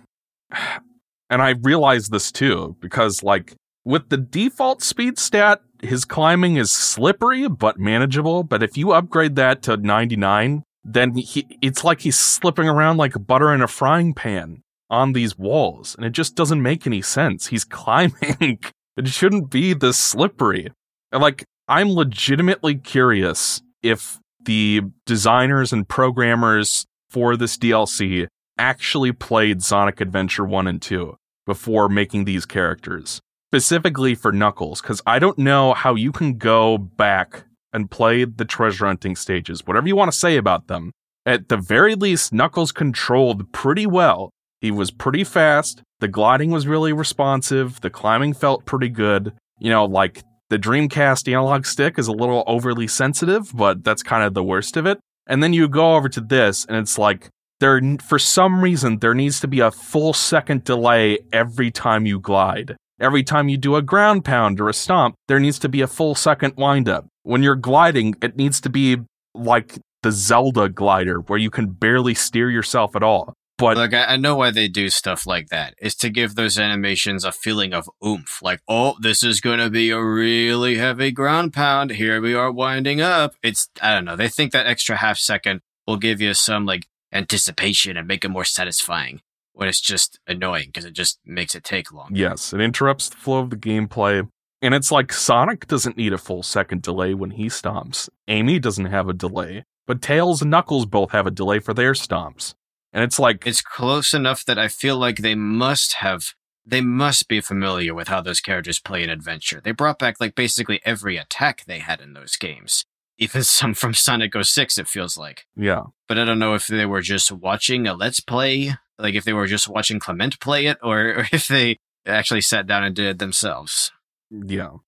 [1.30, 3.54] and i realized this too because like
[3.84, 9.36] with the default speed stat his climbing is slippery but manageable but if you upgrade
[9.36, 14.14] that to 99 then he, it's like he's slipping around like butter in a frying
[14.14, 18.58] pan on these walls and it just doesn't make any sense he's climbing
[18.96, 20.70] it shouldn't be this slippery
[21.12, 28.26] And, like i'm legitimately curious if the designers and programmers for this DLC
[28.58, 33.20] actually played Sonic Adventure 1 and 2 before making these characters,
[33.50, 38.44] specifically for Knuckles, because I don't know how you can go back and play the
[38.44, 40.92] treasure hunting stages, whatever you want to say about them.
[41.26, 44.30] At the very least, Knuckles controlled pretty well.
[44.60, 49.34] He was pretty fast, the gliding was really responsive, the climbing felt pretty good.
[49.58, 54.22] You know, like the Dreamcast analog stick is a little overly sensitive, but that's kind
[54.24, 54.98] of the worst of it.
[55.26, 59.14] And then you go over to this, and it's like there for some reason there
[59.14, 62.76] needs to be a full second delay every time you glide.
[63.00, 65.86] Every time you do a ground pound or a stomp, there needs to be a
[65.86, 67.06] full second windup.
[67.24, 68.98] When you're gliding, it needs to be
[69.34, 73.34] like the Zelda glider where you can barely steer yourself at all.
[73.58, 75.74] But Like, I, I know why they do stuff like that.
[75.80, 78.42] Is to give those animations a feeling of oomph.
[78.42, 81.92] Like, oh, this is going to be a really heavy ground pound.
[81.92, 83.34] Here we are winding up.
[83.42, 84.16] It's, I don't know.
[84.16, 88.28] They think that extra half second will give you some, like, anticipation and make it
[88.28, 89.20] more satisfying.
[89.52, 92.10] When it's just annoying because it just makes it take long.
[92.12, 94.28] Yes, it interrupts the flow of the gameplay.
[94.60, 98.10] And it's like Sonic doesn't need a full second delay when he stomps.
[98.28, 99.64] Amy doesn't have a delay.
[99.86, 102.54] But Tails and Knuckles both have a delay for their stomps.
[102.96, 106.32] And it's like, It's close enough that I feel like they must have.
[106.64, 109.60] They must be familiar with how those characters play an adventure.
[109.62, 112.86] They brought back like basically every attack they had in those games.
[113.18, 115.46] Even some from Sonic 06, it feels like.
[115.54, 115.84] yeah.
[116.08, 119.34] But I don't know if they were just watching a Let's Play, like if they
[119.34, 123.06] were just watching Clement play it, or, or if they actually sat down and did
[123.06, 123.92] it themselves.
[124.30, 124.78] Yeah.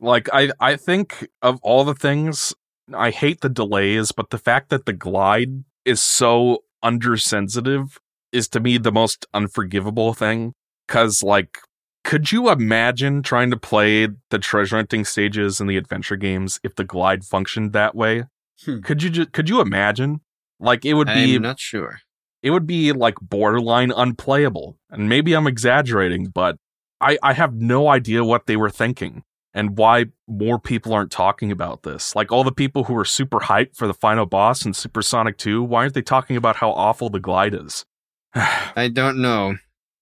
[0.00, 2.54] Like I I think of all the things
[2.92, 7.98] I hate the delays, but the fact that the glide is so undersensitive
[8.32, 10.54] is to me the most unforgivable thing
[10.88, 11.58] cuz like
[12.04, 16.74] could you imagine trying to play the treasure hunting stages in the adventure games if
[16.74, 18.24] the glide functioned that way?
[18.64, 18.80] Hmm.
[18.80, 20.20] Could you just could you imagine?
[20.58, 22.00] Like it would be I'm not sure.
[22.42, 24.78] it would be like borderline unplayable.
[24.90, 26.56] And maybe I'm exaggerating, but
[27.00, 29.22] I, I have no idea what they were thinking
[29.54, 32.14] and why more people aren't talking about this.
[32.16, 35.62] Like all the people who are super hyped for the final boss in Supersonic 2,
[35.62, 37.84] why aren't they talking about how awful the glide is?
[38.34, 39.56] I don't know.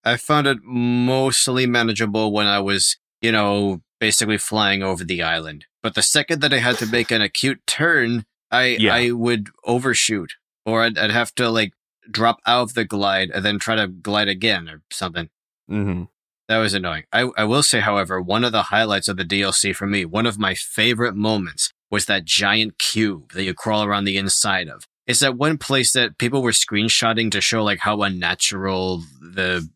[0.04, 5.66] I found it mostly manageable when I was, you know, basically flying over the island.
[5.82, 8.94] But the second that I had to make an acute turn, I Yeah.
[8.94, 11.72] I would overshoot, or I'd, I'd have to like
[12.10, 15.28] drop out of the glide and then try to glide again or something.
[15.68, 16.04] hmm
[16.50, 17.04] That was annoying.
[17.12, 20.26] I, I will say, however, one of the highlights of the DLC for me, one
[20.26, 24.84] of my favorite moments was that giant cube that you crawl around the inside of.
[25.06, 29.68] It's that one place that people were screenshotting to show like how unnatural the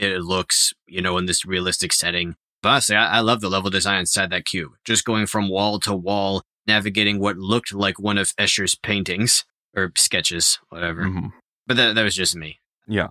[0.00, 2.34] it looks, you know, in this realistic setting.
[2.60, 4.72] But honestly, I, I love the level design inside that cube.
[4.84, 9.44] Just going from wall to wall, navigating what looked like one of Escher's paintings
[9.76, 11.04] or sketches, whatever.
[11.04, 11.30] Mhm.
[11.68, 12.58] But that that was just me.
[12.88, 13.10] Yeah.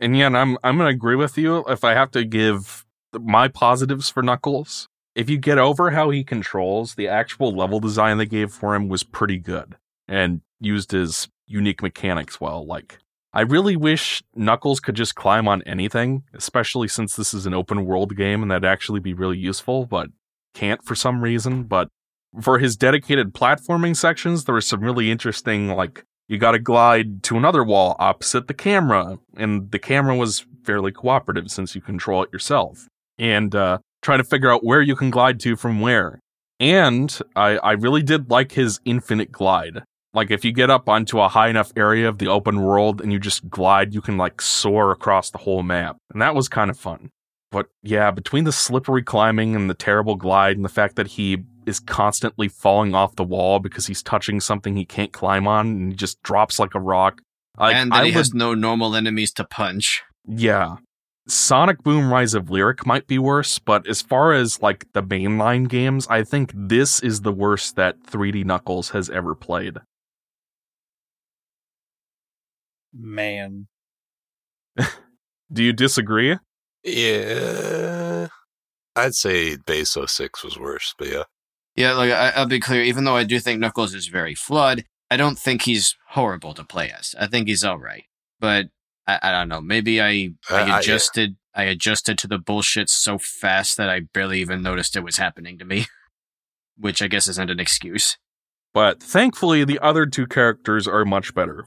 [0.00, 1.64] And yeah, and I'm I'm gonna agree with you.
[1.68, 6.24] If I have to give my positives for Knuckles, if you get over how he
[6.24, 9.76] controls, the actual level design they gave for him was pretty good
[10.08, 12.66] and used his unique mechanics well.
[12.66, 12.98] Like
[13.32, 17.84] I really wish Knuckles could just climb on anything, especially since this is an open
[17.84, 20.08] world game and that'd actually be really useful, but
[20.54, 21.64] can't for some reason.
[21.64, 21.88] But
[22.40, 27.22] for his dedicated platforming sections, there was some really interesting like you got to glide
[27.24, 32.22] to another wall opposite the camera, and the camera was fairly cooperative since you control
[32.22, 32.86] it yourself,
[33.18, 36.20] and uh, try to figure out where you can glide to from where.
[36.60, 39.82] And I, I really did like his infinite glide.
[40.14, 43.12] Like if you get up onto a high enough area of the open world and
[43.12, 46.70] you just glide, you can like soar across the whole map, and that was kind
[46.70, 47.10] of fun.
[47.50, 51.44] But yeah, between the slippery climbing and the terrible glide and the fact that he
[51.66, 55.92] is constantly falling off the wall because he's touching something he can't climb on and
[55.92, 57.20] he just drops like a rock.
[57.58, 60.02] Like, and that I he would, has no normal enemies to punch.
[60.28, 60.76] yeah.
[61.26, 65.66] Sonic Boom Rise of Lyric might be worse, but as far as like the mainline
[65.70, 69.78] games, I think this is the worst that 3D Knuckles has ever played.
[72.92, 73.68] Man.
[75.52, 76.36] Do you disagree?
[76.82, 78.28] Yeah.
[78.94, 81.22] I'd say base 06 was worse, but yeah.
[81.76, 82.82] Yeah, like I, I'll be clear.
[82.82, 86.64] Even though I do think Knuckles is very flawed, I don't think he's horrible to
[86.64, 87.14] play as.
[87.18, 88.04] I think he's all right.
[88.40, 88.66] But
[89.06, 89.60] I, I don't know.
[89.60, 90.78] Maybe I Uh, I- I yeah.
[90.78, 91.36] adjusted.
[91.56, 95.56] I adjusted to the bullshit so fast that I barely even noticed it was happening
[95.58, 95.86] to me.
[96.76, 98.18] Which I guess isn't an excuse.
[98.72, 101.66] But thankfully, the other two characters are much better,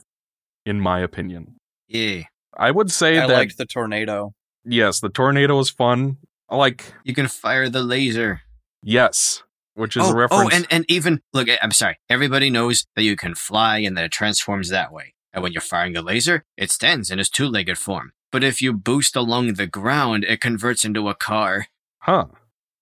[0.65, 1.55] in my opinion.
[1.87, 2.23] Yeah,
[2.57, 4.33] I would say I that liked the tornado.
[4.65, 6.17] yes, the tornado is fun.
[6.49, 8.41] I like you can fire the laser.
[8.83, 9.43] yes,
[9.77, 10.53] which is oh, a reference.
[10.53, 11.47] oh, and and even look.
[11.61, 11.97] I'm sorry.
[12.09, 15.13] Everybody knows that you can fly and that it transforms that way.
[15.33, 18.11] And when you're firing a laser, it stands in its two-legged form.
[18.31, 21.67] But if you boost along the ground, it converts into a car.
[21.99, 22.25] huh?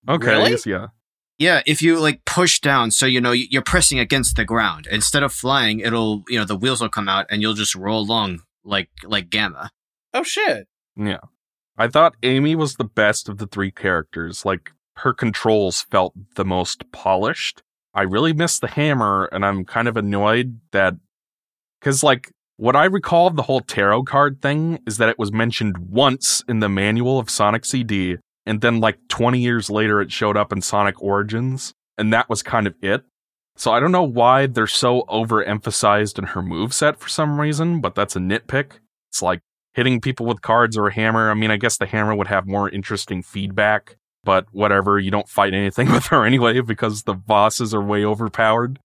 [0.08, 0.52] Okay, Really?
[0.52, 0.88] yes, yeah.
[1.38, 5.22] Yeah, if you like push down, so you know you're pressing against the ground instead
[5.24, 8.42] of flying, it'll you know the wheels will come out and you'll just roll along
[8.64, 9.70] like like Gamma.
[10.14, 10.68] Oh shit.
[10.96, 11.20] Yeah.
[11.78, 14.46] I thought Amy was the best of the three characters.
[14.46, 17.62] Like, her controls felt the most polished.
[17.94, 20.96] I really miss the hammer, and I'm kind of annoyed that.
[21.80, 25.32] Because, like, what I recall of the whole tarot card thing is that it was
[25.32, 30.12] mentioned once in the manual of Sonic CD, and then, like, 20 years later, it
[30.12, 33.04] showed up in Sonic Origins, and that was kind of it.
[33.56, 37.96] So I don't know why they're so overemphasized in her moveset for some reason, but
[37.96, 38.80] that's a nitpick.
[39.10, 39.40] It's like,
[39.74, 41.30] hitting people with cards or a hammer.
[41.30, 45.00] I mean, I guess the hammer would have more interesting feedback, but whatever.
[45.00, 48.80] You don't fight anything with her anyway because the bosses are way overpowered.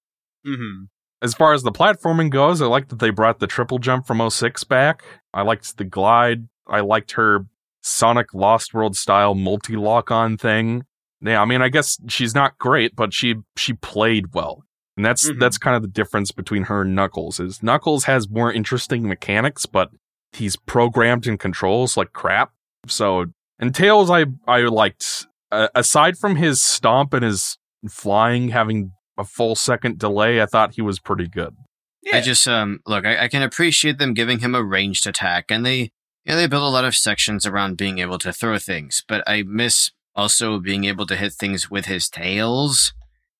[0.46, 0.84] Mm-hmm.
[1.22, 4.28] As far as the platforming goes, I like that they brought the triple jump from
[4.30, 5.02] 06 back.
[5.34, 6.48] I liked the glide.
[6.68, 7.46] I liked her
[7.82, 10.84] Sonic Lost World style multi lock on thing.
[11.22, 14.64] Yeah, I mean, I guess she's not great, but she she played well.
[14.96, 15.38] And that's Mhm.
[15.38, 17.38] that's kind of the difference between her and Knuckles.
[17.40, 19.90] Is Knuckles has more interesting mechanics, but
[20.32, 22.52] he's programmed and controls like crap.
[22.86, 23.26] So,
[23.58, 25.26] and Tails, I I liked.
[25.52, 27.58] Uh, aside from his stomp and his
[27.88, 31.56] flying having a full second delay, I thought he was pretty good.
[32.02, 32.16] Yeah.
[32.16, 35.66] I just um look, I, I can appreciate them giving him a ranged attack, and
[35.66, 35.90] they
[36.24, 39.42] yeah they build a lot of sections around being able to throw things, but I
[39.42, 42.92] miss also being able to hit things with his tails.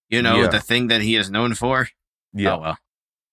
[0.08, 0.48] You know, Yeah.
[0.48, 1.88] the thing that he is known for.
[2.34, 2.54] Yeah.
[2.54, 2.78] Oh well.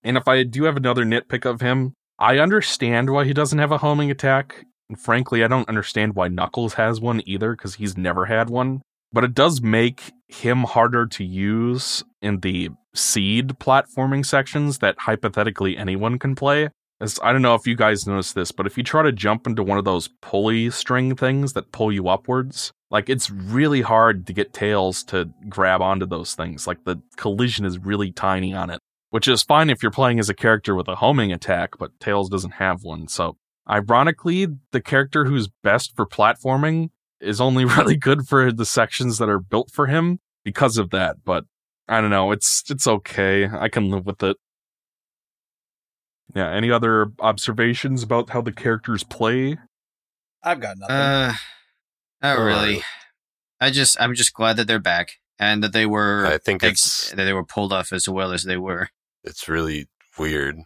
[0.02, 3.72] And if I do have another nitpick of him, I understand why he doesn't have
[3.72, 4.64] a homing attack.
[4.88, 8.82] And frankly, I don't understand why Knuckles has one either, because he's never had one.
[9.12, 15.76] But it does make him harder to use in the seed platforming sections that hypothetically
[15.76, 16.68] anyone can play.
[17.00, 19.46] As I don't know if you guys noticed this, but if you try to jump
[19.46, 24.26] into one of those pulley string things that pull you upwards, like it's really hard
[24.26, 26.66] to get Tails to grab onto those things.
[26.66, 30.28] Like the collision is really tiny on it which is fine if you're playing as
[30.28, 33.08] a character with a homing attack, but Tails doesn't have one.
[33.08, 33.36] So,
[33.68, 36.90] ironically, the character who's best for platforming
[37.20, 41.16] is only really good for the sections that are built for him because of that.
[41.24, 41.44] But
[41.88, 43.48] I don't know, it's it's okay.
[43.48, 44.36] I can live with it.
[46.34, 49.56] Yeah, any other observations about how the characters play?
[50.42, 50.94] I've got nothing.
[50.96, 51.32] Uh,
[52.22, 52.82] not Uh, really.
[53.60, 56.80] I just I'm just glad that they're back and that they were I think ex-
[56.84, 58.90] it's that they were pulled off as well as they were.
[59.24, 59.88] it's really
[60.18, 60.58] weird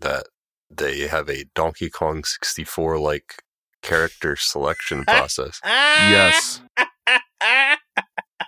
[0.00, 0.24] that
[0.70, 3.42] they have a Donkey Kong 64 like
[3.82, 5.60] character selection process.
[5.64, 6.62] Yes.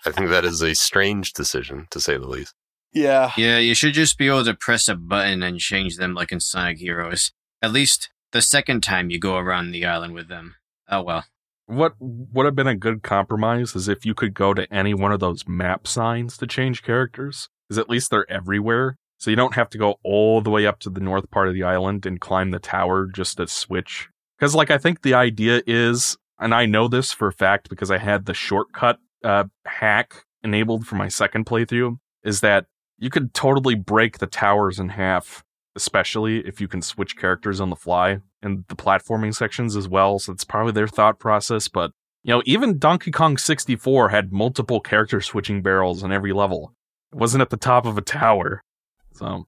[0.05, 2.55] I think that is a strange decision, to say the least.
[2.93, 3.32] Yeah.
[3.36, 6.40] Yeah, you should just be able to press a button and change them like in
[6.40, 7.32] Sonic Heroes.
[7.62, 10.57] At least the second time you go around the island with them.
[10.89, 11.24] Oh well.
[11.66, 15.12] What would have been a good compromise is if you could go to any one
[15.12, 18.97] of those map signs to change characters, because at least they're everywhere.
[19.23, 21.55] So you don't have to go all the way up to the north part of
[21.55, 24.09] the island and climb the tower just to switch.
[24.36, 27.89] Because, like, I think the idea is, and I know this for a fact because
[27.89, 32.66] I had the shortcut uh, hack enabled for my second playthrough, is that
[32.99, 35.44] you could totally break the towers in half,
[35.77, 40.19] especially if you can switch characters on the fly and the platforming sections as well.
[40.19, 41.69] So it's probably their thought process.
[41.69, 41.93] But,
[42.24, 46.73] you know, even Donkey Kong 64 had multiple character switching barrels in every level.
[47.12, 48.65] It wasn't at the top of a tower.
[49.14, 49.47] So,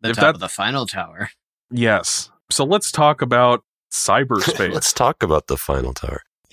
[0.00, 1.30] The If top that- of the final tower.
[1.70, 2.30] yes.
[2.50, 4.72] So let's talk about cyberspace.
[4.72, 6.20] Let's talk about the final tower.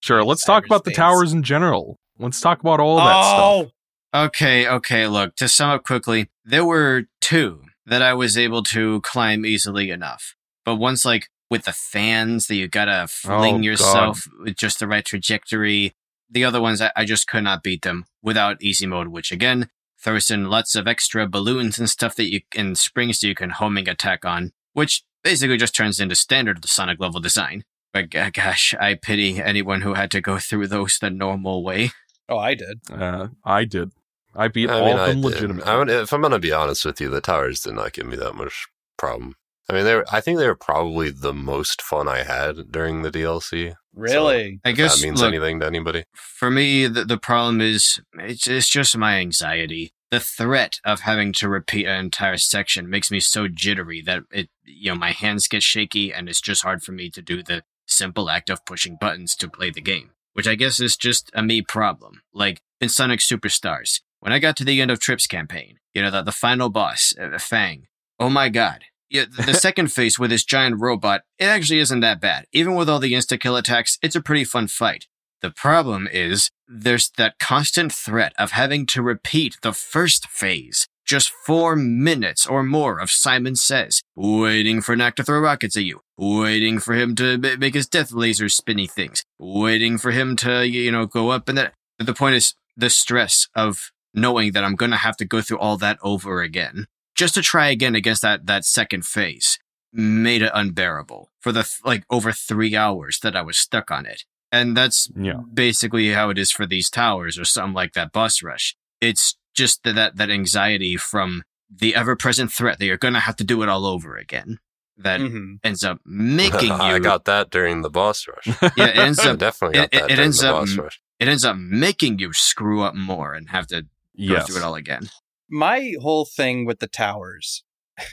[0.00, 1.98] sure, let's talk about the towers in general.
[2.18, 3.22] Let's talk about all that oh!
[3.62, 3.72] stuff.
[4.14, 8.62] oh, Okay, okay, look, to sum up quickly, there were two that I was able
[8.64, 10.34] to climb easily enough.
[10.64, 13.64] But once, like, with the fans that you gotta fling Oh, God.
[13.64, 15.92] yourself with just the right trajectory,
[16.28, 19.68] the other ones, I, I just could not beat them without easy mode, which again,
[20.02, 23.50] throws in lots of extra balloons and stuff that you and springs that you can
[23.50, 27.64] homing attack on, which basically just turns into standard Sonic level design.
[27.92, 31.90] But g- gosh, I pity anyone who had to go through those the normal way.
[32.28, 32.80] oh, I did.
[32.90, 33.90] Uh, I did.
[34.34, 35.24] I beat I all mean, of them did.
[35.24, 35.64] legitimately.
[35.64, 38.06] I would, if I'm going to be honest with you, the towers did not give
[38.06, 39.34] me that much problem.
[39.70, 43.02] I mean, they were, I think they were probably the most fun I had during
[43.02, 43.76] the DLC.
[43.94, 44.58] Really?
[44.64, 46.06] I guess that means look, anything to anybody.
[46.12, 49.92] for me, the, the problem is it's, it's just my anxiety.
[50.10, 54.48] The threat of having to repeat an entire section makes me so jittery that it,
[54.64, 57.62] you know, my hands get shaky and it's just hard for me to do the
[57.86, 61.44] simple act of pushing buttons to play the game, which I guess is just a
[61.44, 62.22] me problem.
[62.34, 66.10] Like in Sonic Superstars, when I got to the end of Trip's campaign, you know,
[66.10, 67.86] the, the final boss, uh, Fang,
[68.18, 68.86] oh my god.
[69.10, 72.46] Yeah, the second phase with this giant robot, it actually isn't that bad.
[72.52, 75.06] Even with all the insta kill attacks, it's a pretty fun fight.
[75.42, 80.86] The problem is there's that constant threat of having to repeat the first phase.
[81.04, 85.82] Just four minutes or more of Simon Says, waiting for Nack to throw rockets at
[85.82, 90.36] you, waiting for him to ma- make his death laser spinny things, waiting for him
[90.36, 91.72] to, you know, go up and that.
[91.98, 95.76] The point is the stress of knowing that I'm gonna have to go through all
[95.78, 96.86] that over again
[97.20, 99.58] just to try again against that, that second phase
[99.92, 104.06] made it unbearable for the, th- like, over three hours that I was stuck on
[104.06, 104.24] it.
[104.52, 105.40] And that's Yeah.
[105.52, 108.74] basically how it is for these towers or something like that boss rush.
[109.00, 111.42] It's just that that, that anxiety from
[111.82, 114.58] the ever present threat that you're going to have to do it all over again
[114.96, 116.94] that hmm ends up making you.
[116.96, 118.46] I got that during the boss rush.
[118.76, 120.60] yeah, it ends I up definitely got it- it- that it during ends the up-
[120.60, 121.00] boss rush.
[121.20, 123.88] it ends up making you screw up more and have to go
[124.34, 124.46] yes.
[124.46, 125.08] through it all again.
[125.50, 127.64] My whole thing with the towers.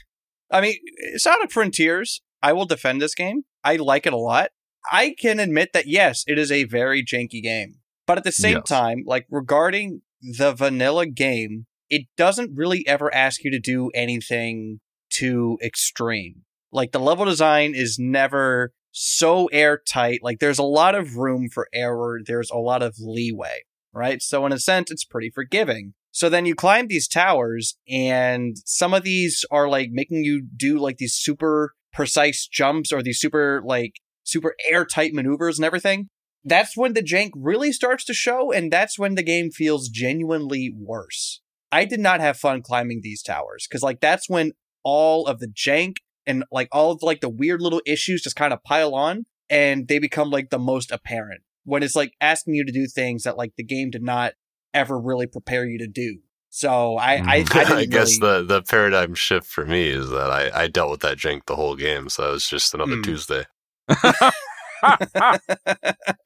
[0.51, 0.75] I mean,
[1.17, 2.21] Sonic Frontiers.
[2.41, 3.43] I will defend this game.
[3.63, 4.51] I like it a lot.
[4.91, 8.57] I can admit that yes, it is a very janky game, but at the same
[8.57, 8.67] Yes.
[8.69, 14.79] time, like regarding the vanilla game, it doesn't really ever ask you to do anything
[15.09, 16.43] too extreme.
[16.71, 20.19] Like the level design is never so airtight.
[20.23, 22.19] Like there's a lot of room for error.
[22.25, 24.21] There's a lot of leeway, right?
[24.21, 25.95] So in a sense, it's pretty forgiving.
[26.17, 30.79] So then you climb these towers and some of these are like making you do
[30.79, 36.09] like these super precise jumps or these super like super airtight maneuvers and everything.
[36.43, 40.73] That's when the jank really starts to show and that's when the game feels genuinely
[40.75, 41.39] worse.
[41.71, 45.47] I did not have fun climbing these towers because like that's when all of the
[45.47, 49.27] jank and like all of like the weird little issues just kind of pile on
[49.51, 53.21] and they become like the most apparent when it's like asking you to do things
[53.21, 54.33] that like the game did not
[54.77, 56.19] ever really prepare you to do.
[56.49, 57.71] So I I, I, Mhm.
[57.75, 61.01] I guess really- the, the paradigm shift for me is that I, I dealt with
[61.01, 63.01] that jank the whole game, so it was just another Hmm.
[63.03, 63.45] Tuesday.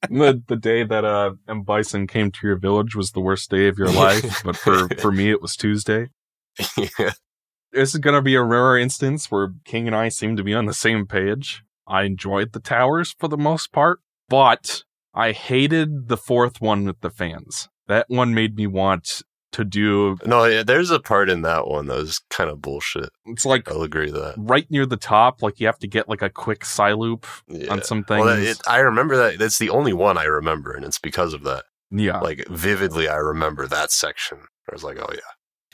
[0.09, 3.67] the the day that uh M Bison came to your village was the worst day
[3.67, 6.09] of your life, but for for me it was Tuesday.
[6.77, 7.11] yeah.
[7.71, 10.65] This is gonna be a rare instance where King and I seem to be on
[10.65, 11.63] the same page.
[11.87, 13.99] I enjoyed the towers for the most part,
[14.29, 14.83] but
[15.13, 17.69] I hated the fourth one with the fans.
[17.91, 20.18] That one made me want to do.
[20.26, 23.09] No, yeah, there's a part in that one that was kind of bullshit.
[23.26, 24.35] It's like I'll agree to that.
[24.38, 27.72] right near the top, like you have to get like a quick side loop Yeah.
[27.73, 28.23] on some things.
[28.26, 29.38] Well, that- it, I remember that.
[29.39, 31.65] That's the only one I remember, and it's because of that.
[31.91, 34.38] yeah, Like vividly, I remember that section.
[34.69, 35.19] I was like, oh yeah.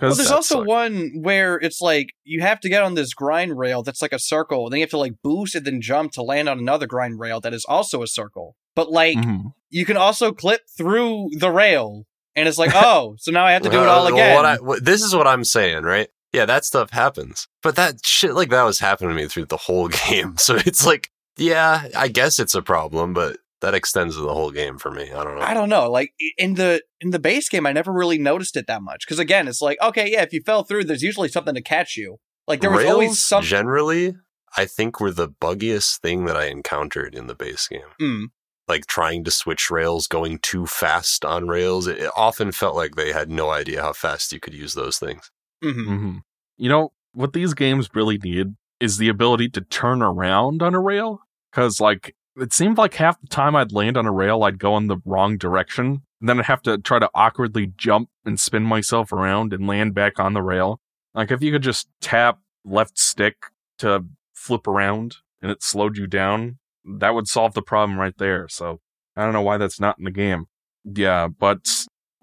[0.02, 0.68] Well, there's also sucked.
[0.68, 4.20] one where it's like you have to get on this grind rail that's like a
[4.20, 6.86] circle, and then you have to like boost and then jump to land on another
[6.88, 8.56] grind rail that is also a circle.
[8.78, 9.54] But like Mhm.
[9.70, 12.06] you can also clip through the rail,
[12.36, 14.36] and it's like, oh, so now I have to do it all again.
[14.36, 16.08] What I, what, this is what I'm saying, right?
[16.32, 17.48] Yeah, that stuff happens.
[17.64, 20.38] But that shit like that was happening to me through the whole game.
[20.38, 24.52] So it's like, yeah, I guess it's a problem, but that extends to the whole
[24.52, 25.12] game for me.
[25.12, 25.42] I don't know.
[25.42, 25.90] I don't know.
[25.90, 29.18] Like in the in the base game, I never really noticed it that much because
[29.20, 32.18] again, it's like okay, yeah, if you fell through, there's usually something to catch you.
[32.48, 33.48] Like there was Rails, always something.
[33.50, 34.16] generally,
[34.56, 37.82] I think were the buggiest thing that I encountered in the base game.
[38.00, 38.26] Mm.
[38.68, 41.88] Like trying to switch rails, going too fast on rails.
[41.88, 44.98] It, it often felt like they had no idea how fast you could use those
[45.00, 45.32] things.
[45.64, 45.86] Mhm.
[45.88, 46.22] Mhm.
[46.58, 50.80] You know, what these games really need is the ability to turn around on a
[50.80, 51.22] rail.
[51.52, 54.78] Because, like, it seemed like half the time I'd land on a rail, I'd go
[54.78, 56.04] in the wrong direction.
[56.20, 59.94] And then I'd have to try to awkwardly jump and spin myself around and land
[59.96, 60.80] back on the rail.
[61.16, 63.38] Like, if you could just tap left stick
[63.80, 64.04] to
[64.36, 66.60] flip around and it slowed you down,
[67.00, 68.48] that would solve the problem right there.
[68.50, 68.80] So,
[69.16, 70.46] I don't know why that's not in the game.
[70.86, 71.68] Yeah, but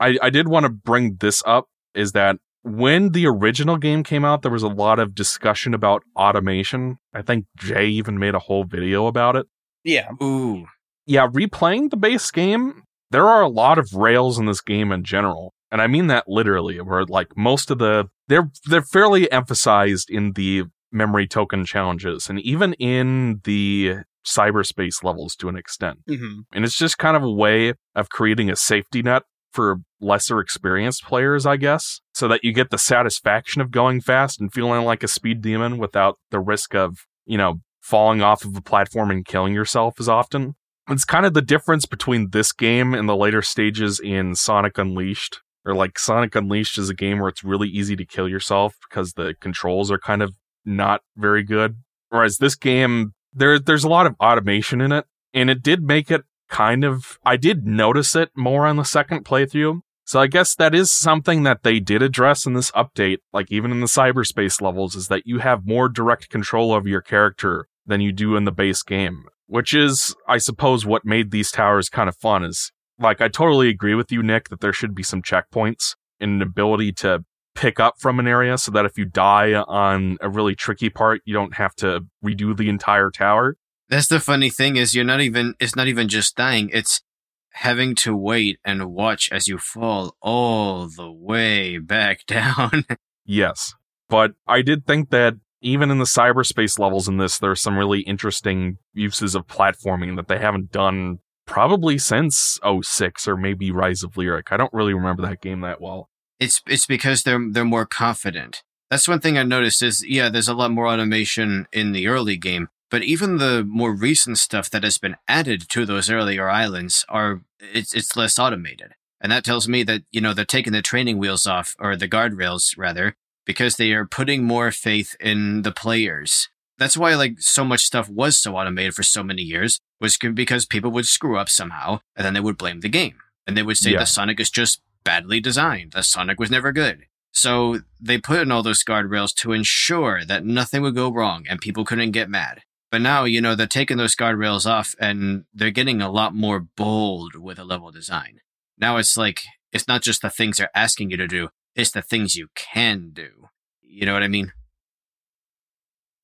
[0.00, 4.24] I, I did want to bring this up is that when the original game came
[4.24, 6.96] out, there was a lot of discussion about automation.
[7.12, 9.46] I think Jay even made a whole video about it.
[9.84, 10.10] Yeah.
[10.22, 10.66] Ooh.
[11.06, 15.04] Yeah, replaying the base game, there are a lot of rails in this game in
[15.04, 15.52] general.
[15.70, 20.32] And I mean that literally, where like most of the they're they're fairly emphasized in
[20.32, 25.98] the memory token challenges and even in the cyberspace levels to an extent.
[26.08, 29.22] hmm And it's just kind of a way of creating a safety net
[29.52, 34.40] for lesser experienced players, I guess, so that you get the satisfaction of going fast
[34.40, 38.56] and feeling like a speed demon without the risk of, you know, falling off of
[38.56, 40.54] a platform and killing yourself as often.
[40.90, 45.40] It's kind of the difference between this game and the later stages in Sonic Unleashed.
[45.64, 49.12] Or like Sonic Unleashed is a game where it's really easy to kill yourself because
[49.14, 50.34] the controls are kind of
[50.64, 51.76] not very good.
[52.10, 56.10] Whereas this game, there there's a lot of automation in it, and it did make
[56.10, 59.80] it kind of I did notice it more on the second playthrough.
[60.06, 63.70] So I guess that is something that they did address in this update, like even
[63.70, 68.02] in the cyberspace levels, is that you have more direct control over your character than
[68.02, 69.24] you do in the base game.
[69.46, 73.68] Which is, I suppose, what made these towers kind of fun is like I totally
[73.68, 77.24] agree with you, Nick, that there should be some checkpoints and an ability to
[77.54, 81.22] pick up from an area so that if you die on a really tricky part,
[81.24, 83.56] you don't have to redo the entire tower.
[83.88, 87.02] That's the funny thing is you're not even it's not even just dying, it's
[87.50, 92.84] having to wait and watch as you fall all the way back down.
[93.24, 93.74] Yes.
[94.08, 98.00] But I did think that even in the cyberspace levels in this, there's some really
[98.00, 104.16] interesting uses of platforming that they haven't done probably since 06 or maybe Rise of
[104.16, 104.52] Lyric.
[104.52, 106.10] I don't really remember that game that well.
[106.40, 108.62] It's it's because they're they're more confident.
[108.90, 112.36] That's one thing I noticed is yeah, there's a lot more automation in the early
[112.36, 117.04] game, but even the more recent stuff that has been added to those earlier islands
[117.08, 118.94] are it's it's less automated.
[119.20, 122.08] And that tells me that, you know, they're taking the training wheels off or the
[122.08, 123.16] guardrails rather
[123.46, 126.50] because they are putting more faith in the players.
[126.76, 130.66] That's why like so much stuff was so automated for so many years was because
[130.66, 133.16] people would screw up somehow and then they would blame the game.
[133.46, 134.00] And they would say Yeah.
[134.00, 135.92] the Sonic is just badly designed.
[135.92, 137.06] The Sonic was never good.
[137.32, 141.60] So they put in all those guardrails to ensure that nothing would go wrong and
[141.60, 142.62] people couldn't get mad.
[142.90, 146.60] But now, you know, they're taking those guardrails off and they're getting a lot more
[146.60, 148.40] bold with a level design.
[148.78, 152.02] Now it's like, it's not just the things they're asking you to do, it's the
[152.02, 153.48] things you can do.
[153.82, 154.52] You know what I mean?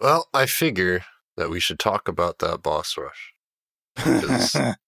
[0.00, 1.04] Well, I figure
[1.36, 3.32] that we should talk about that boss rush.
[3.96, 4.78] Because that,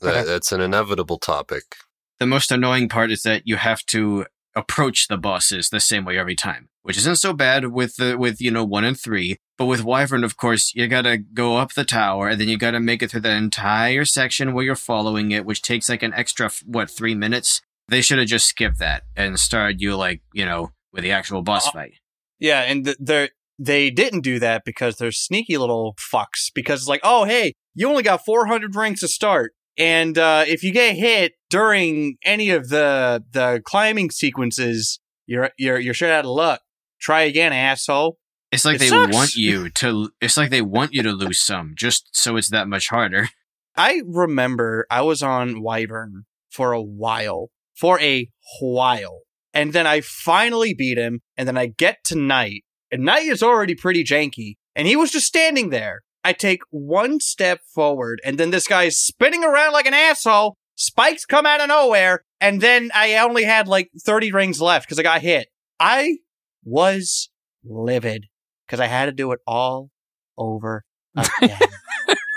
[0.00, 1.76] that's an inevitable topic.
[2.20, 4.26] The most annoying part is that you have to
[4.56, 8.40] approach the bosses the same way every time, which isn't so bad with the with
[8.40, 9.36] you know one and three.
[9.56, 12.80] But with Wyvern, of course, you gotta go up the tower and then you gotta
[12.80, 16.50] make it through the entire section where you're following it, which takes like an extra
[16.66, 17.60] what three minutes.
[17.88, 21.42] They should have just skipped that and started you like you know with the actual
[21.42, 21.94] boss Uh, fight.
[22.40, 23.30] Yeah, and th- they're
[23.60, 26.50] they didn't do that because they're sneaky little fucks.
[26.54, 30.62] Because it's like, oh hey, you only got 400 ranks to start, and uh, if
[30.62, 36.24] you get hit during any of the the climbing sequences, you're you're you're shit out
[36.24, 36.60] of luck.
[37.00, 38.18] Try again, asshole.
[38.50, 39.14] It's like It they sucks.
[39.14, 40.10] want you to.
[40.20, 43.28] It's like they want you to lose some, just so it's that much harder.
[43.76, 48.28] I remember I was on Wyvern for a while, for a
[48.60, 49.20] while.
[49.54, 53.42] And then I finally beat him, and then I get to Knight, and Knight is
[53.42, 56.02] already pretty janky, and he was just standing there.
[56.24, 60.56] I take one step forward, and then this guy's spinning around like an asshole.
[60.74, 64.98] Spikes come out of nowhere, and then I only had like 30 rings left because
[64.98, 65.48] I got hit.
[65.80, 66.18] I
[66.64, 67.30] was
[67.64, 68.26] livid
[68.66, 69.90] because I had to do it all
[70.36, 70.84] over
[71.16, 71.58] again.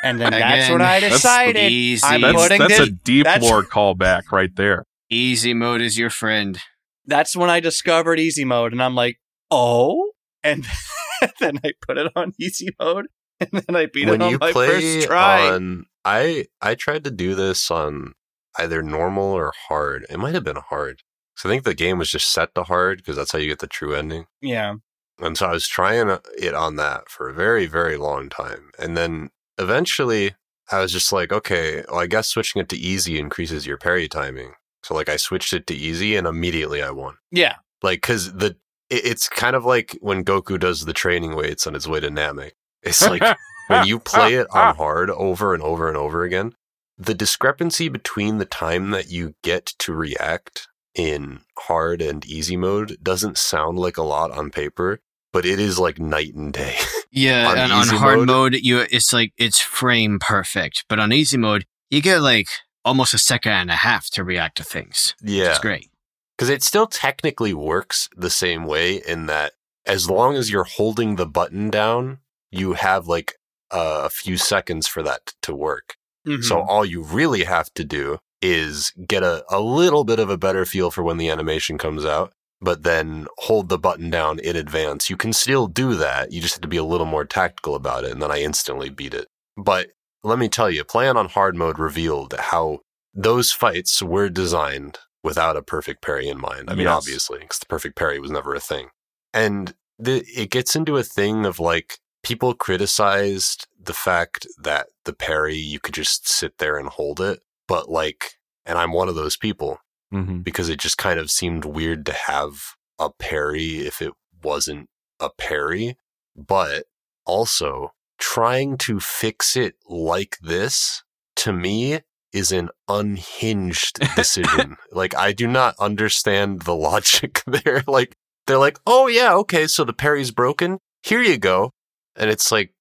[0.04, 2.06] and then again, that's when I That's decided easy.
[2.06, 2.88] I'm That's, putting that's this.
[2.88, 4.86] a deep that's- lore callback right there.
[5.10, 6.60] Easy mode is your friend.
[7.06, 9.18] that's when I discovered easy mode, and I'm like,
[9.52, 10.12] oh,
[10.44, 10.66] and
[11.40, 13.08] then I put it on easy mode,
[13.52, 15.50] and then I beat when it on you my play first try.
[15.50, 18.14] on, I I tried to do this on
[18.58, 20.06] either normal or hard.
[20.10, 21.02] It might have been hard.
[21.36, 23.60] So I think the game was just set to hard because that's how you get
[23.60, 24.26] the true ending.
[24.42, 24.76] yeah,
[25.20, 28.72] And so I was trying uh, it on that for a very, very long time.
[28.78, 30.36] And then eventually
[30.72, 34.08] I was just like, okay, well, I guess switching it to easy increases your parry
[34.08, 34.54] timing.
[34.84, 37.16] So like I switched it to easy and immediately I won.
[37.32, 38.58] yeah, Like, cause the,
[38.90, 42.10] it, it's kind of like when Goku does the training weights on his way to
[42.10, 42.52] Namek.
[42.84, 43.24] It's like
[43.68, 46.54] when you play it on hard over and over and over again,
[46.98, 52.98] the discrepancy between the time that you get to react in hard and easy mode
[53.02, 55.00] doesn't sound like a lot on paper,
[55.32, 56.76] but it is like night and day.
[57.14, 58.28] Yeah, On and on hard mode?
[58.28, 62.48] mode, you it's like it's frame perfect, but on easy mode, you get like
[62.86, 65.14] almost a second and a half to react to things.
[65.22, 65.50] yeah.
[65.50, 65.90] It's great.
[66.38, 69.52] Because it still technically works the same way in that
[69.86, 72.20] as long as you're holding the button down,
[72.52, 73.36] you have like
[73.72, 75.96] a few seconds for that to work.
[76.28, 76.44] Mhm.
[76.44, 80.38] So all you really have to do is get a, a little bit of a
[80.38, 84.56] better feel for when the animation comes out, but then hold the button down in
[84.56, 85.10] advance.
[85.10, 86.32] You can still do that.
[86.32, 88.12] You just have to be a little more tactical about it.
[88.12, 89.28] And then I instantly beat it.
[89.58, 89.92] But
[90.24, 92.80] let me tell you, playing on hard mode revealed how
[93.14, 96.70] those fights were designed without a perfect parry in mind.
[96.70, 96.98] I mean, Yes.
[96.98, 98.90] obviously, because the perfect parry was never a thing.
[99.34, 105.14] And the, it gets into a thing of like people criticized the fact that the
[105.14, 108.34] parry you could just sit there and hold it, but like,
[108.66, 109.80] and I'm one of those people
[110.12, 114.12] hmm because it just kind of seemed weird to have a parry if it
[114.44, 114.90] wasn't
[115.20, 115.96] a parry.
[116.36, 116.86] But
[117.26, 121.04] also, trying to fix it like this
[121.38, 122.02] to me
[122.34, 124.78] is an unhinged decision.
[124.92, 127.84] like, I do not understand the logic there.
[127.88, 128.16] Like,
[128.48, 130.80] they're like, oh, yeah, okay, so the parry's broken.
[131.04, 131.72] Here you go.
[132.16, 132.74] And it's like,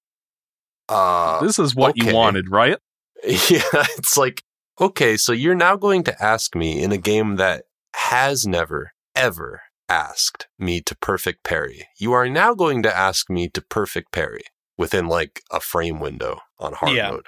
[0.88, 2.08] uh, This is what okay.
[2.10, 2.78] you wanted, right?
[3.24, 3.62] yeah,
[3.98, 4.42] it's like,
[4.80, 9.62] okay, so you're now going to ask me in a game that has never, ever
[9.88, 11.86] asked me to perfect parry.
[11.98, 14.42] You are now going to ask me to perfect parry
[14.78, 17.10] within like a frame window on hard Yeah.
[17.10, 17.26] mode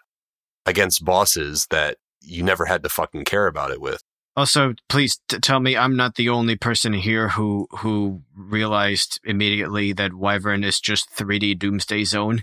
[0.65, 4.03] against bosses that you never had to fucking care about it with.
[4.35, 9.93] Also, please t- tell me I'm not the only person here who who realized immediately
[9.93, 12.43] that Wyvern is just 3D Doomsday Zone.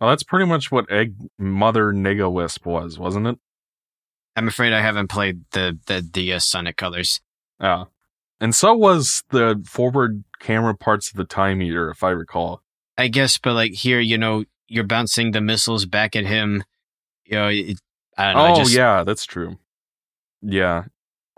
[0.00, 3.38] Well, that's pretty much what Egg Mother Nega Wisp was, wasn't it?
[4.36, 7.20] I'm afraid I haven't played the the DS Sonic Colors.
[7.60, 7.84] Yeah.
[8.40, 12.62] And so was the forward camera parts of the Time Eater, if I recall.
[12.96, 16.62] I guess, but like here, you know, you're bouncing the missiles back at him.
[17.24, 17.78] You know, it,
[18.16, 18.52] I don't know.
[18.54, 19.58] Oh, just- yeah, that's true.
[20.40, 20.84] Yeah.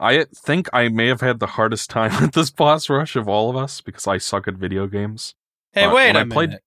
[0.02, 3.48] I think I may have had the hardest time with this boss rush of all
[3.50, 5.34] of us because I suck at video games.
[5.72, 6.62] hey, uh, wait a I played- minute.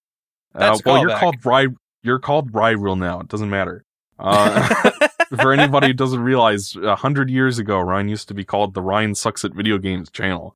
[0.53, 1.67] Uh, That's a well, you're called Ry.
[2.01, 3.19] You're called Ryrule now.
[3.19, 3.83] It doesn't matter.
[4.17, 4.91] Uh,
[5.41, 8.81] for anybody who doesn't realize, a hundred years ago, Ryan used to be called the
[8.81, 10.55] Ryan Sucks at Video Games channel.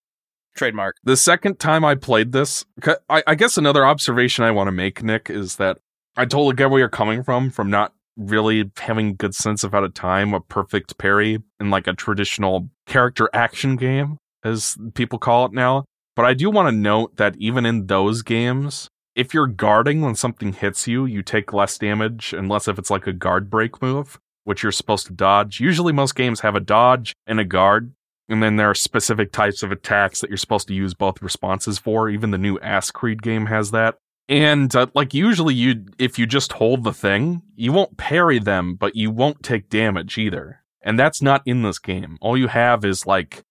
[0.56, 0.95] Trademark.
[1.03, 2.64] The second time I played this,
[3.10, 5.80] I, I guess another observation I want to make, Nick, is that
[6.15, 9.79] I totally get where you're coming from, from not really having good sense of how
[9.79, 15.45] to time a perfect parry in like a traditional character action game, as people call
[15.45, 15.85] it now.
[16.15, 20.15] But I do want to note that even in those games, if you're guarding when
[20.15, 24.19] something hits you, you take less damage, unless if it's like a guard break move,
[24.43, 25.59] which you're supposed to dodge.
[25.59, 27.93] Usually, most games have a dodge and a guard,
[28.27, 31.79] and then there are specific types of attacks that you're supposed to use both responses
[31.79, 32.09] for.
[32.09, 33.95] Even the new Ass Creed game has that.
[34.30, 38.76] And uh, like usually, you if you just hold the thing, you won't parry them,
[38.76, 40.61] but you won't take damage either.
[40.84, 42.18] And that's not in this game.
[42.22, 43.43] All you have is like,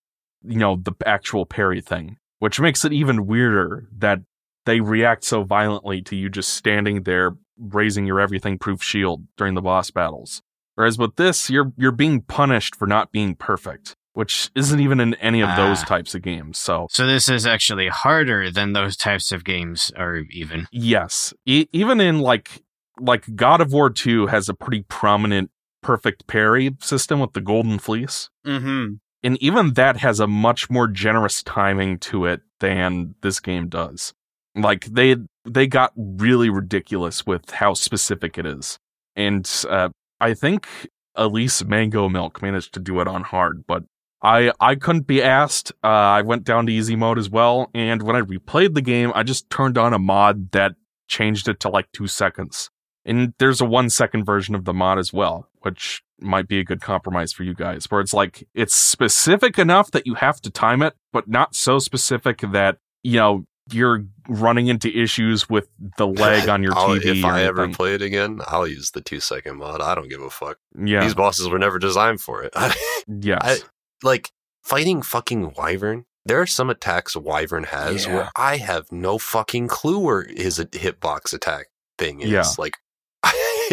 [0.42, 4.20] you know, the actual parry thing, which makes it even weirder that
[4.66, 9.54] they react so violently to you just standing there raising your everything proof shield during
[9.54, 10.42] the boss battles.
[10.76, 15.14] Whereas with this, you're you're being punished for not being perfect, which isn't even in
[15.14, 15.86] any of those Ah.
[15.86, 16.58] types of games.
[16.58, 20.66] So So this is actually harder than those types of games are even.
[20.72, 22.62] yes, e- even in like
[23.00, 25.50] like God of War 2 has a pretty prominent
[25.82, 28.28] perfect parry system with the golden fleece.
[28.44, 28.94] Mm-hmm.
[29.22, 34.14] And even that has a much more generous timing to it than this game does.
[34.56, 35.14] Like they
[35.44, 38.78] they got really ridiculous with how specific it is.
[39.14, 39.90] And uh,
[40.20, 40.66] I think
[41.14, 43.84] Elise Mango Milk managed to do it on hard, but
[44.22, 45.72] I I couldn't be asked.
[45.82, 49.12] Uh, I went down to easy mode as well, and when I replayed the game,
[49.14, 50.74] I just turned on a mod that
[51.08, 52.70] changed it to like two seconds.
[53.04, 56.64] And there's a one second version of the mod as well, which might be a
[56.64, 60.50] good compromise for you guys, where it's like it's specific enough that you have to
[60.50, 66.06] time it, but not so specific that you know you're running into issues with the
[66.06, 67.18] leg on your TV.
[67.18, 69.80] If I ever play it again, I'll use the two second mod.
[69.80, 70.58] I don't give a fuck.
[70.76, 72.52] yeah, These bosses were never designed for it.
[73.06, 73.58] yes, I,
[74.02, 74.30] like
[74.62, 76.04] fighting fucking Wyvern.
[76.24, 78.14] There are some attacks Wyvern has Yeah.
[78.14, 81.66] where I have no fucking clue where his hitbox attack
[81.96, 82.30] thing is.
[82.30, 82.44] Yeah.
[82.58, 82.74] Like,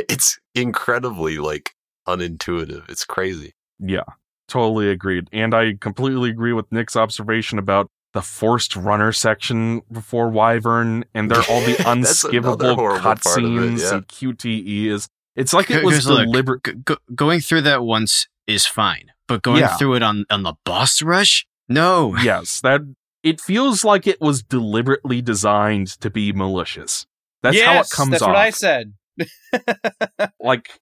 [0.09, 1.71] it's incredibly like
[2.07, 2.89] unintuitive.
[2.89, 3.53] It's crazy.
[3.79, 4.03] Yeah,
[4.47, 5.27] totally agreed.
[5.33, 11.29] And I completely agree with Nick's observation about the forced runner section before Wyvern, and
[11.29, 13.95] they're all the unskippable horrible part of it, cutscenes yeah.
[13.95, 15.07] and QTEs.
[15.35, 16.63] It's like it was deliberate.
[16.63, 19.75] G- go- going through that once is fine, but going Yeah.
[19.77, 22.15] through it on on the boss rush, no.
[22.21, 22.81] yes, that
[23.23, 27.05] it feels like it was deliberately designed to be malicious.
[27.43, 28.33] That's how it comes That's off.
[28.35, 28.93] That's what I said.
[30.39, 30.79] like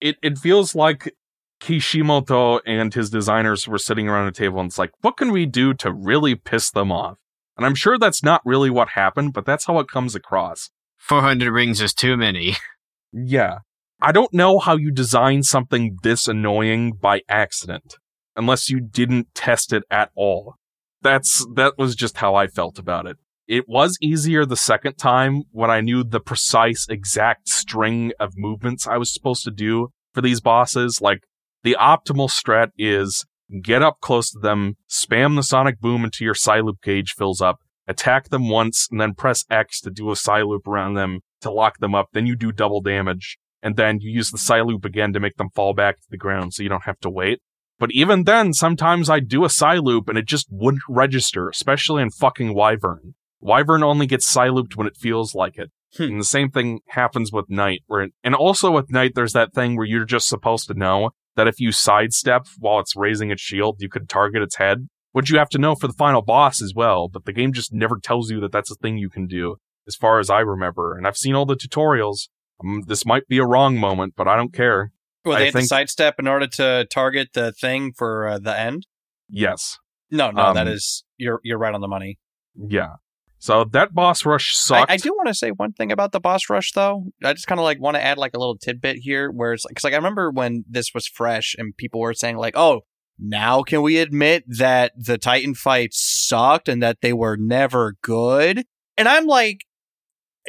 [0.00, 1.14] it it feels like
[1.60, 5.46] Kishimoto and his designers were sitting around a table and it's like, what can we
[5.46, 7.18] do to really piss them off?
[7.56, 10.70] And I'm sure that's not really what happened, but that's how it comes across.
[10.98, 12.56] Four hundred rings is too many.
[13.14, 13.58] Yeah.
[14.04, 17.98] I don't know how you design something this annoying by accident
[18.34, 20.56] unless you didn't test it at all.
[21.02, 23.18] That's that was just how I felt about it.
[23.46, 28.88] It was easier the second time when I knew the precise exact string of movements
[28.88, 31.00] I was supposed to do for these bosses.
[31.00, 31.20] Like
[31.62, 33.24] the optimal strat is
[33.62, 37.60] get up close to them, spam the sonic boom until your Cyloop gauge fills up,
[37.86, 41.78] attack them once, and then press X to do a Cyloop around them to lock
[41.78, 42.08] them up.
[42.12, 45.50] Then you do double damage, and then you use the Cyloop again to make them
[45.54, 47.40] fall back to the ground so you don't have to wait.
[47.78, 52.10] But even then, sometimes I'd do a Cyloop and it just wouldn't register, especially in
[52.10, 53.14] fucking Wyvern.
[53.40, 55.70] Wyvern only gets Cylooped when it feels like it.
[55.96, 56.04] Hmm.
[56.04, 59.76] And the same thing happens with Knight, where and also with Knight, there's that thing
[59.76, 63.76] where you're just supposed to know that if you sidestep while it's raising its shield,
[63.80, 66.72] you could target its head, which you have to know for the final boss as
[66.74, 67.08] well.
[67.08, 69.56] But the game just never tells you that that's a thing you can do,
[69.86, 70.96] as far as I remember.
[70.96, 72.28] And I've seen all the tutorials.
[72.64, 74.92] Um, this might be a wrong moment, but I don't care.
[75.24, 78.58] Well, I they had to sidestep in order to target the thing for uh, the
[78.58, 78.86] end.
[79.28, 79.78] Yes,
[80.10, 82.18] No, no, that Um, is you're you're right on the money.
[82.56, 82.94] yeah.
[83.38, 84.90] So that boss rush I, sucked.
[84.92, 87.06] I do want to say one thing about the boss rush, though.
[87.24, 89.64] I just kind of like want to add like a little tidbit here, where it's
[89.64, 92.82] like, cause like I remember when this was fresh and people were saying like, "Oh,
[93.18, 98.64] now can we admit that the Titan fights sucked and that they were never good?"
[98.96, 99.64] And I'm like,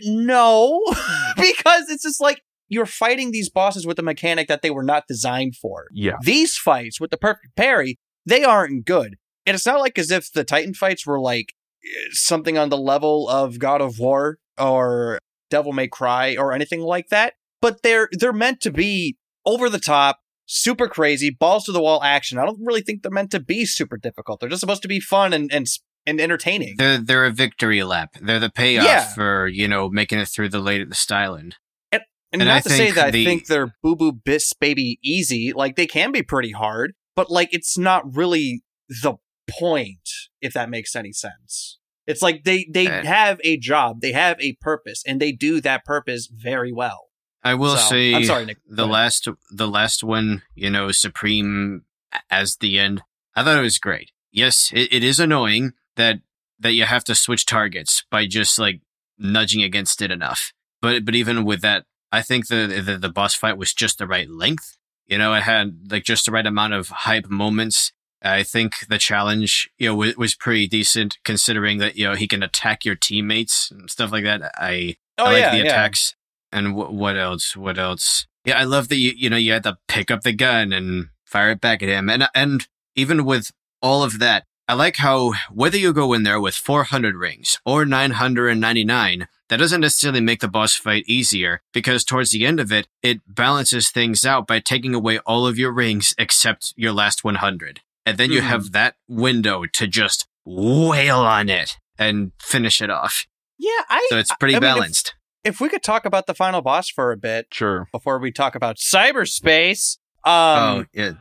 [0.02, 0.82] no,
[1.36, 5.08] because it's just like you're fighting these bosses with a mechanic that they were not
[5.08, 5.86] designed for.
[5.92, 9.16] Yeah, These fights with the perfect parry, they aren't good.
[9.46, 11.54] And it's not like as if the Titan fights were like
[11.84, 16.82] eh, something on the level of God of War or Devil May Cry or anything
[16.82, 17.34] like that.
[17.62, 22.02] But they're they're meant to be over the top, super crazy, balls to the wall
[22.04, 22.38] action.
[22.38, 24.40] I don't really think they're meant to be super difficult.
[24.40, 25.68] They're just supposed to be fun and and,
[26.06, 26.76] and entertaining.
[26.78, 28.16] They're they're a victory lap.
[28.22, 29.14] They're the payoff Yeah.
[29.14, 31.54] for you know making it through the late at the Styland.
[31.92, 34.98] And, And not I to say that the- I think they're boo boo bis baby
[35.04, 35.54] easy.
[35.54, 39.16] Like they can be pretty hard, but like it's not really the
[39.60, 40.10] point,
[40.42, 41.78] if that makes any sense.
[42.08, 45.62] It's like they they Uh, have a job, they have a purpose, and they do
[45.62, 47.10] that purpose very well.
[47.44, 48.58] I will So, say I'm sorry, Nick.
[48.68, 51.84] the last the last one, you know, Supreme
[52.32, 53.04] as the end.
[53.36, 54.12] I thought it was great.
[54.32, 56.20] Yes, it, it is annoying that
[56.60, 58.82] that you have to switch targets by just like
[59.18, 60.54] nudging against it enough.
[60.82, 64.08] But but even with that, I think the the, the boss fight was just the
[64.08, 64.78] right length.
[65.08, 67.92] You know, it had like just the right amount of hype moments.
[68.26, 72.28] I think the challenge, you know, was, was pretty decent considering that you know he
[72.28, 74.52] can attack your teammates and stuff like that.
[74.56, 75.64] I Oh I like yeah, the yeah.
[75.66, 76.16] attacks.
[76.52, 77.56] And wh- what else?
[77.56, 78.28] What else?
[78.46, 81.10] Yeah, I love that you you know you had to pick up the gun and
[81.26, 82.10] fire it back at him.
[82.10, 83.52] And and even with
[83.82, 87.86] all of that, I like how whether you go in there with 400 rings or
[87.86, 92.88] 999, that doesn't necessarily make the boss fight easier because towards the end of it,
[93.02, 97.82] it balances things out by taking away all of your rings except your last 100.
[98.06, 98.48] And then you Mhm.
[98.48, 103.26] have that window to just wail on it and finish it off.
[103.58, 105.14] Yeah, I So it's pretty I mean, if- balanced.
[105.44, 107.88] if we could talk about the final boss for a bit sure.
[107.92, 109.98] before we talk about cyberspace.
[110.26, 111.12] oh, Um, yeah.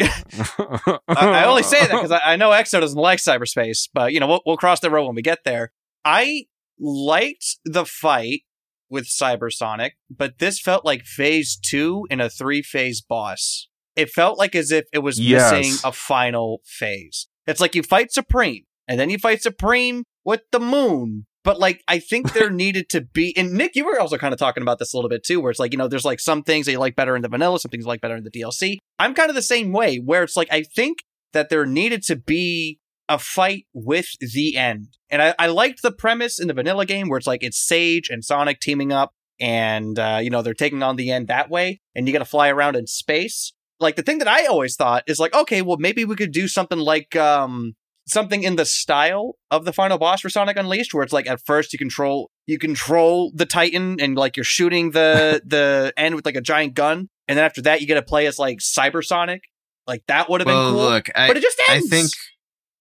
[0.58, 4.20] I, I only say that because I, I know Exo doesn't like cyberspace, but you
[4.20, 5.72] know we'll, we'll cross the road when we get there.
[6.04, 6.44] I
[6.78, 8.42] liked the fight
[8.88, 13.68] with Cybersonic, but this felt like phase two in a three phase boss.
[13.96, 15.52] it felt like as if it was Yes.
[15.52, 17.28] missing a final phase.
[17.46, 21.26] It's like you fight Supreme, and then you fight Supreme with the moon.
[21.42, 24.38] But like, I think there needed to be, and Nick, you were also kind of
[24.38, 26.42] talking about this a little bit too, where it's like, you know, there's like some
[26.42, 28.30] things that you like better in the vanilla, some things you like better in the
[28.30, 28.78] DLC.
[28.98, 30.98] I'm kind of the same way, where it's like, I think
[31.32, 34.96] that there needed to be a fight with the end.
[35.08, 38.08] And I, I liked the premise in the vanilla game where it's like, it's Sage
[38.08, 41.80] and Sonic teaming up, and, uh, you know, they're taking on the end that way,
[41.94, 43.52] and you got to fly around in space.
[43.78, 46.46] Like, the thing that I always thought is like, okay, well, maybe we could do
[46.46, 47.74] something like, um,
[48.10, 51.40] something in the style of the final boss for Sonic Unleashed, where it's like at
[51.44, 56.26] first you control you control the Titan and like you're shooting the the end with
[56.26, 59.04] like a giant gun, and then after that you get to play as like Cyber
[59.04, 59.42] Sonic.
[59.86, 60.90] Like that would have Well, been cool.
[60.90, 61.86] look, I, but it just ends.
[61.86, 62.10] I think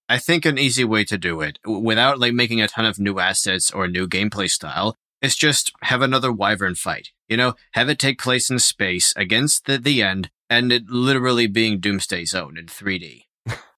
[0.10, 3.20] I think an easy way to do it without like making a ton of new
[3.20, 7.10] assets or new gameplay style is just have another wyvern fight.
[7.28, 11.48] You know, have it take place in space against the the end and it literally
[11.48, 13.26] being Doomsday Zone in 3D.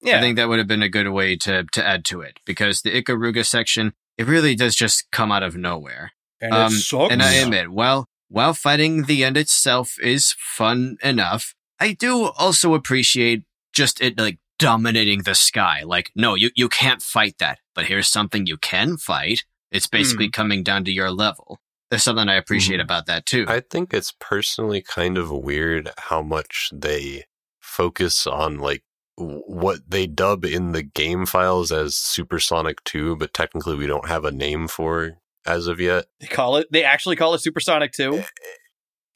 [0.02, 2.40] Yeah, I think that would have been a good way to to add to it
[2.46, 6.12] because the Ikaruga section it really does just come out of nowhere.
[6.42, 7.12] and um, it sucks.
[7.12, 12.74] And I admit, while while fighting the end itself is fun enough, I do also
[12.74, 13.44] appreciate
[13.74, 15.82] just it like dominating the sky.
[15.84, 19.44] Like, no, you, you can't fight that, but here's something you can fight.
[19.72, 21.60] It's basically coming down to your level.
[21.90, 22.84] There's something I appreciate Mhm.
[22.84, 23.46] about that too.
[23.48, 27.24] I think it's personally kind of weird how much they
[27.60, 28.91] focus on like w-
[29.22, 34.26] what they dub in the game files as Supersonic 2, but technically we don't have
[34.26, 36.06] a name for as of yet.
[36.20, 36.68] they call it.
[36.72, 38.24] They actually call it Supersonic too.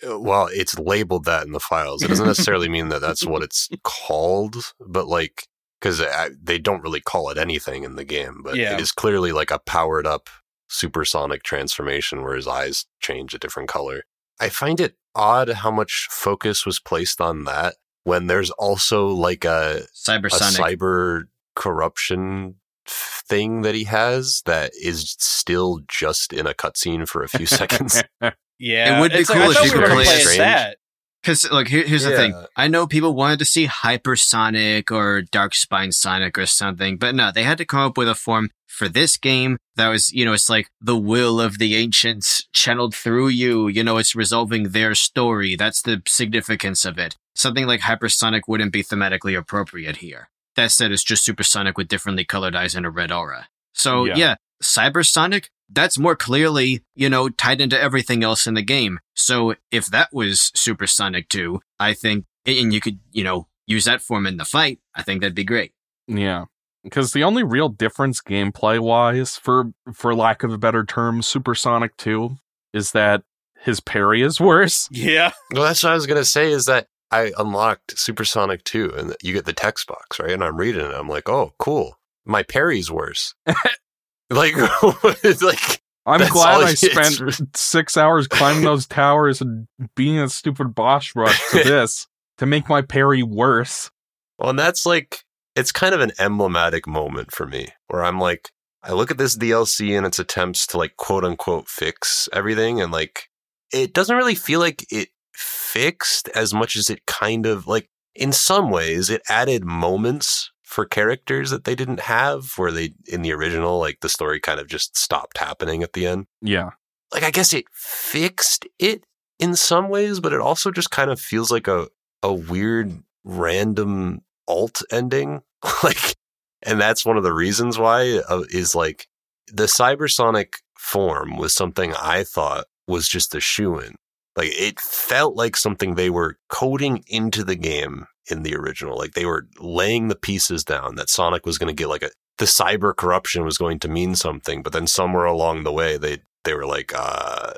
[0.06, 2.04] Uh, Well, it's labeled that in the files.
[2.04, 5.44] It doesn't necessarily mean that that's what it's called, but like,
[5.80, 6.02] because
[6.42, 8.74] they don't really call it anything in the game, but Yeah.
[8.74, 10.30] it is clearly like a powered up
[10.68, 14.04] supersonic transformation where his eyes change a different color.
[14.40, 17.76] I find it odd how much focus was placed on that
[18.06, 21.24] when there's also like a, a cyber
[21.56, 22.56] corruption
[22.88, 28.02] thing that he has that is still just in a cutscene for a few seconds.
[28.58, 30.38] Yeah, It would be It's like, cool I if you we could play play as
[30.38, 30.78] that.
[31.26, 32.36] Because look, here, here's the thing.
[32.56, 37.42] I know people wanted to see Hypersonic or Darkspine Sonic or something, but no, they
[37.42, 40.52] had to come up with a form for this game that was, you know, it's
[40.52, 43.68] like the will of the ancients channeled through you.
[43.68, 45.56] You know, it's resolving their story.
[45.56, 47.16] That's the significance of it.
[47.34, 50.30] Something like Hypersonic wouldn't be thematically appropriate here.
[50.56, 53.48] That said, it's just supersonic with differently colored eyes and a red aura.
[53.74, 54.16] So Yeah.
[54.16, 59.00] yeah, Cybersonic, that's more clearly, you know, tied into everything else in the game.
[59.16, 64.02] So if that was Supersonic 2, I think, and you could, you know, use that
[64.02, 65.74] form in the fight, I think that'd be great.
[66.08, 66.46] Yeah.
[66.84, 71.98] Because the only real difference gameplay wise, for for lack of a better term, Supersonic
[71.98, 72.38] 2,
[72.74, 73.24] is that
[73.60, 74.88] his parry is worse.
[74.92, 76.52] Yeah, Well, that's what I was gonna say.
[76.52, 80.30] Is that I unlocked Supersonic 2, and you get the text box, right?
[80.32, 80.94] And I'm reading it.
[80.94, 81.98] I'm like, oh, cool.
[82.24, 83.34] My parry's worse.
[84.30, 84.54] like,
[85.24, 90.76] it's like I'm glad I spent six hours climbing those towers and being a stupid
[90.76, 92.08] boss rush to this
[92.38, 93.90] to make my parry worse.
[94.38, 95.24] Well, and that's like,
[95.56, 98.52] it's kind of an emblematic moment for me where I'm like,
[98.84, 102.92] I look at this DLC and its attempts to like quote unquote fix everything, and
[102.92, 103.30] like,
[103.74, 108.32] it doesn't really feel like it fixed as much as it kind of like, in
[108.32, 113.32] some ways, it added moments for characters that they didn't have, where they, in the
[113.32, 116.28] original, like the story kind of just stopped happening at the end.
[116.42, 116.72] Yeah.
[117.14, 119.06] Like, I guess it fixed it
[119.40, 121.88] in some ways, but it also just kind of feels like a,
[122.22, 122.92] a weird
[123.24, 125.42] random alt ending
[125.84, 126.16] like
[126.62, 129.08] and that's one of the reasons why uh, is like
[129.52, 133.96] the cybersonic form was something i thought was just a shoe in
[134.36, 139.14] like it felt like something they were coding into the game in the original like
[139.14, 142.46] they were laying the pieces down that sonic was going to get like a the
[142.46, 146.54] cyber corruption was going to mean something but then somewhere along the way they they
[146.54, 147.54] were like uh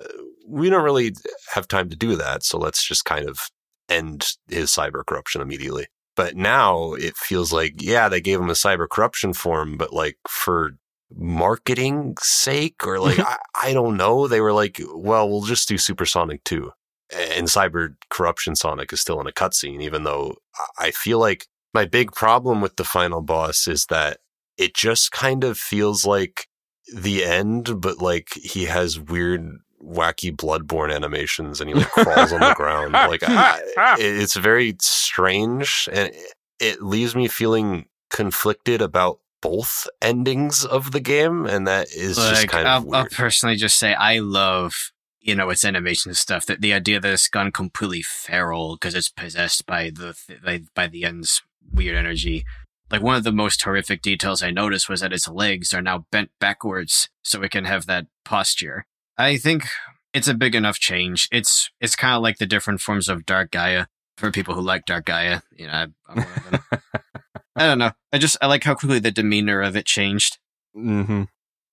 [0.48, 1.14] we don't really
[1.54, 3.50] have time to do that so let's just kind of
[3.90, 5.88] end his cyber corruption immediately.
[6.16, 10.18] But now it feels like, yeah, they gave him a cyber corruption form, but like
[10.28, 10.72] for
[11.16, 14.28] marketing sake or like, I, I don't know.
[14.28, 16.72] They were like, well, we'll just do Supersonic 2.
[17.14, 20.36] And cyber corruption Sonic is still in a cutscene, even though
[20.78, 24.20] I- feel like my big problem with the final boss is that
[24.58, 26.48] it just kind of feels like
[26.94, 29.48] the end, but like he has weird
[29.84, 32.94] wacky bloodborne animations and he like crawls on the ground.
[32.94, 33.60] Like I,
[34.00, 36.12] it's very strange and
[36.60, 42.48] it- leaves me feeling conflicted about both endings of the game and that is just
[42.48, 44.92] kind I'll, of I'll personally just say I love
[45.28, 46.46] you know, its animation stuff.
[46.46, 50.88] That the idea that it's gone completely feral because it's possessed by the by, by
[50.88, 52.46] the end's weird energy.
[52.90, 56.06] Like one of the most horrific details I noticed was that its legs are now
[56.10, 58.86] bent backwards so it can have that posture.
[59.18, 59.66] I think
[60.14, 61.28] it's a big enough change.
[61.30, 64.86] It's it's kind of like the different forms of Dark Gaia for people who like
[64.86, 65.42] Dark Gaia.
[65.54, 66.62] You know, I, I'm one of them.
[67.58, 67.92] I don't know.
[68.14, 70.38] I just I like how quickly the demeanor of it changed.
[70.74, 71.24] hmm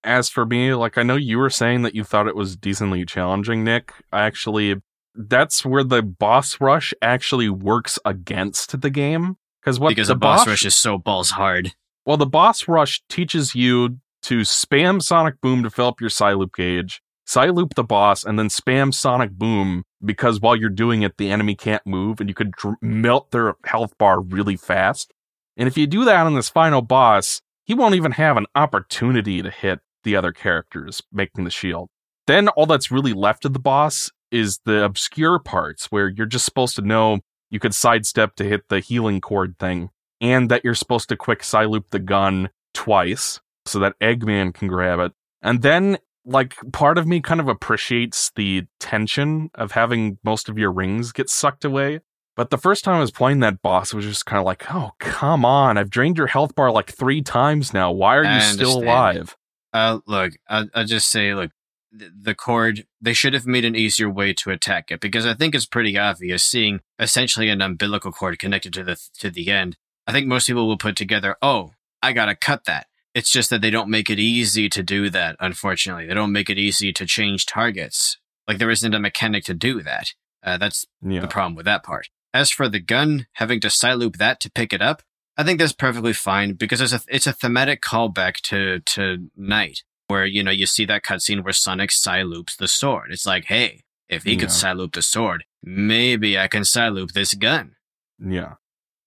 [0.04, 3.04] As for me, like I know you were saying that you thought it was decently
[3.04, 3.92] challenging, Nick.
[4.12, 4.76] I actually
[5.14, 10.18] that's where the boss rush actually works against the game because what because the the
[10.18, 11.72] boss rush is so balls hard.
[12.04, 16.54] Well, the boss rush teaches you to spam Sonic Boom to fill up your Cyloop
[16.54, 21.30] gauge, Cyloop the boss, and then spam Sonic Boom because while you're doing it, the
[21.30, 25.12] enemy can't move and you could dr- melt their health bar really fast.
[25.56, 29.40] And if you do that on this final boss, he won't even have an opportunity
[29.40, 31.88] to hit the other characters making the shield.
[32.26, 36.44] Then all that's really left of the boss is the obscure parts where you're just
[36.44, 37.20] supposed to know
[37.50, 39.90] you could sidestep to hit the healing cord thing
[40.20, 44.98] and that you're supposed to quick Cyloop the gun twice so that Eggman can grab
[44.98, 45.12] it.
[45.42, 50.58] And then, like, part of me kind of appreciates the tension of having most of
[50.58, 52.00] your rings get sucked away.
[52.36, 54.64] But the first time I was playing that boss, it was just kind of like,
[54.74, 55.78] oh, come on.
[55.78, 57.92] I've drained your health bar like three times now.
[57.92, 59.36] Why are you still alive?
[59.74, 61.50] Uh, look, I'll, I'll just say, look,
[61.98, 65.34] th- the cord, they should have made an easier way to attack it because I
[65.34, 69.76] think it's pretty obvious seeing essentially an umbilical cord connected to the, to the end.
[70.06, 72.86] I think most people will put together, oh, I gotta cut that.
[73.14, 76.06] It's just that they don't make it easy to do that, unfortunately.
[76.06, 78.18] They don't make it easy to change targets.
[78.46, 80.14] Like there isn't a mechanic to do that.
[80.42, 81.20] Uh, that's Yeah.
[81.20, 82.08] the problem with that part.
[82.32, 85.02] As for the gun, having to Cyloop that to pick it up,
[85.36, 89.82] I think that's perfectly fine because it's a it's a thematic callback to to Knight,
[90.08, 93.08] where you know you see that cutscene where Sonic Cyloops the sword.
[93.10, 94.40] It's like, hey, if he Yeah.
[94.40, 97.72] could Cyloop the sword, maybe I can Cyloop this gun.
[98.18, 98.54] Yeah.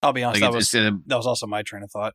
[0.04, 1.92] I'll be honest, Like that it's, was it's a that was also my train of
[1.92, 2.14] thought.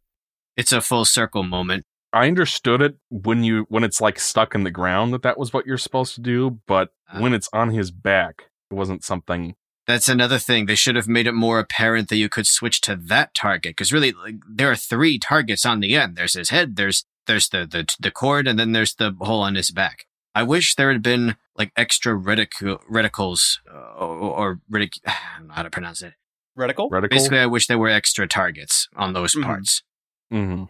[0.56, 1.84] it's a full circle moment.
[2.12, 5.52] I understood it when you when it's like stuck in the ground that that was
[5.54, 7.20] what you're supposed to do, but Uh.
[7.20, 9.54] when it's on his back, it wasn't something.
[9.86, 10.66] That's another thing.
[10.66, 13.92] They should have made it more apparent that you could switch to that target because
[13.92, 16.16] really, like, there are three targets on the end.
[16.16, 16.76] There's his head.
[16.76, 20.06] There's there's the the the cord, and then there's the hole on his back.
[20.34, 25.48] I wish there had been like extra reticle, reticles uh, or, or retic- I don't
[25.48, 26.14] know how to pronounce it.
[26.58, 26.88] Reticle?
[26.90, 27.10] Reticle.
[27.10, 29.42] Basically, I wish there were extra targets on those Mhm.
[29.44, 29.82] parts.
[30.30, 30.64] hmm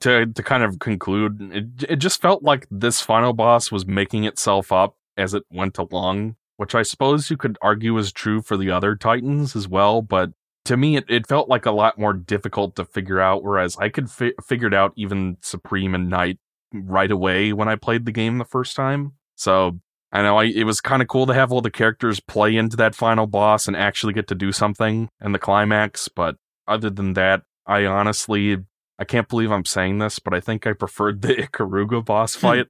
[0.00, 4.24] To to kind of conclude, it it just felt like this final boss was making
[4.24, 8.56] itself up as it went along, which I suppose you could argue is true for
[8.56, 10.02] the other Titans as well.
[10.02, 10.30] But
[10.64, 13.44] to me, it, it felt like a lot more difficult to figure out.
[13.44, 16.38] Whereas I could fi- figure it out even Supreme and Knight
[16.72, 19.12] right away when I played the game the first time.
[19.36, 19.78] So
[20.12, 22.76] I know I, it was kind of cool to have all the characters play into
[22.78, 26.08] that final boss and actually get to do something in the climax.
[26.08, 28.58] But other than that, I honestly
[28.98, 32.66] I can't believe I'm saying this, but I think I preferred the Ikaruga boss fight.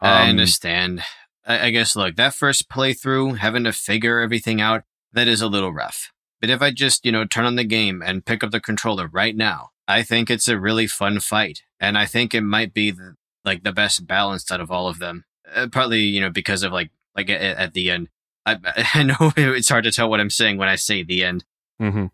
[0.00, 1.02] I Um, understand.
[1.46, 5.48] I, I guess, look, that first playthrough, having to figure everything out, that is a
[5.48, 6.12] little rough.
[6.40, 9.08] But if I just, you know, turn on the game and pick up the controller
[9.08, 11.62] right now, I think it's a really fun fight.
[11.80, 13.14] And I think it might be the,
[13.44, 15.24] like the best balanced out of all of them.
[15.54, 18.08] Uh, partly, you know, because of like, like at, at the end.
[18.46, 18.58] I,
[18.94, 21.44] I know it's hard to tell what I'm saying when I say the end.
[21.80, 22.06] Mm-hmm.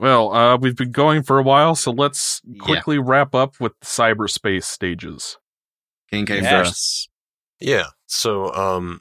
[0.00, 2.58] Well, uh, we've been going for a while, so let's Yeah.
[2.64, 5.38] quickly wrap up with the cyberspace stages.
[6.10, 6.64] King K Yeah.
[6.64, 7.08] first.
[7.60, 7.86] Yeah.
[8.06, 9.00] So, um,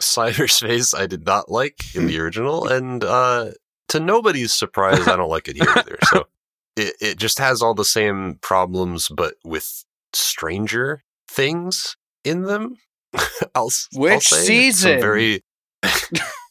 [0.00, 3.50] cyberspace I did not like in the original, and uh,
[3.88, 5.98] to nobody's surprise, I don't like it here either.
[6.04, 6.24] So,
[6.76, 12.76] it it just has all the same problems, but with stranger things in them.
[13.54, 13.70] I'll, I'll
[14.00, 14.28] Which.
[14.28, 15.00] Some season?
[15.00, 15.42] Very.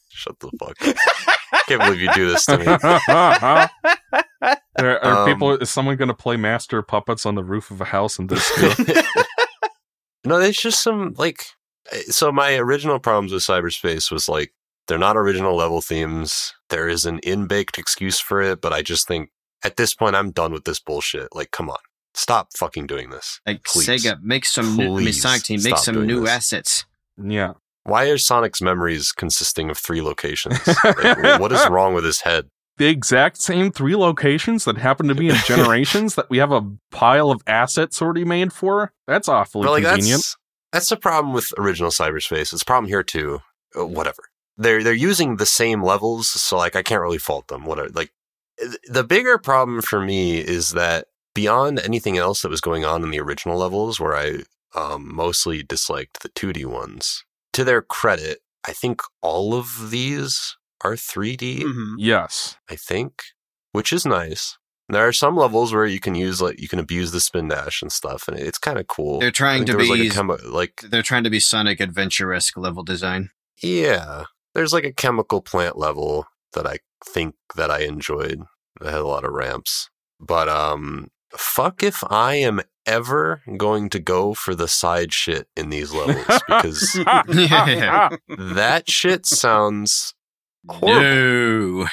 [0.10, 0.78] Shut the fuck.
[0.88, 0.96] up.
[1.68, 2.66] Can't believe you do this to me.
[2.66, 3.70] are
[4.78, 5.52] are Um, people?
[5.58, 8.50] Is someone going to play master puppets on the roof of a house in this?
[10.26, 11.46] no, there's just some like.
[11.92, 14.54] Eh, so my original problems with cyberspace was like
[14.88, 16.54] they're not original level themes.
[16.70, 19.30] There is an in-baked excuse for it, but I just think
[19.64, 21.30] at this point I'm done with this bullshit.
[21.36, 21.78] Like, come on,
[22.14, 23.40] stop fucking doing this.
[23.46, 23.88] Like Please.
[23.88, 26.30] Sega, make some new, Please Sonic Team, make some new this.
[26.30, 26.86] assets.
[27.22, 27.54] yeah.
[27.86, 30.58] Why are Sonic's memories consisting of three locations?
[30.86, 32.48] Like, what is wrong with his head?
[32.78, 36.62] the exact same three locations that happen to be in generations that we have a
[36.92, 38.92] pile of assets already made for.
[39.06, 40.22] That's awfully But like convenient.
[40.22, 40.38] that's
[40.74, 42.52] that's the problem with original cyberspace.
[42.52, 43.40] It's a problem here too.
[43.78, 44.24] Uh, Whatever.
[44.58, 47.66] They're they're using the same levels, so like I can't really fault them.
[47.66, 47.90] Whatever.
[47.90, 48.12] Like
[48.88, 53.10] the bigger problem for me is that beyond anything else that was going on in
[53.10, 54.44] the original levels, where I
[54.76, 57.24] um, mostly disliked the 2D ones.
[57.54, 61.62] To their credit, I think all of these are 3D.
[61.64, 61.96] Mhm.
[61.98, 62.58] Yes.
[62.70, 63.22] I think,
[63.72, 64.58] which is nice.
[64.90, 67.82] There are some levels where you can use like you can abuse the spin dash
[67.82, 69.20] and stuff, and it's kind of cool.
[69.20, 72.58] They're trying to be like, a chemi- like they're trying to be Sonic Adventure esque
[72.58, 73.30] level design.
[73.62, 78.42] yeah, there's like a chemical plant level that I think that I enjoyed.
[78.82, 79.90] That had a lot of ramps,
[80.20, 85.70] but um, fuck if I am ever going to go for the side shit in
[85.70, 86.94] these levels because
[87.30, 88.10] Yeah.
[88.28, 90.14] that shit sounds
[90.70, 91.00] horrible.
[91.02, 91.88] No.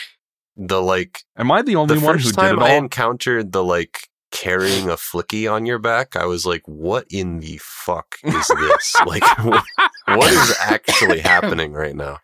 [0.57, 3.53] The like Am I the only the one who first did it time I encountered
[3.53, 8.17] the like carrying a flicky on your back, I was like, "What in the fuck
[8.23, 8.97] is this?
[9.07, 9.65] like, what,
[10.07, 12.19] what is actually happening right now?"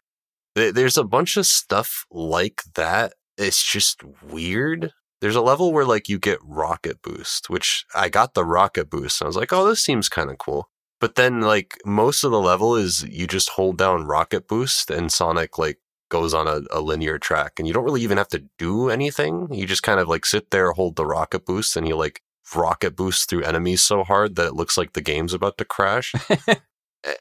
[0.55, 3.13] There's a bunch of stuff like that.
[3.37, 4.93] It's just weird.
[5.21, 9.21] There's a level where like you get rocket boost, which I got the rocket boost.
[9.21, 10.69] and I was like, "Oh, this seems kind of cool."
[11.01, 15.13] But then like most of the level is you just hold down rocket boost and
[15.13, 18.45] Sonic like goes on a, a linear track and you don't really even have to
[18.59, 19.49] do anything.
[19.53, 22.23] You just kind of like sit there, hold the rocket boost, and you like
[22.55, 26.15] rocket boost through enemies so hard that it looks like the game's about to crash.
[26.31, 26.61] I-
[27.05, 27.15] eh,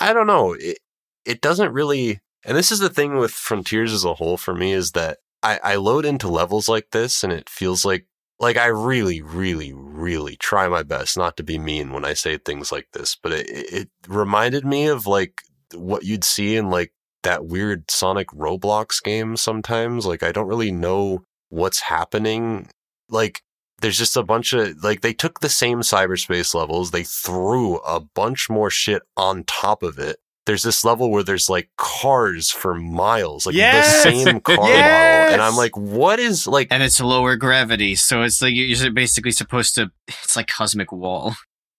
[0.00, 0.54] I don't know.
[0.54, 0.78] It,
[1.24, 4.72] it doesn't really, and this is the thing with Frontiers as a whole for me
[4.72, 8.06] is that I, I load into levels like this and it feels like,
[8.40, 12.38] like I really, really, really try my best not to be mean when I say
[12.38, 15.42] things like this, but it, it reminded me of like
[15.74, 16.92] what you'd see in like
[17.22, 20.06] that weird Sonic Roblox game sometimes.
[20.06, 22.68] Like, I don't really know what's happening.
[23.08, 23.42] Like,
[23.80, 28.00] there's just a bunch of, like, they took the same cyberspace levels, they threw a
[28.00, 30.16] bunch more shit on top of it.
[30.44, 34.02] There's this level where there's like cars for miles, like Yes!
[34.02, 34.72] the same car model.
[34.72, 39.30] And I'm like, what is like, And it's lower gravity, so it's like you're basically
[39.30, 39.92] supposed to.
[40.08, 41.36] It's like cosmic wall.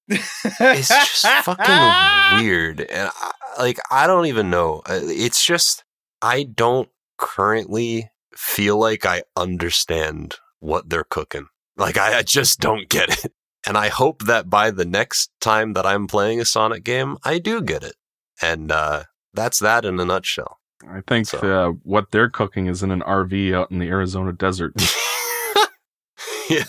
[0.10, 5.84] It's just fucking weird and I, like i don't even know Uh, it's just
[6.22, 11.48] i don't currently feel like i understand what they're cooking.
[11.78, 13.32] Like i, I just don't get it
[13.68, 17.40] and i hope that by the next time that i'm playing a sonic game i
[17.40, 17.96] do get it
[18.42, 19.04] and uh
[19.34, 20.60] that's that in a nutshell.
[20.88, 24.32] I think So- uh, what they're cooking is in an RV out in the Arizona
[24.34, 24.74] desert.
[26.50, 26.66] yeah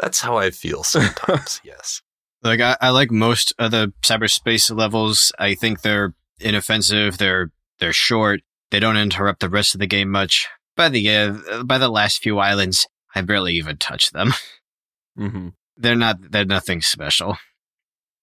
[0.00, 2.02] that's how i feel sometimes yes
[2.42, 5.32] Like I, I like most of the cyberspace levels.
[5.38, 7.18] I think they're inoffensive.
[7.18, 7.50] They're
[7.80, 8.40] they're short.
[8.70, 10.46] They don't interrupt the rest of the game much.
[10.76, 14.32] By the uh, by the last few islands, I barely even touch them.
[15.16, 16.30] hmm They're not.
[16.30, 17.36] They're nothing special.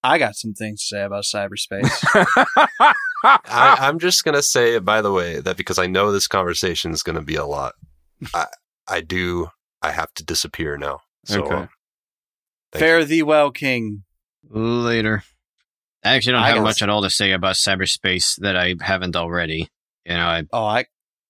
[0.02, 2.04] I got some things to say about cyberspace.
[3.24, 7.02] I, I'm just gonna say, by the way, that because I know this conversation is
[7.02, 7.74] gonna be a lot,
[8.32, 8.46] I
[8.88, 9.48] I do
[9.82, 11.00] I have to disappear now.
[11.24, 11.54] So Okay.
[11.54, 11.68] um,
[12.72, 13.04] thank Fare you.
[13.06, 14.04] thee well, King.
[14.50, 15.22] Later.
[16.04, 19.16] I actually don't I have much at all to say about cyberspace that I haven't
[19.16, 19.68] already.
[20.04, 20.84] You know, I Oh, I,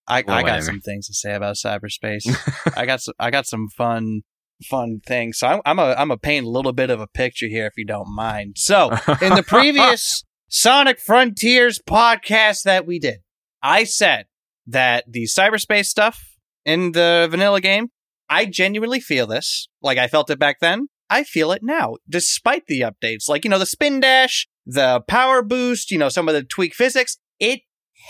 [0.07, 2.27] I, Well, I got some things to say about cyberspace.
[2.77, 4.23] I got some, I got some fun,
[4.69, 5.39] fun things.
[5.39, 7.73] So I'm, I'm a, I'm a paint a little bit of a picture here, if
[7.77, 8.57] you don't mind.
[8.59, 8.91] So
[9.23, 13.21] in the previous Sonic Frontiers podcast that we did,
[13.63, 14.27] I said
[14.67, 16.37] that the cyberspace stuff
[16.67, 17.89] in the vanilla game,
[18.29, 19.69] I genuinely feel this.
[19.81, 20.89] Like I felt it back then.
[21.09, 23.28] I feel it now, despite the updates.
[23.28, 26.74] Like, you know, the spin dash, the power boost, you know, some of the tweak
[26.74, 27.19] physics.
[27.39, 27.61] It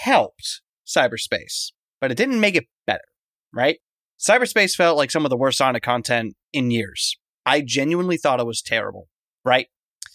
[0.03, 3.05] helped cyberspace, but it didn't make it better,
[3.53, 3.79] right?
[4.19, 7.17] Cyberspace felt like some of the worst Sonic content in years.
[7.45, 9.09] I genuinely thought it was terrible,
[9.45, 9.67] right?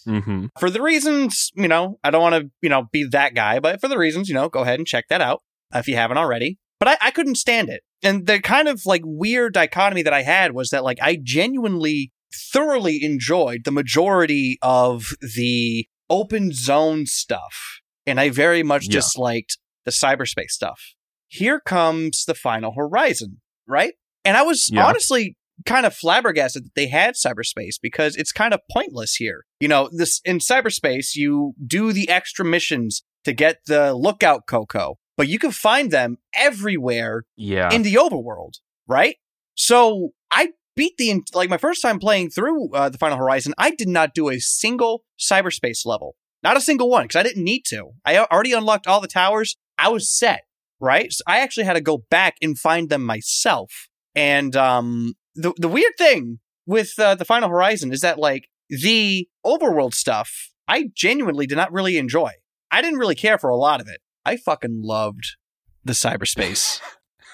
[0.04, 3.60] hmm for the reasons, you know, I don't want to, you know, be that guy,
[3.60, 5.42] but for the reasons, you know, go ahead and check that out
[5.72, 6.58] if you haven't already.
[6.80, 7.82] But I, I couldn't stand it.
[8.02, 12.10] And the kind of like weird dichotomy that I had was that like I genuinely
[12.34, 17.80] thoroughly enjoyed the majority of the open zone stuff.
[18.06, 18.94] And I very much Yeah.
[18.94, 20.80] disliked the cyberspace stuff.
[21.28, 23.94] Here comes the final horizon, right?
[24.24, 24.86] And I was Yeah.
[24.86, 25.36] honestly
[25.66, 29.44] kind of flabbergasted that they had cyberspace because it's kind of pointless here.
[29.60, 34.96] You know, this in cyberspace, you do the extra missions to get the lookout Koco,
[35.16, 37.72] but you can find them everywhere Yeah.
[37.72, 38.54] in the overworld,
[38.88, 39.16] right?
[39.54, 43.54] So I beat the like my first time playing through uh, the Final Horizon.
[43.58, 47.44] I did not do a single cyberspace level, not a single one, because I didn't
[47.44, 47.90] need to.
[48.04, 49.56] I already unlocked all the towers.
[49.78, 50.42] I was set,
[50.80, 51.12] right?
[51.12, 53.88] So I actually had to go back and find them myself.
[54.14, 59.28] And um, the the weird thing with uh, the Final Horizon is that like the
[59.44, 62.32] overworld stuff, I genuinely did not really enjoy.
[62.70, 64.00] I didn't really care for a lot of it.
[64.24, 65.36] I fucking loved
[65.84, 66.80] the cyberspace.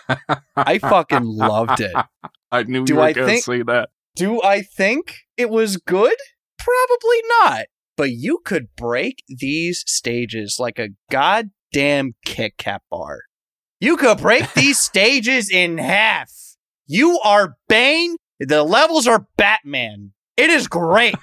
[0.57, 1.95] I fucking loved it.
[2.51, 3.91] I knew Do you were going to say that.
[4.17, 6.17] Do I think it was good?
[6.59, 7.67] Probably not.
[7.97, 13.23] But you could break these stages like a goddamn Kit Kat bar.
[13.81, 16.33] You could break these stages in half.
[16.87, 18.17] You are Bane.
[18.41, 20.13] The levels are Batman.
[20.37, 21.17] It is great.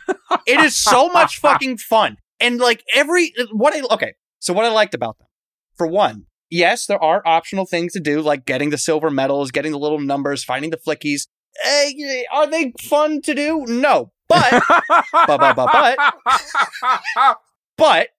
[0.45, 2.18] it is so much fucking fun.
[2.39, 4.14] And like every what I okay.
[4.39, 5.27] So what I liked about them,
[5.76, 9.72] for one, yes, there are optional things to do, like getting the silver medals, getting
[9.72, 11.27] the little numbers, finding the flickies.
[11.63, 13.63] Eh, are they fun to do?
[13.67, 14.63] No, but
[15.11, 17.38] but but but but
[17.77, 18.09] but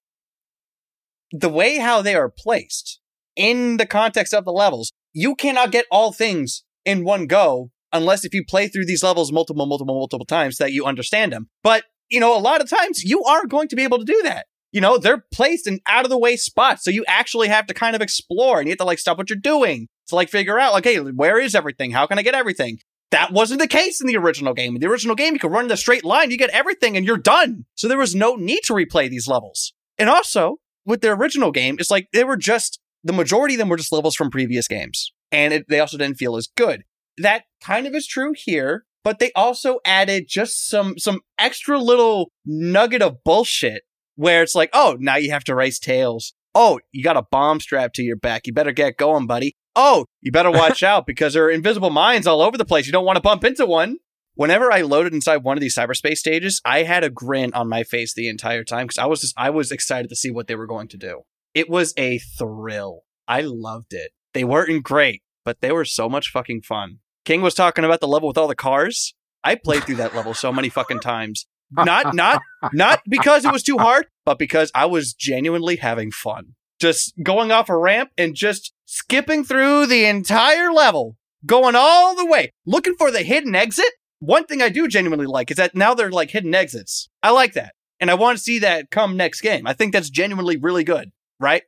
[1.33, 3.01] the way how they are placed
[3.35, 8.25] in the context of the levels, you cannot get all things in one go unless
[8.25, 11.49] if you play through these levels multiple, multiple, multiple times that you understand them.
[11.63, 14.21] But, you know, a lot of times you are going to be able to do
[14.25, 14.47] that.
[14.77, 16.85] You know, they're placed in out of the way spots.
[16.85, 19.31] So you actually have to kind of explore and you have to like stop what
[19.31, 21.93] you're doing to like figure out, like, hey, where is everything?
[21.93, 22.81] How can I get everything?
[23.11, 24.75] That wasn't the case in the original game.
[24.75, 27.07] In the original game, you could run in a straight line, you get everything, and
[27.07, 27.65] you're done.
[27.75, 29.73] So there was no need to replay these levels.
[29.97, 33.71] And also, with the original game, it's like they were just the majority of them
[33.71, 36.83] were just levels from previous games, and it, they also didn't feel as good.
[37.17, 42.31] That kind of is true here, but they also added just some some extra little
[42.45, 43.85] nugget of bullshit
[44.17, 46.35] where it's like, oh, now you have to race tails.
[46.55, 48.47] Oh, you got a bomb strapped to your back.
[48.47, 49.55] You better get going, buddy.
[49.77, 52.87] Oh, you better watch out because there are invisible mines all over the place.
[52.87, 53.99] You don't want to bump into one.
[54.35, 57.85] Whenever I loaded inside one of these cyberspace stages, I had a grin on my
[57.85, 60.55] face the entire time because I was just I was excited to see what they
[60.55, 61.23] were going to do.
[61.55, 63.05] It was a thrill.
[63.27, 64.13] I loved it.
[64.35, 66.99] They weren't great, but they were so much fucking fun.
[67.25, 69.15] King was talking about the level with all the cars.
[69.43, 71.47] I played through that level so many fucking times.
[71.71, 76.55] Not not not because it was too hard, but because I was genuinely having fun.
[76.79, 82.27] Just going off a ramp and just skipping through the entire level, going all the
[82.27, 83.91] way, looking for the hidden exit.
[84.19, 87.09] One thing I do genuinely like is that now they're like hidden exits.
[87.23, 87.73] I like that.
[87.99, 89.67] And I want to see that come next game.
[89.67, 91.11] I think that's genuinely really good,
[91.41, 91.63] right?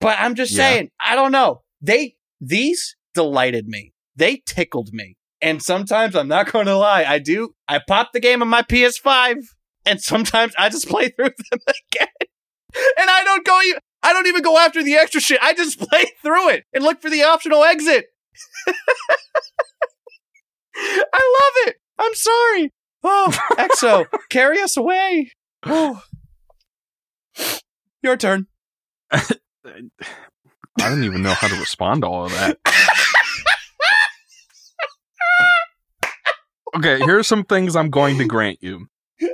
[0.00, 0.56] But I'm just Yeah.
[0.58, 1.62] saying, I don't know.
[1.80, 3.92] They, these delighted me.
[4.16, 5.16] They tickled me.
[5.44, 7.04] And sometimes I'm not going to lie.
[7.04, 7.54] I do.
[7.68, 9.44] I pop the game on my PS5
[9.84, 12.08] and sometimes I just play through them again.
[12.98, 13.60] And I don't go,
[14.02, 15.38] I don't even go after the extra shit.
[15.42, 18.06] I just play through it and look for the optional exit.
[20.76, 21.76] I love it.
[21.98, 22.72] I'm sorry.
[23.02, 25.30] Oh, EXO, carry us away.
[25.62, 26.02] Oh.
[28.02, 28.46] Your turn.
[29.12, 29.20] I
[30.78, 32.58] don't even know how to respond to all of that.
[36.76, 38.88] Okay, here are some things I'm going to grant you.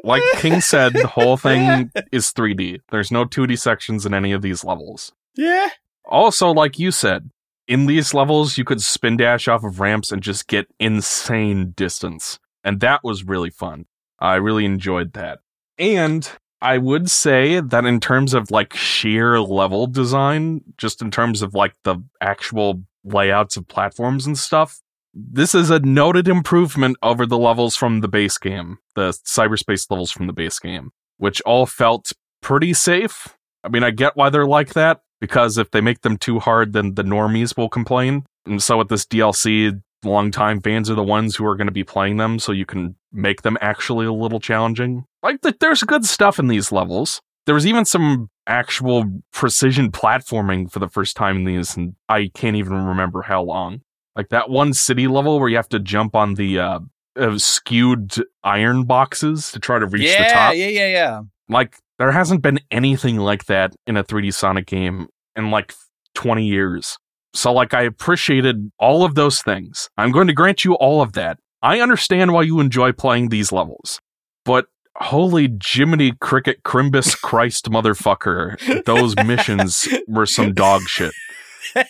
[0.05, 2.81] Like King said, the whole thing is 3D.
[2.91, 5.13] There's no 2D sections in any of these levels.
[5.37, 5.69] Yeah.
[6.05, 7.31] Also, like you said,
[7.67, 12.39] in these levels, you could spin dash off of ramps and just get insane distance.
[12.63, 13.87] And that was really fun.
[14.19, 15.39] I really enjoyed that.
[15.79, 16.31] And
[16.61, 21.55] I would say that in terms of like sheer level design, just in terms of
[21.55, 24.83] like the actual layouts of platforms and stuff,
[25.15, 30.11] this is a noted improvement over the levels from the base game, the cyberspace levels
[30.11, 33.37] from the base game, which all felt pretty safe.
[33.65, 36.73] I mean, I get why they're like that, because if they make them too hard,
[36.73, 38.25] then the normies will complain.
[38.47, 41.85] And so with this DLC, longtime fans are the ones who are going to be
[41.85, 45.05] playing them, so you can make them actually a little challenging.
[45.23, 47.21] Like, th- there's good stuff in these levels.
[47.47, 52.31] There was even some actual precision platforming for the first time in these, and I
[52.35, 53.83] can't even remember how long.
[54.21, 56.81] Like that one city level where you have to jump on the uh,
[57.17, 60.55] uh, skewed iron boxes to try to reach yeah, the top.
[60.57, 61.21] yeah, yeah, yeah.
[61.49, 65.73] Like there hasn't been anything like that in a 3D Sonic game in like
[66.17, 66.99] 20 years.
[67.33, 69.89] So like I appreciated all of those things.
[69.97, 71.39] I'm going to grant you all of that.
[71.63, 74.03] I understand why you enjoy playing these levels.
[74.45, 74.67] But
[74.97, 81.15] holy Jiminy Cricket Crimbus Christ motherfucker, those missions were some dog shit.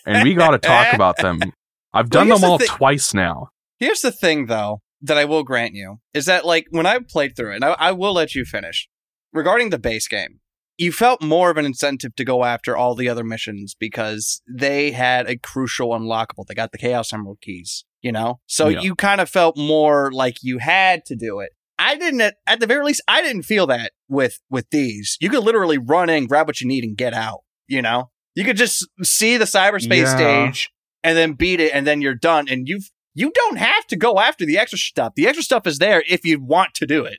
[0.06, 1.40] And we got to talk about them.
[1.92, 3.48] I've done here's them the all thi- twice now.
[3.78, 7.34] Here's the thing, though, that I will grant you is that, like, when I played
[7.36, 8.88] through it, and I, I will let you finish,
[9.32, 10.40] regarding the base game,
[10.76, 14.92] you felt more of an incentive to go after all the other missions because they
[14.92, 16.46] had a crucial unlockable.
[16.46, 18.40] They got the Chaos Emerald keys, you know?
[18.46, 18.80] So Yeah.
[18.80, 21.50] you kind of felt more like you had to do it.
[21.78, 25.16] I didn't, at, at the very least, I didn't feel that with, with these.
[25.20, 28.10] You could literally run in, grab what you need, and get out, you know?
[28.34, 30.16] You could just see the cyberspace Yeah.
[30.16, 30.70] stage
[31.02, 32.46] and then beat it, and then you're done.
[32.48, 35.14] And you've you don't have to go after the extra stuff.
[35.16, 37.18] The extra stuff is there if you want to do it.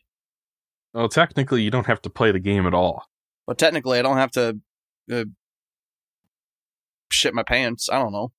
[0.94, 3.06] Well, technically, you don't have to play the game at all.
[3.48, 4.60] But technically, I don't have to
[5.12, 5.26] uh,
[7.12, 7.90] shit my pants.
[7.90, 8.32] I don't know.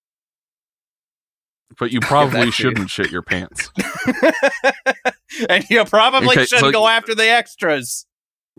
[1.79, 3.71] But you probably shouldn't shit your pants.
[5.49, 8.07] and you probably Okay, shouldn't so- go after the extras.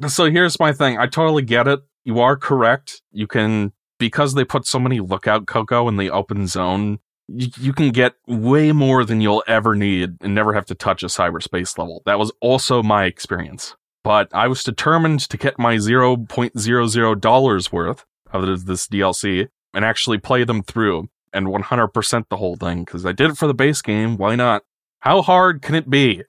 [0.07, 0.97] So here's my thing.
[0.97, 1.79] I totally get it.
[2.03, 3.01] you are correct.
[3.11, 6.99] You can because they put so many lookout Koco in the open zone.
[7.27, 11.03] You, you can get way more than you'll ever need and never have to touch
[11.03, 12.01] a cyberspace level.
[12.05, 13.75] That was also my experience.
[14.03, 20.43] But I was determined to get my $0.00 worth of this DLC and actually play
[20.43, 24.17] them through and 100% the whole thing because I did it for the base game.
[24.17, 24.63] Why not?
[24.99, 26.23] How hard can it be?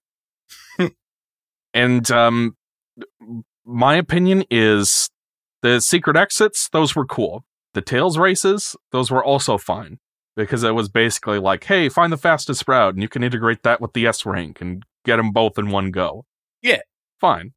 [1.74, 2.57] and um,
[3.65, 5.11] my opinion is
[5.62, 7.45] the secret exits, those were cool.
[7.74, 9.98] The Tails races, those were also fine
[10.36, 13.80] because it was basically like, hey, find the fastest sprout and you can integrate that
[13.80, 16.24] with the S rank and get them both in one go.
[16.62, 16.80] Yeah.
[17.20, 17.52] Fine.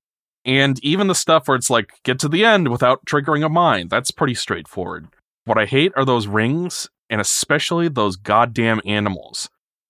[0.45, 3.87] And even the stuff where it's like, get to the end without triggering a mine,
[3.89, 5.07] that's pretty straightforward.
[5.45, 9.49] What I hate are those rings and especially those goddamn animals.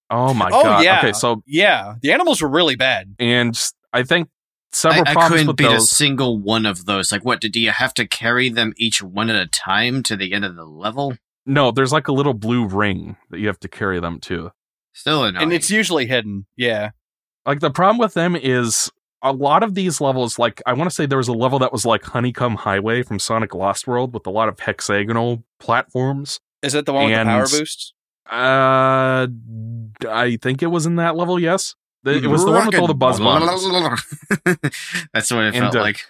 [0.09, 0.83] Oh my Oh, god.
[0.83, 0.99] yeah.
[0.99, 3.15] Okay, so Yeah, the animals were really bad.
[3.19, 3.59] and
[3.93, 4.29] I think
[4.71, 7.11] several I, I problems couldn't with beat a single one of those.
[7.11, 7.41] Like, what?
[7.41, 10.55] Did you have to carry them each one at a time to the end of
[10.55, 11.17] the level?
[11.45, 14.51] No, there's like a little blue ring that you have to carry them to.
[14.93, 15.43] Still annoying.
[15.43, 16.45] And it's usually hidden.
[16.55, 16.91] Yeah.
[17.45, 18.91] Like the problem with them is
[19.21, 21.71] a lot of these levels, like I want to say there was a level that
[21.71, 26.39] was like Honeycomb Highway from Sonic Lost World with a lot of hexagonal platforms.
[26.61, 27.93] Is that the one with the power And- boost?
[28.29, 29.27] Uh,
[30.09, 31.39] I think it was in that level.
[31.39, 33.45] Yes, The- it was the one with all the buzz bombs.
[35.13, 36.03] That's what it And, felt uh, like.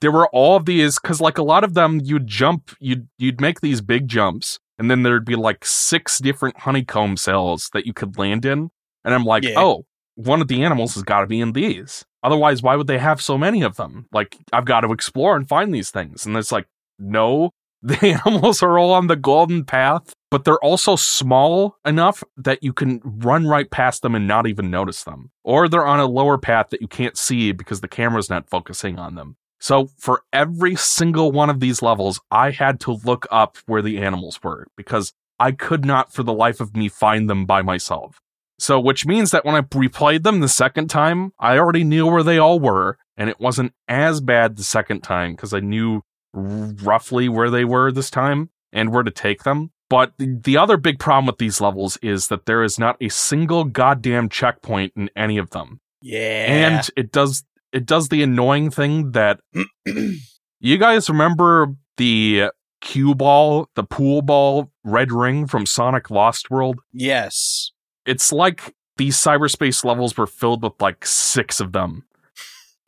[0.00, 3.40] there were all of these because like a lot of them you'd jump you'd you'd
[3.40, 7.92] make these big jumps and then there'd be like six different honeycomb cells that you
[7.92, 8.70] could land in
[9.04, 9.54] and i'm like Yeah.
[9.56, 9.84] oh
[10.16, 13.22] one of the animals has got to be in these otherwise why would they have
[13.22, 16.50] so many of them like i've got to explore and find these things and it's
[16.52, 16.66] like
[16.98, 17.50] no
[17.82, 22.72] the animals are all on the golden path but they're also small enough that you
[22.72, 26.38] can run right past them and not even notice them or they're on a lower
[26.38, 30.76] path that you can't see because the camera's not focusing on them so for every
[30.76, 35.12] single one of these levels, I had to look up where the animals were because
[35.40, 38.20] I could not for the life of me find them by myself.
[38.60, 42.22] So which means that when I replayed them the second time, I already knew where
[42.22, 46.02] they all were and it wasn't as bad the second time because I knew
[46.32, 49.70] roughly where they were this time and where to take them.
[49.90, 53.08] But the, the other big problem with these levels is that there is not a
[53.08, 56.18] single goddamn checkpoint in any of them Yeah.
[56.78, 59.40] and it does it does the annoying thing that
[60.60, 62.50] you guys remember the
[62.80, 66.80] cue ball, the pool ball red ring from Sonic Lost World?
[66.92, 67.72] yes.
[68.06, 72.04] It's like these cyberspace levels were filled with like six of them.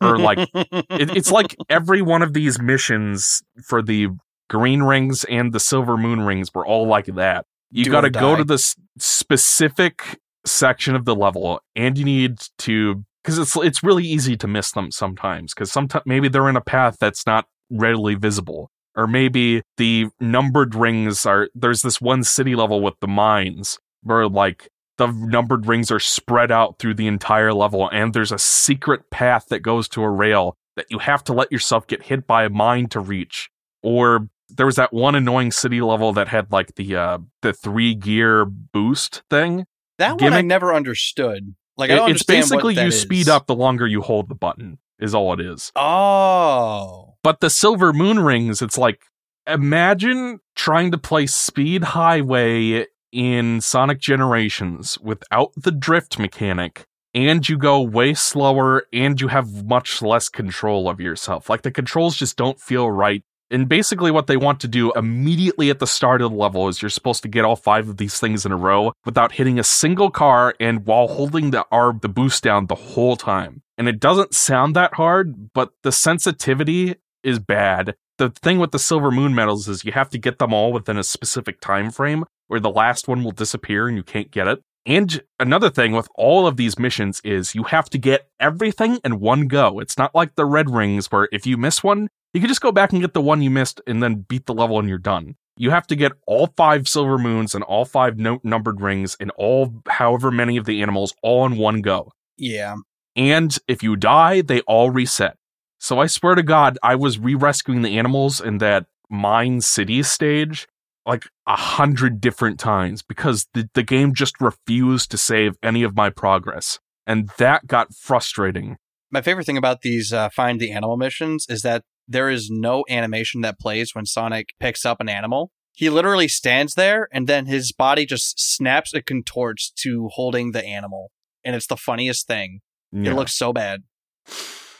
[0.01, 4.09] Or like it, it's like every one of these missions for the
[4.51, 7.47] green rings and the silver moon rings were all like that.
[7.71, 13.05] You got to go to this specific section of the level, and you need to
[13.23, 16.61] because it's it's really easy to miss them sometimes because sometimes maybe they're in a
[16.61, 22.57] path that's not readily visible, or maybe the numbered rings are there's this one city
[22.57, 24.69] level with the mines where like
[24.99, 29.47] the numbered rings are spread out through the entire level, and there's a secret path
[29.49, 32.51] that goes to a rail that you have to let yourself get hit by a
[32.51, 33.49] mine to reach.
[33.83, 37.95] Or there was that one annoying city level that had like the uh the three
[37.95, 39.67] gear boost thing.
[39.99, 41.55] that one I never understood.
[41.77, 43.01] Like I It- don't it's basically you is.
[43.01, 45.73] speed up the longer you hold the button, is all it is.
[45.77, 47.15] Oh.
[47.23, 49.03] But the silver moon rings, it's like
[49.47, 57.59] imagine trying to play Speed Highway in Sonic Generations without the drift mechanic, and you
[57.59, 61.49] go way slower and you have much less control of yourself.
[61.51, 63.23] Like the controls just don't feel right.
[63.51, 66.81] And basically, what they want to do immediately at the start of the level is
[66.81, 69.65] you're supposed to get all five of these things in a row without hitting a
[69.65, 73.63] single car and while holding the R the boost down the whole time.
[73.77, 77.97] And it doesn't sound that hard, but the sensitivity is bad.
[78.19, 80.99] The thing with the silver moon medals is you have to get them all within
[80.99, 84.61] a specific time frame where the last one will disappear and you can't get it.
[84.87, 89.21] And another thing with all of these missions is you have to get everything in
[89.21, 89.79] one go.
[89.79, 92.73] It's not like the red rings where if you miss one, you can just go
[92.73, 95.37] back and get the one you missed and then beat the level and you're done.
[95.57, 99.31] You have to get all five silver moons and all five no- numbered rings and
[99.33, 102.13] all however many of the animals all in one go.
[102.37, 102.77] Yeah.
[103.17, 105.37] And if you die, they all reset.
[105.79, 110.03] So I swear to God, I was re rescuing the animals in that Mine City
[110.03, 110.69] stage
[111.07, 115.97] like a hundred different times because the, the game just refused to save any of
[115.97, 116.79] my progress.
[117.07, 118.77] And that got frustrating.
[119.11, 122.85] My favorite thing about these uh, find the animal missions is that there is no
[122.91, 125.53] animation that plays when Sonic picks up an animal.
[125.73, 130.65] He literally stands there and then his body just snaps and contorts to holding the
[130.65, 131.13] animal.
[131.45, 132.61] And it's the funniest thing.
[132.93, 133.13] Yeah.
[133.13, 133.85] It looks so bad.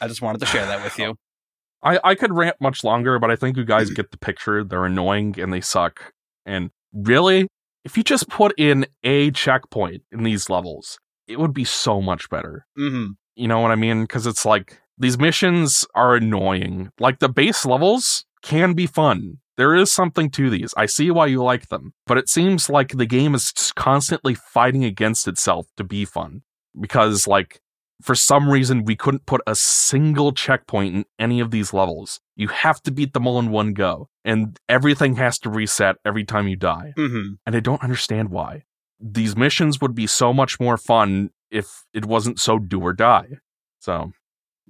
[0.01, 1.15] I just wanted to share that with you.
[1.83, 4.63] I, I could rant much longer, but I think you guys get the picture.
[4.63, 6.13] They're annoying and they suck.
[6.45, 7.47] And really,
[7.85, 12.29] if you just put in a checkpoint in these levels, it would be so much
[12.29, 12.67] better.
[12.79, 13.13] Mm-hmm.
[13.37, 14.03] You know what I mean?
[14.03, 16.91] Because it's like these missions are annoying.
[17.01, 19.39] Like the base levels can be fun.
[19.57, 20.73] There is something to these.
[20.77, 24.85] I see why you like them, but it seems like the game is constantly fighting
[24.85, 26.43] against itself to be fun.
[26.79, 27.61] Because, like,
[28.01, 32.21] for some reason, we couldn't put a single checkpoint in any of these levels.
[32.37, 36.25] You have to beat them all in one go, and everything has to reset every
[36.25, 36.93] time you die.
[36.97, 37.35] Mm-hmm.
[37.45, 38.63] And I don't understand why.
[38.99, 43.41] These missions would be so much more fun if it wasn't so do or die.
[43.81, 44.13] So,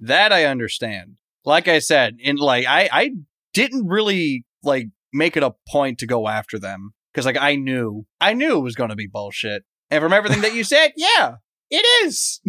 [0.01, 1.17] That I understand.
[1.45, 3.11] Like I said, in like I I
[3.53, 8.05] didn't really like make it a point to go after them because like I knew
[8.19, 9.63] I knew it was going to be bullshit.
[9.89, 11.35] And from everything that you said, yeah,
[11.69, 12.41] it is.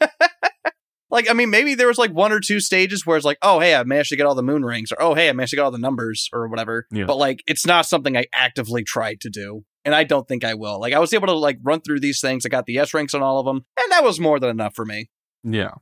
[1.10, 3.60] like I mean, maybe there was like one or two stages where it's like, oh
[3.60, 5.56] hey, I managed to get all the moon rings, or oh hey, I managed to
[5.56, 6.86] get all the numbers, or whatever.
[6.90, 7.04] Yeah.
[7.04, 9.64] But like, it's not something I actively tried to do.
[9.84, 10.80] And I don't think I will.
[10.80, 12.44] Like, I was able to like run through these things.
[12.44, 14.74] I got the S ranks on all of them, and that was more than enough
[14.74, 15.10] for me.
[15.44, 15.74] yeah.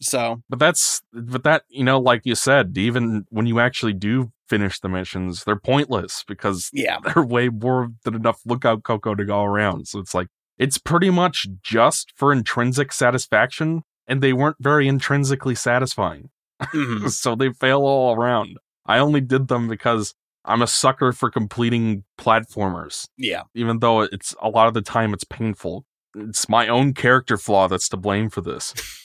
[0.00, 4.32] So, But that's, but that, you know, like you said, even when you actually do
[4.48, 6.98] finish the missions, they're pointless because yeah.
[7.14, 9.88] they're way more than enough lookout Koco to go around.
[9.88, 15.54] So it's like, it's pretty much just for intrinsic satisfaction, and they weren't very intrinsically
[15.54, 16.30] satisfying.
[16.62, 17.10] Mhm.
[17.10, 18.58] so they fail all around.
[18.86, 20.14] I only did them because
[20.44, 23.42] I'm a sucker for completing platformers, Yeah.
[23.54, 25.86] even though it's a lot of the time it's painful.
[26.14, 28.74] It's my own character flaw that's to blame for this.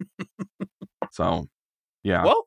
[1.12, 1.46] so,
[2.02, 2.24] yeah.
[2.24, 2.46] Well,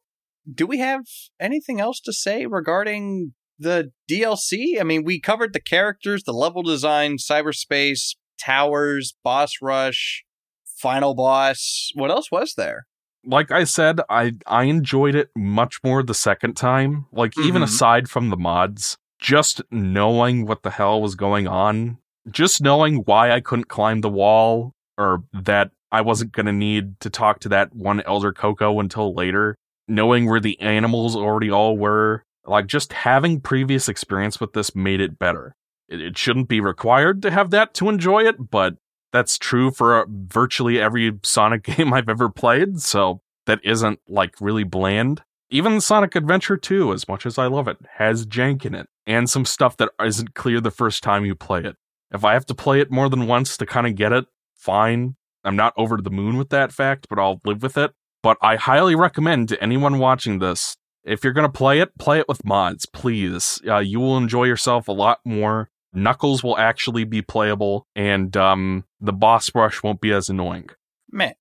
[0.53, 1.03] do we have
[1.39, 4.79] anything else to say regarding the DLC?
[4.79, 10.23] I mean, we covered the characters, the level design, cyberspace, towers, boss rush,
[10.65, 11.89] final boss.
[11.95, 12.85] What else was there?
[13.23, 17.05] like I said, I I enjoyed it much more the second time.
[17.11, 17.65] Like even Mhm.
[17.65, 21.99] aside from the mods, just knowing what the hell was going on,
[22.31, 26.99] just knowing why I couldn't climb the wall or that I wasn't going to need
[27.01, 29.57] to talk to that one elder Koco until later,
[29.87, 35.01] knowing where the animals already all were, like just having previous experience with this made
[35.01, 35.55] it better.
[35.89, 38.75] It, it shouldn't be required to have that to enjoy it, but
[39.11, 44.35] that's true for uh, virtually every Sonic game I've ever played, so that isn't like
[44.39, 45.23] really bland.
[45.49, 49.29] Even Sonic Adventure 2, as much as I love it, has jank in it and
[49.29, 51.75] some stuff that isn't clear the first time you play it.
[52.13, 55.15] If I have to play it more than once to kind of get it, fine.
[55.43, 57.91] I'm not over the moon with that fact, but I'll live with it.
[58.23, 62.19] But I highly recommend to anyone watching this if you're going to play it, play
[62.19, 63.61] it with mods, please.
[63.67, 65.69] Uh, you will enjoy yourself a lot more.
[65.93, 70.69] Knuckles will actually be playable, and um, the boss rush won't be as annoying.
[71.11, 71.33] Man,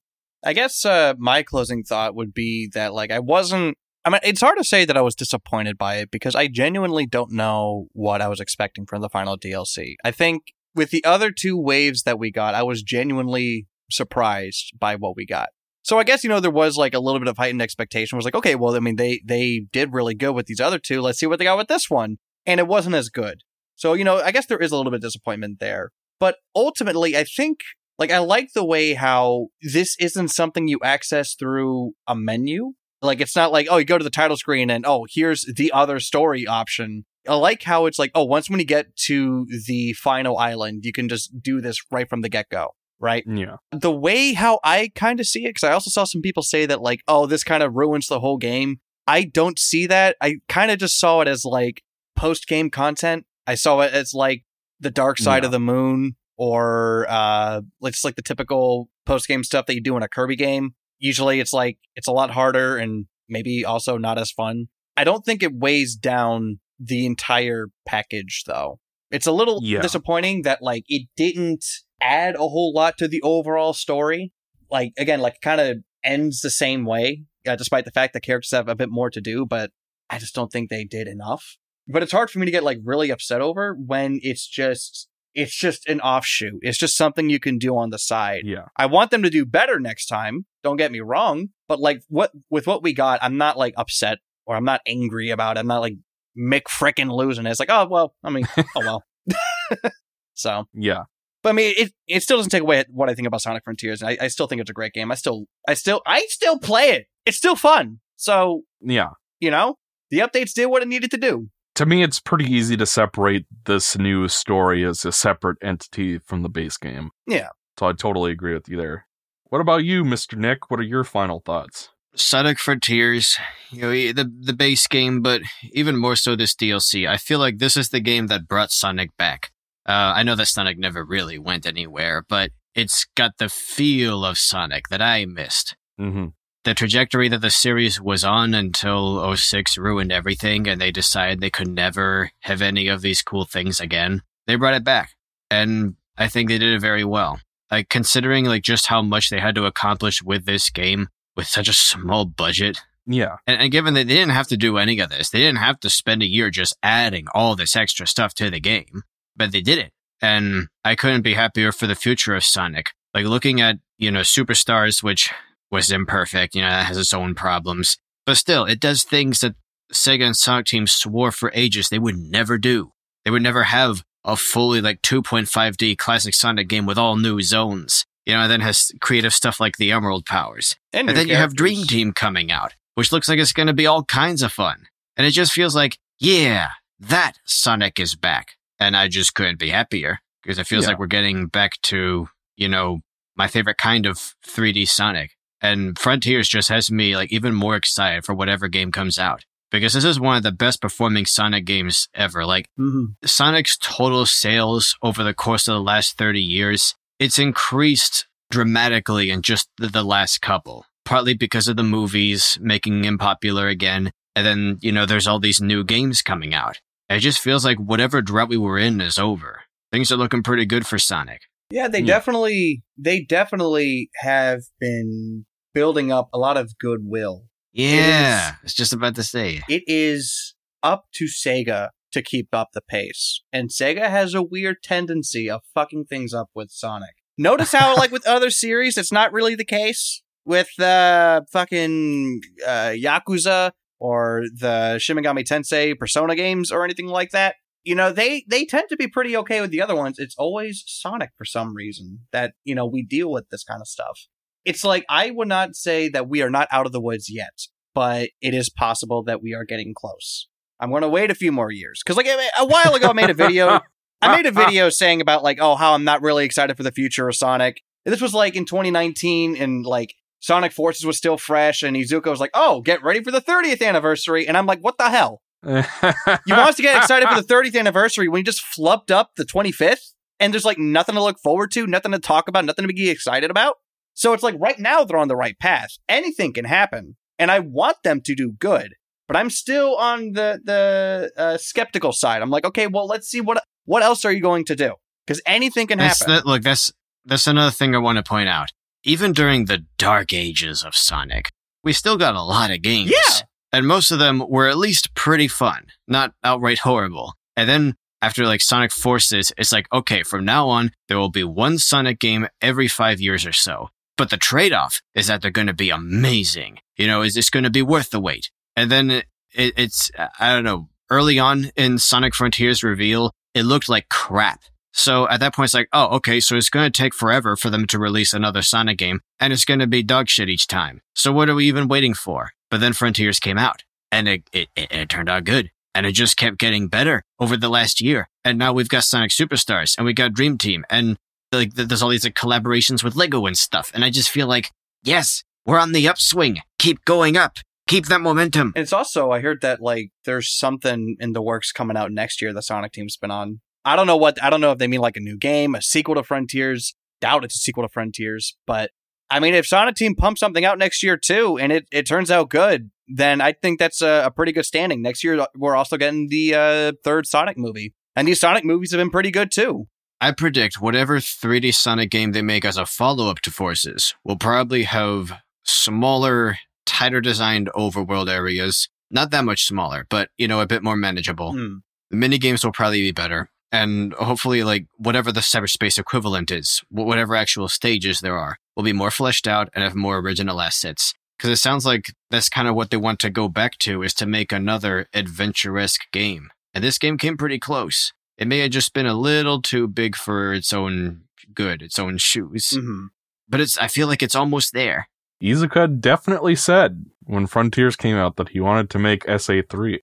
[0.44, 3.76] I guess uh, my closing thought would be that like I wasn't.
[4.04, 7.06] I mean, it's hard to say that I was disappointed by it because I genuinely
[7.06, 9.94] don't know what I was expecting from the final DLC.
[10.02, 14.96] I think with the other two waves that we got, I was genuinely surprised by
[14.96, 15.48] what we got.
[15.82, 18.16] So I guess you know there was like a little bit of heightened expectation.
[18.16, 20.78] It was like, okay, well, I mean, they they did really good with these other
[20.78, 21.00] two.
[21.00, 23.42] Let's see what they got with this one, and it wasn't as good.
[23.76, 25.90] So you know, I guess there is a little bit of disappointment there.
[26.18, 27.60] But ultimately, I think
[27.98, 32.72] like I like the way how this isn't something you access through a menu.
[33.02, 35.72] Like it's not like oh you go to the title screen and oh here's the
[35.72, 37.04] other story option.
[37.26, 40.92] I like how it's like oh once when you get to the final island you
[40.92, 43.56] can just do this right from the get go right Yeah.
[43.72, 46.66] the way how I kind of see it, because I also saw some people say
[46.66, 48.80] that, like, oh, this kind of ruins the whole game.
[49.06, 50.16] I don't see that.
[50.20, 51.82] I kind of just saw it as like
[52.16, 53.24] post game content.
[53.46, 54.44] I saw it as like
[54.78, 55.46] the dark side Yeah.
[55.46, 59.96] of the moon or uh, it's like the typical post game stuff that you do
[59.96, 60.74] in a Kirby game.
[60.98, 64.66] Usually it's like it's a lot harder and maybe also not as fun.
[64.96, 68.78] I don't think it weighs down the entire package though.
[69.10, 69.80] It's a little Yeah.
[69.80, 71.64] disappointing that like it didn't
[72.00, 74.32] add a whole lot to the overall story.
[74.70, 78.52] Like again, like kind of ends the same way, uh, despite the fact that characters
[78.52, 79.46] have a bit more to do.
[79.46, 79.70] But
[80.08, 81.56] I just don't think they did enough.
[81.88, 85.54] But it's hard for me to get like really upset over when it's just it's
[85.54, 86.58] just an offshoot.
[86.62, 88.42] It's just something you can do on the side.
[88.44, 88.66] Yeah.
[88.76, 90.46] I want them to do better next time.
[90.62, 94.18] Don't get me wrong, but like what with what we got, I'm not like upset
[94.46, 95.60] or I'm not angry about it.
[95.60, 95.94] I'm not like
[96.38, 97.50] Mick frickin' losing it.
[97.50, 99.04] It's like, oh well, I mean, oh well.
[100.34, 101.04] so, Yeah.
[101.42, 104.02] But I mean, it it still doesn't take away what I think about Sonic Frontiers,
[104.02, 105.10] and I, I still think it's a great game.
[105.10, 107.06] I still, I still, I still play it.
[107.26, 108.00] It's still fun.
[108.16, 109.10] So Yeah.
[109.40, 109.76] you know,
[110.10, 111.48] the updates did what it needed to do.
[111.76, 116.42] To me, it's pretty easy to separate this new story as a separate entity from
[116.42, 117.10] the base game.
[117.26, 117.48] Yeah.
[117.78, 119.06] So I totally agree with you there.
[119.44, 120.36] What about you, Mr.
[120.36, 120.70] Nick?
[120.70, 121.88] What are your final thoughts?
[122.16, 123.36] Sonic Frontiers,
[123.70, 125.42] you know, the the base game, but
[125.72, 127.08] even more so this DLC.
[127.08, 129.52] I feel like this is the game that brought Sonic back.
[129.90, 134.38] Uh, I know that Sonic never really went anywhere, but it's got the feel of
[134.38, 135.76] Sonic that I missed.
[136.00, 136.26] Mm-hmm.
[136.62, 141.50] The trajectory that the series was on until 06 ruined everything, and they decided they
[141.50, 144.22] could never have any of these cool things again.
[144.46, 145.10] They brought it back,
[145.50, 147.40] and I think they did it very well.
[147.70, 151.66] Like considering like just how much they had to accomplish with this game with such
[151.68, 153.36] a small budget, Yeah.
[153.46, 155.80] and, and given that they didn't have to do any of this, they didn't have
[155.80, 159.02] to spend a year just adding all this extra stuff to the game,
[159.40, 159.90] but they did it.
[160.20, 162.92] And I couldn't be happier for the future of Sonic.
[163.14, 165.30] Like looking at, you know, Superstars, which
[165.70, 167.96] was imperfect, you know, that has its own problems,
[168.26, 169.54] but still, it does things that
[169.92, 172.92] Sega and Sonic Team swore for ages they would never do.
[173.24, 178.04] They would never have a fully like 2.5D classic Sonic game with all new zones.
[178.26, 180.76] You know, and then has creative stuff like the Emerald Powers.
[180.92, 181.86] And, And then you have Dream.
[181.86, 184.86] Team coming out, which looks like it's going to be all kinds of fun.
[185.16, 188.56] And it just feels like, yeah, that Sonic is back.
[188.80, 190.90] And I just couldn't be happier because it feels Yeah.
[190.90, 193.00] like we're getting back to, you know,
[193.36, 195.36] my favorite kind of 3D Sonic.
[195.60, 199.92] And Frontiers just has me like even more excited for whatever game comes out because
[199.92, 202.46] this is one of the best performing Sonic games ever.
[202.46, 203.14] Like Mhm.
[203.24, 209.42] Sonic's total sales over the course of the last 30 years, it's increased dramatically in
[209.42, 214.10] just the, the last couple, partly because of the movies making him popular again.
[214.34, 216.78] And then, you know, there's all these new games coming out.
[217.10, 219.62] And it just feels like whatever drought we were in is over.
[219.92, 221.42] Things are looking pretty good for Sonic.
[221.70, 222.06] Yeah, they Yeah.
[222.06, 227.46] definitely they definitely have been building up a lot of goodwill.
[227.72, 229.62] Yeah, it's just about to say.
[229.68, 233.42] It is up to Sega to keep up the pace.
[233.52, 237.10] And Sega has a weird tendency of fucking things up with Sonic.
[237.36, 242.92] Notice how like with other series it's not really the case with uh fucking uh
[242.94, 247.56] Yakuza or the Shin Megami Tensei Persona games or anything like that.
[247.84, 250.18] You know, they they tend to be pretty okay with the other ones.
[250.18, 253.88] It's always Sonic for some reason that, you know, we deal with this kind of
[253.88, 254.26] stuff.
[254.64, 257.66] It's like I would not say that we are not out of the woods yet,
[257.94, 260.48] but it is possible that we are getting close.
[260.78, 263.30] I'm going to wait a few more years cuz like a while ago I made
[263.30, 263.80] a video
[264.22, 266.92] I made a video saying about like, oh, how I'm not really excited for the
[266.92, 267.82] future of Sonic.
[268.04, 272.30] And this was like in 2019, and like Sonic Forces was still fresh, and Iizuka
[272.30, 274.48] was like, oh, get ready for the 30th anniversary.
[274.48, 275.42] And I'm like, what the hell?
[275.62, 279.32] You want us to get excited for the 30th anniversary when you just flubbed up
[279.36, 282.86] the 25th, and there's like nothing to look forward to, nothing to talk about, nothing
[282.86, 283.76] to be excited about.
[284.14, 285.90] So it's like right now they're on the right path.
[286.08, 288.94] Anything can happen, and I want them to do good.
[289.28, 292.42] But I'm still on the the uh, skeptical side.
[292.42, 294.94] I'm like, okay, well, let's see what what else are you going to do?
[295.26, 296.36] Because anything can That's happen.
[296.36, 296.92] the, look, that's
[297.24, 298.70] that's another thing I want to point out.
[299.04, 301.50] Even during the dark ages of Sonic,
[301.82, 303.10] we still got a lot of games.
[303.10, 303.42] Yeah.
[303.72, 307.34] And most of them were at least pretty fun, not outright horrible.
[307.56, 311.44] And then after like Sonic Forces, it's like, okay, from now on, there will be
[311.44, 313.88] one Sonic game every five years or so.
[314.16, 316.80] But the trade off is that they're going to be amazing.
[316.96, 318.50] You know, is this going to be worth the wait?
[318.76, 323.62] And then it, it, it's, I don't know, early on in Sonic Frontiers reveal, it
[323.62, 324.60] looked like crap.
[324.92, 327.70] So at that point, it's like, oh, okay, so it's going to take forever for
[327.70, 331.00] them to release another Sonic game, and it's going to be dog shit each time.
[331.14, 332.50] So what are we even waiting for?
[332.70, 335.70] But then Frontiers came out, and it, it, it, it turned out good.
[335.92, 338.28] And it just kept getting better over the last year.
[338.44, 341.16] And now we've got Sonic Superstars, and we got Dream Team, and
[341.52, 343.90] like th- there's all these like, collaborations with Lego and stuff.
[343.92, 344.70] And I just feel like,
[345.02, 346.60] yes, we're on the upswing.
[346.78, 347.58] Keep going up.
[347.88, 348.72] Keep that momentum.
[348.76, 352.52] It's also, I heard that like there's something in the works coming out next year.
[352.52, 353.60] The Sonic team's been on.
[353.90, 354.40] I don't know what.
[354.40, 356.94] I don't know if they mean like a new game, a sequel to Frontiers.
[357.20, 358.92] Doubt it's a sequel to Frontiers, but
[359.28, 362.30] I mean, if Sonic Team pumps something out next year too, and it, it turns
[362.30, 365.02] out good, then I think that's a, a pretty good standing.
[365.02, 368.98] Next year, we're also getting the uh, third Sonic movie, and these Sonic movies have
[368.98, 369.88] been pretty good too.
[370.20, 374.36] I predict whatever 3D Sonic game they make as a follow up to Forces will
[374.36, 375.32] probably have
[375.64, 378.88] smaller, tighter designed overworld areas.
[379.10, 381.52] Not that much smaller, but, you know, a bit more manageable.
[381.52, 381.78] Hmm.
[382.10, 383.50] The mini games will probably be better.
[383.72, 388.92] And hopefully, like, whatever the cyberspace equivalent is, whatever actual stages there are, will be
[388.92, 391.14] more fleshed out and have more original assets.
[391.38, 394.12] Because it sounds like that's kind of what they want to go back to is
[394.14, 396.50] to make another adventure-esque game.
[396.74, 398.12] And this game came pretty close.
[398.36, 401.22] It may have just been a little too big for its own
[401.54, 402.70] good, its own shoes.
[402.70, 403.06] hmm
[403.48, 405.08] But it's I feel like it's almost there.
[405.42, 410.00] Iizuka definitely said when Frontiers came out that he wanted to make SA3.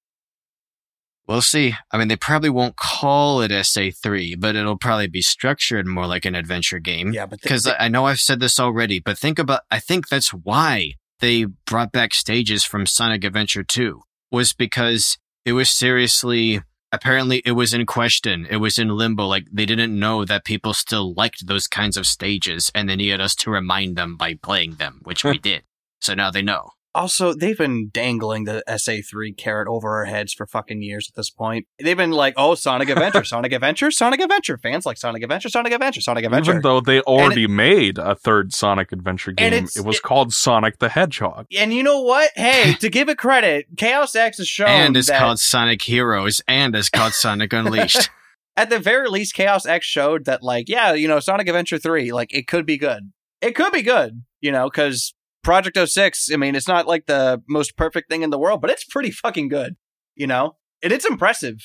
[1.27, 1.73] We'll see.
[1.91, 6.23] I mean, they probably won't call it SA3, but it'll probably be structured more like
[6.23, 7.11] an adventure game.
[7.11, 10.07] Yeah, but Because th- I know I've said this already, but think about, I think
[10.07, 16.61] that's why they brought back stages from Sonic Adventure 2 was because it was seriously
[16.91, 18.47] apparently it was in question.
[18.49, 19.25] It was in limbo.
[19.25, 23.22] Like they didn't know that people still liked those kinds of stages and they needed
[23.22, 25.64] us to remind them by playing them, which we did.
[25.99, 26.69] So now they know.
[26.98, 31.30] Also, they've been dangling the SA3 carrot over our heads for fucking years at this
[31.30, 31.67] point.
[31.80, 34.58] They've been like, oh, Sonic Adventure, Sonic Adventure, Sonic Adventure.
[34.58, 36.51] Fans like Sonic Adventure, Sonic Adventure, Sonic Adventure.
[36.51, 40.34] Even though they already made a third Sonic Adventure game, it's- it was it- called
[40.34, 41.45] Sonic the Hedgehog.
[41.58, 42.32] and you know what?
[42.35, 46.42] Hey, to give it credit, Chaos X has shown and it's that called Sonic Heroes
[46.48, 48.09] and it's called Sonic Unleashed.
[48.56, 52.11] at the very least, Chaos X showed that, like, yeah, you know, Sonic Adventure 3,
[52.11, 53.11] like, it could be good.
[53.40, 55.14] It could be good, you know, because
[55.48, 58.69] Project 06, I mean, it's not like the most perfect thing in the world, but
[58.69, 59.77] it's pretty fucking good,
[60.14, 60.58] you know?
[60.84, 61.59] And it's impressive.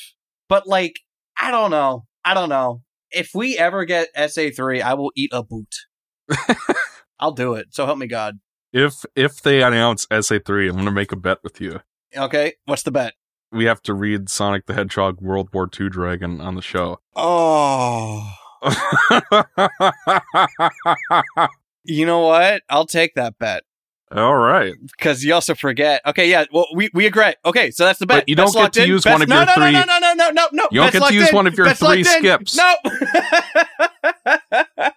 [0.49, 1.01] But, like,
[1.36, 2.07] I don't know.
[2.25, 2.83] I don't know.
[3.11, 5.75] If we ever get SA3, I will eat a boot.
[7.19, 7.75] I'll do it.
[7.75, 8.39] So help me God.
[8.73, 11.81] If if they announce SA3, I'm gonna make a bet with you.
[12.17, 12.52] Okay.
[12.67, 13.15] What's the bet?
[13.51, 17.01] We have to read Sonic the Hedgehog World War II Dragon on the show.
[17.17, 18.31] Oh.
[21.85, 22.62] You know what?
[22.70, 23.65] I'll take that bet.
[24.15, 24.74] All right.
[24.99, 26.02] because you also forget.
[26.07, 27.34] Okay, yeah, well, we, we agree.
[27.44, 28.23] Okay, so that's the bet.
[28.23, 28.89] But you don't get to in.
[28.89, 30.68] use Bet's- one of no, your no, three- No, no, no, no, no, no.
[30.70, 31.34] You don't get to use in.
[31.34, 32.57] one of your Bet's three skips.
[32.57, 32.74] No.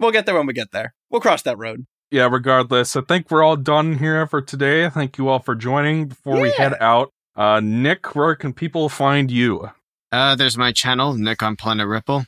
[0.00, 0.94] we'll get there when we get there.
[1.10, 1.86] We'll cross that road.
[2.10, 4.88] Yeah, regardless, I think we're all done here for today.
[4.88, 6.08] Thank you all for joining.
[6.08, 9.70] Before we head out, uh, Nick, where can people find you?
[10.12, 12.26] Uh, there's my channel, Nick on Planet Ripple.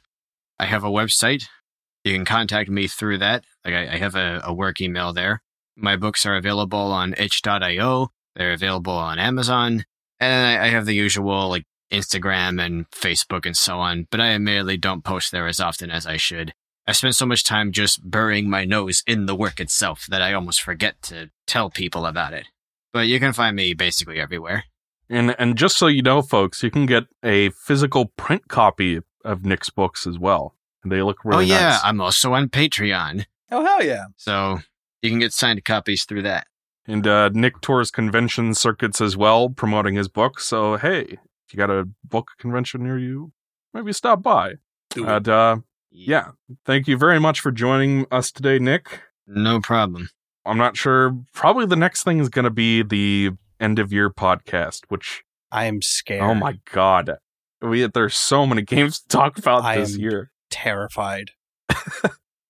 [0.58, 1.44] I have a website.
[2.02, 3.44] You can contact me through that.
[3.64, 5.40] Like I, I have a, a work email there.
[5.76, 8.08] My books are available on itch.io.
[8.34, 9.84] They're available on Amazon.
[10.18, 14.28] And I, I have the usual like Instagram and Facebook and so on, but I
[14.28, 16.52] admittedly don't post there as often as I should.
[16.86, 20.32] I spend so much time just burying my nose in the work itself that I
[20.32, 22.46] almost forget to tell people about it.
[22.92, 24.64] But you can find me basically everywhere.
[25.08, 29.44] And and just so you know, folks, you can get a physical print copy of
[29.44, 30.54] Nick's books as well.
[30.84, 31.80] They look really oh yeah, nice.
[31.84, 33.26] I'm also on Patreon.
[33.50, 34.06] Oh hell yeah!
[34.16, 34.60] So
[35.06, 36.46] you can get signed copies through that.
[36.88, 40.38] And uh, Nick tours convention circuits as well, promoting his book.
[40.40, 43.32] So hey, if you got a book convention near you,
[43.74, 44.54] maybe stop by.
[44.90, 45.08] Do it.
[45.10, 45.56] And uh,
[45.90, 46.28] yeah,
[46.64, 49.00] thank you very much for joining us today, Nick.
[49.26, 50.08] No problem.
[50.44, 51.16] I'm not sure.
[51.32, 55.64] Probably the next thing is going to be the end of year podcast, which I
[55.64, 56.22] am scared.
[56.22, 57.16] oh my god,
[57.60, 60.30] we there's so many games to talk about I this am- year.
[60.50, 61.30] terrified.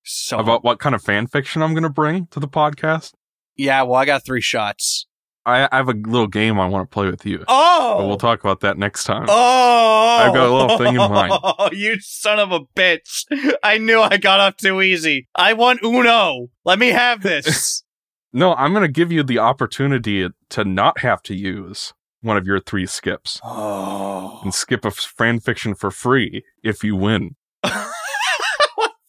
[0.07, 3.13] so About what kind of fan fiction I'm going to bring to the podcast.
[3.57, 3.83] yeah.
[3.83, 5.07] Well, I got three shots.
[5.45, 8.17] I, I have a little game I want to play with you, Oh, but we'll
[8.17, 9.27] talk about that next time.
[9.29, 11.33] Oh, I've got a little thing in mind.
[11.41, 13.25] Oh, you son of a bitch!
[13.63, 15.29] I knew I got off too easy.
[15.37, 16.49] I want Uno.
[16.65, 17.83] Let me have this.
[18.33, 22.47] No, I'm going to give you the opportunity to not have to use one of
[22.47, 27.37] your three skips oh, and skip a fan fiction for free if you win.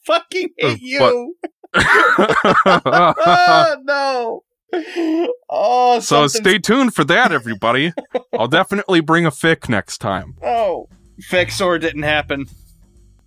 [0.07, 1.35] fucking hate Uh, you!
[1.73, 1.73] oh,
[3.83, 4.43] no.
[5.49, 7.93] Oh, so stay tuned for that, everybody.
[8.37, 10.35] I'll definitely bring a fic next time.
[10.43, 12.45] Oh, fix or didn't happen.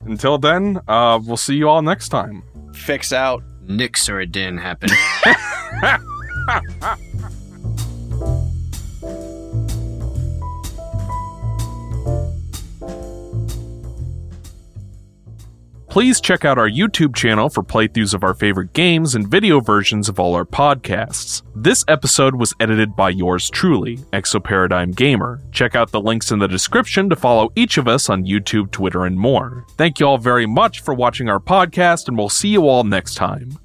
[0.01, 2.43] Until then, uh, we'll see you all next time.
[2.75, 3.43] Fix out.
[3.63, 4.89] Nix or it didn't happen.
[15.91, 20.09] Please check out our YouTube channel for playthroughs of our favorite games and video versions
[20.09, 21.43] of all our podcasts.
[21.57, 25.43] This episode was edited by yours truly, Exoparadigm Gamer.
[25.51, 29.05] Check out the links in the description to follow each of us on YouTube, Twitter,
[29.05, 29.67] and more.
[29.77, 33.17] Thank you all very much for watching our podcast, and we'll see you all next
[33.17, 33.59] time.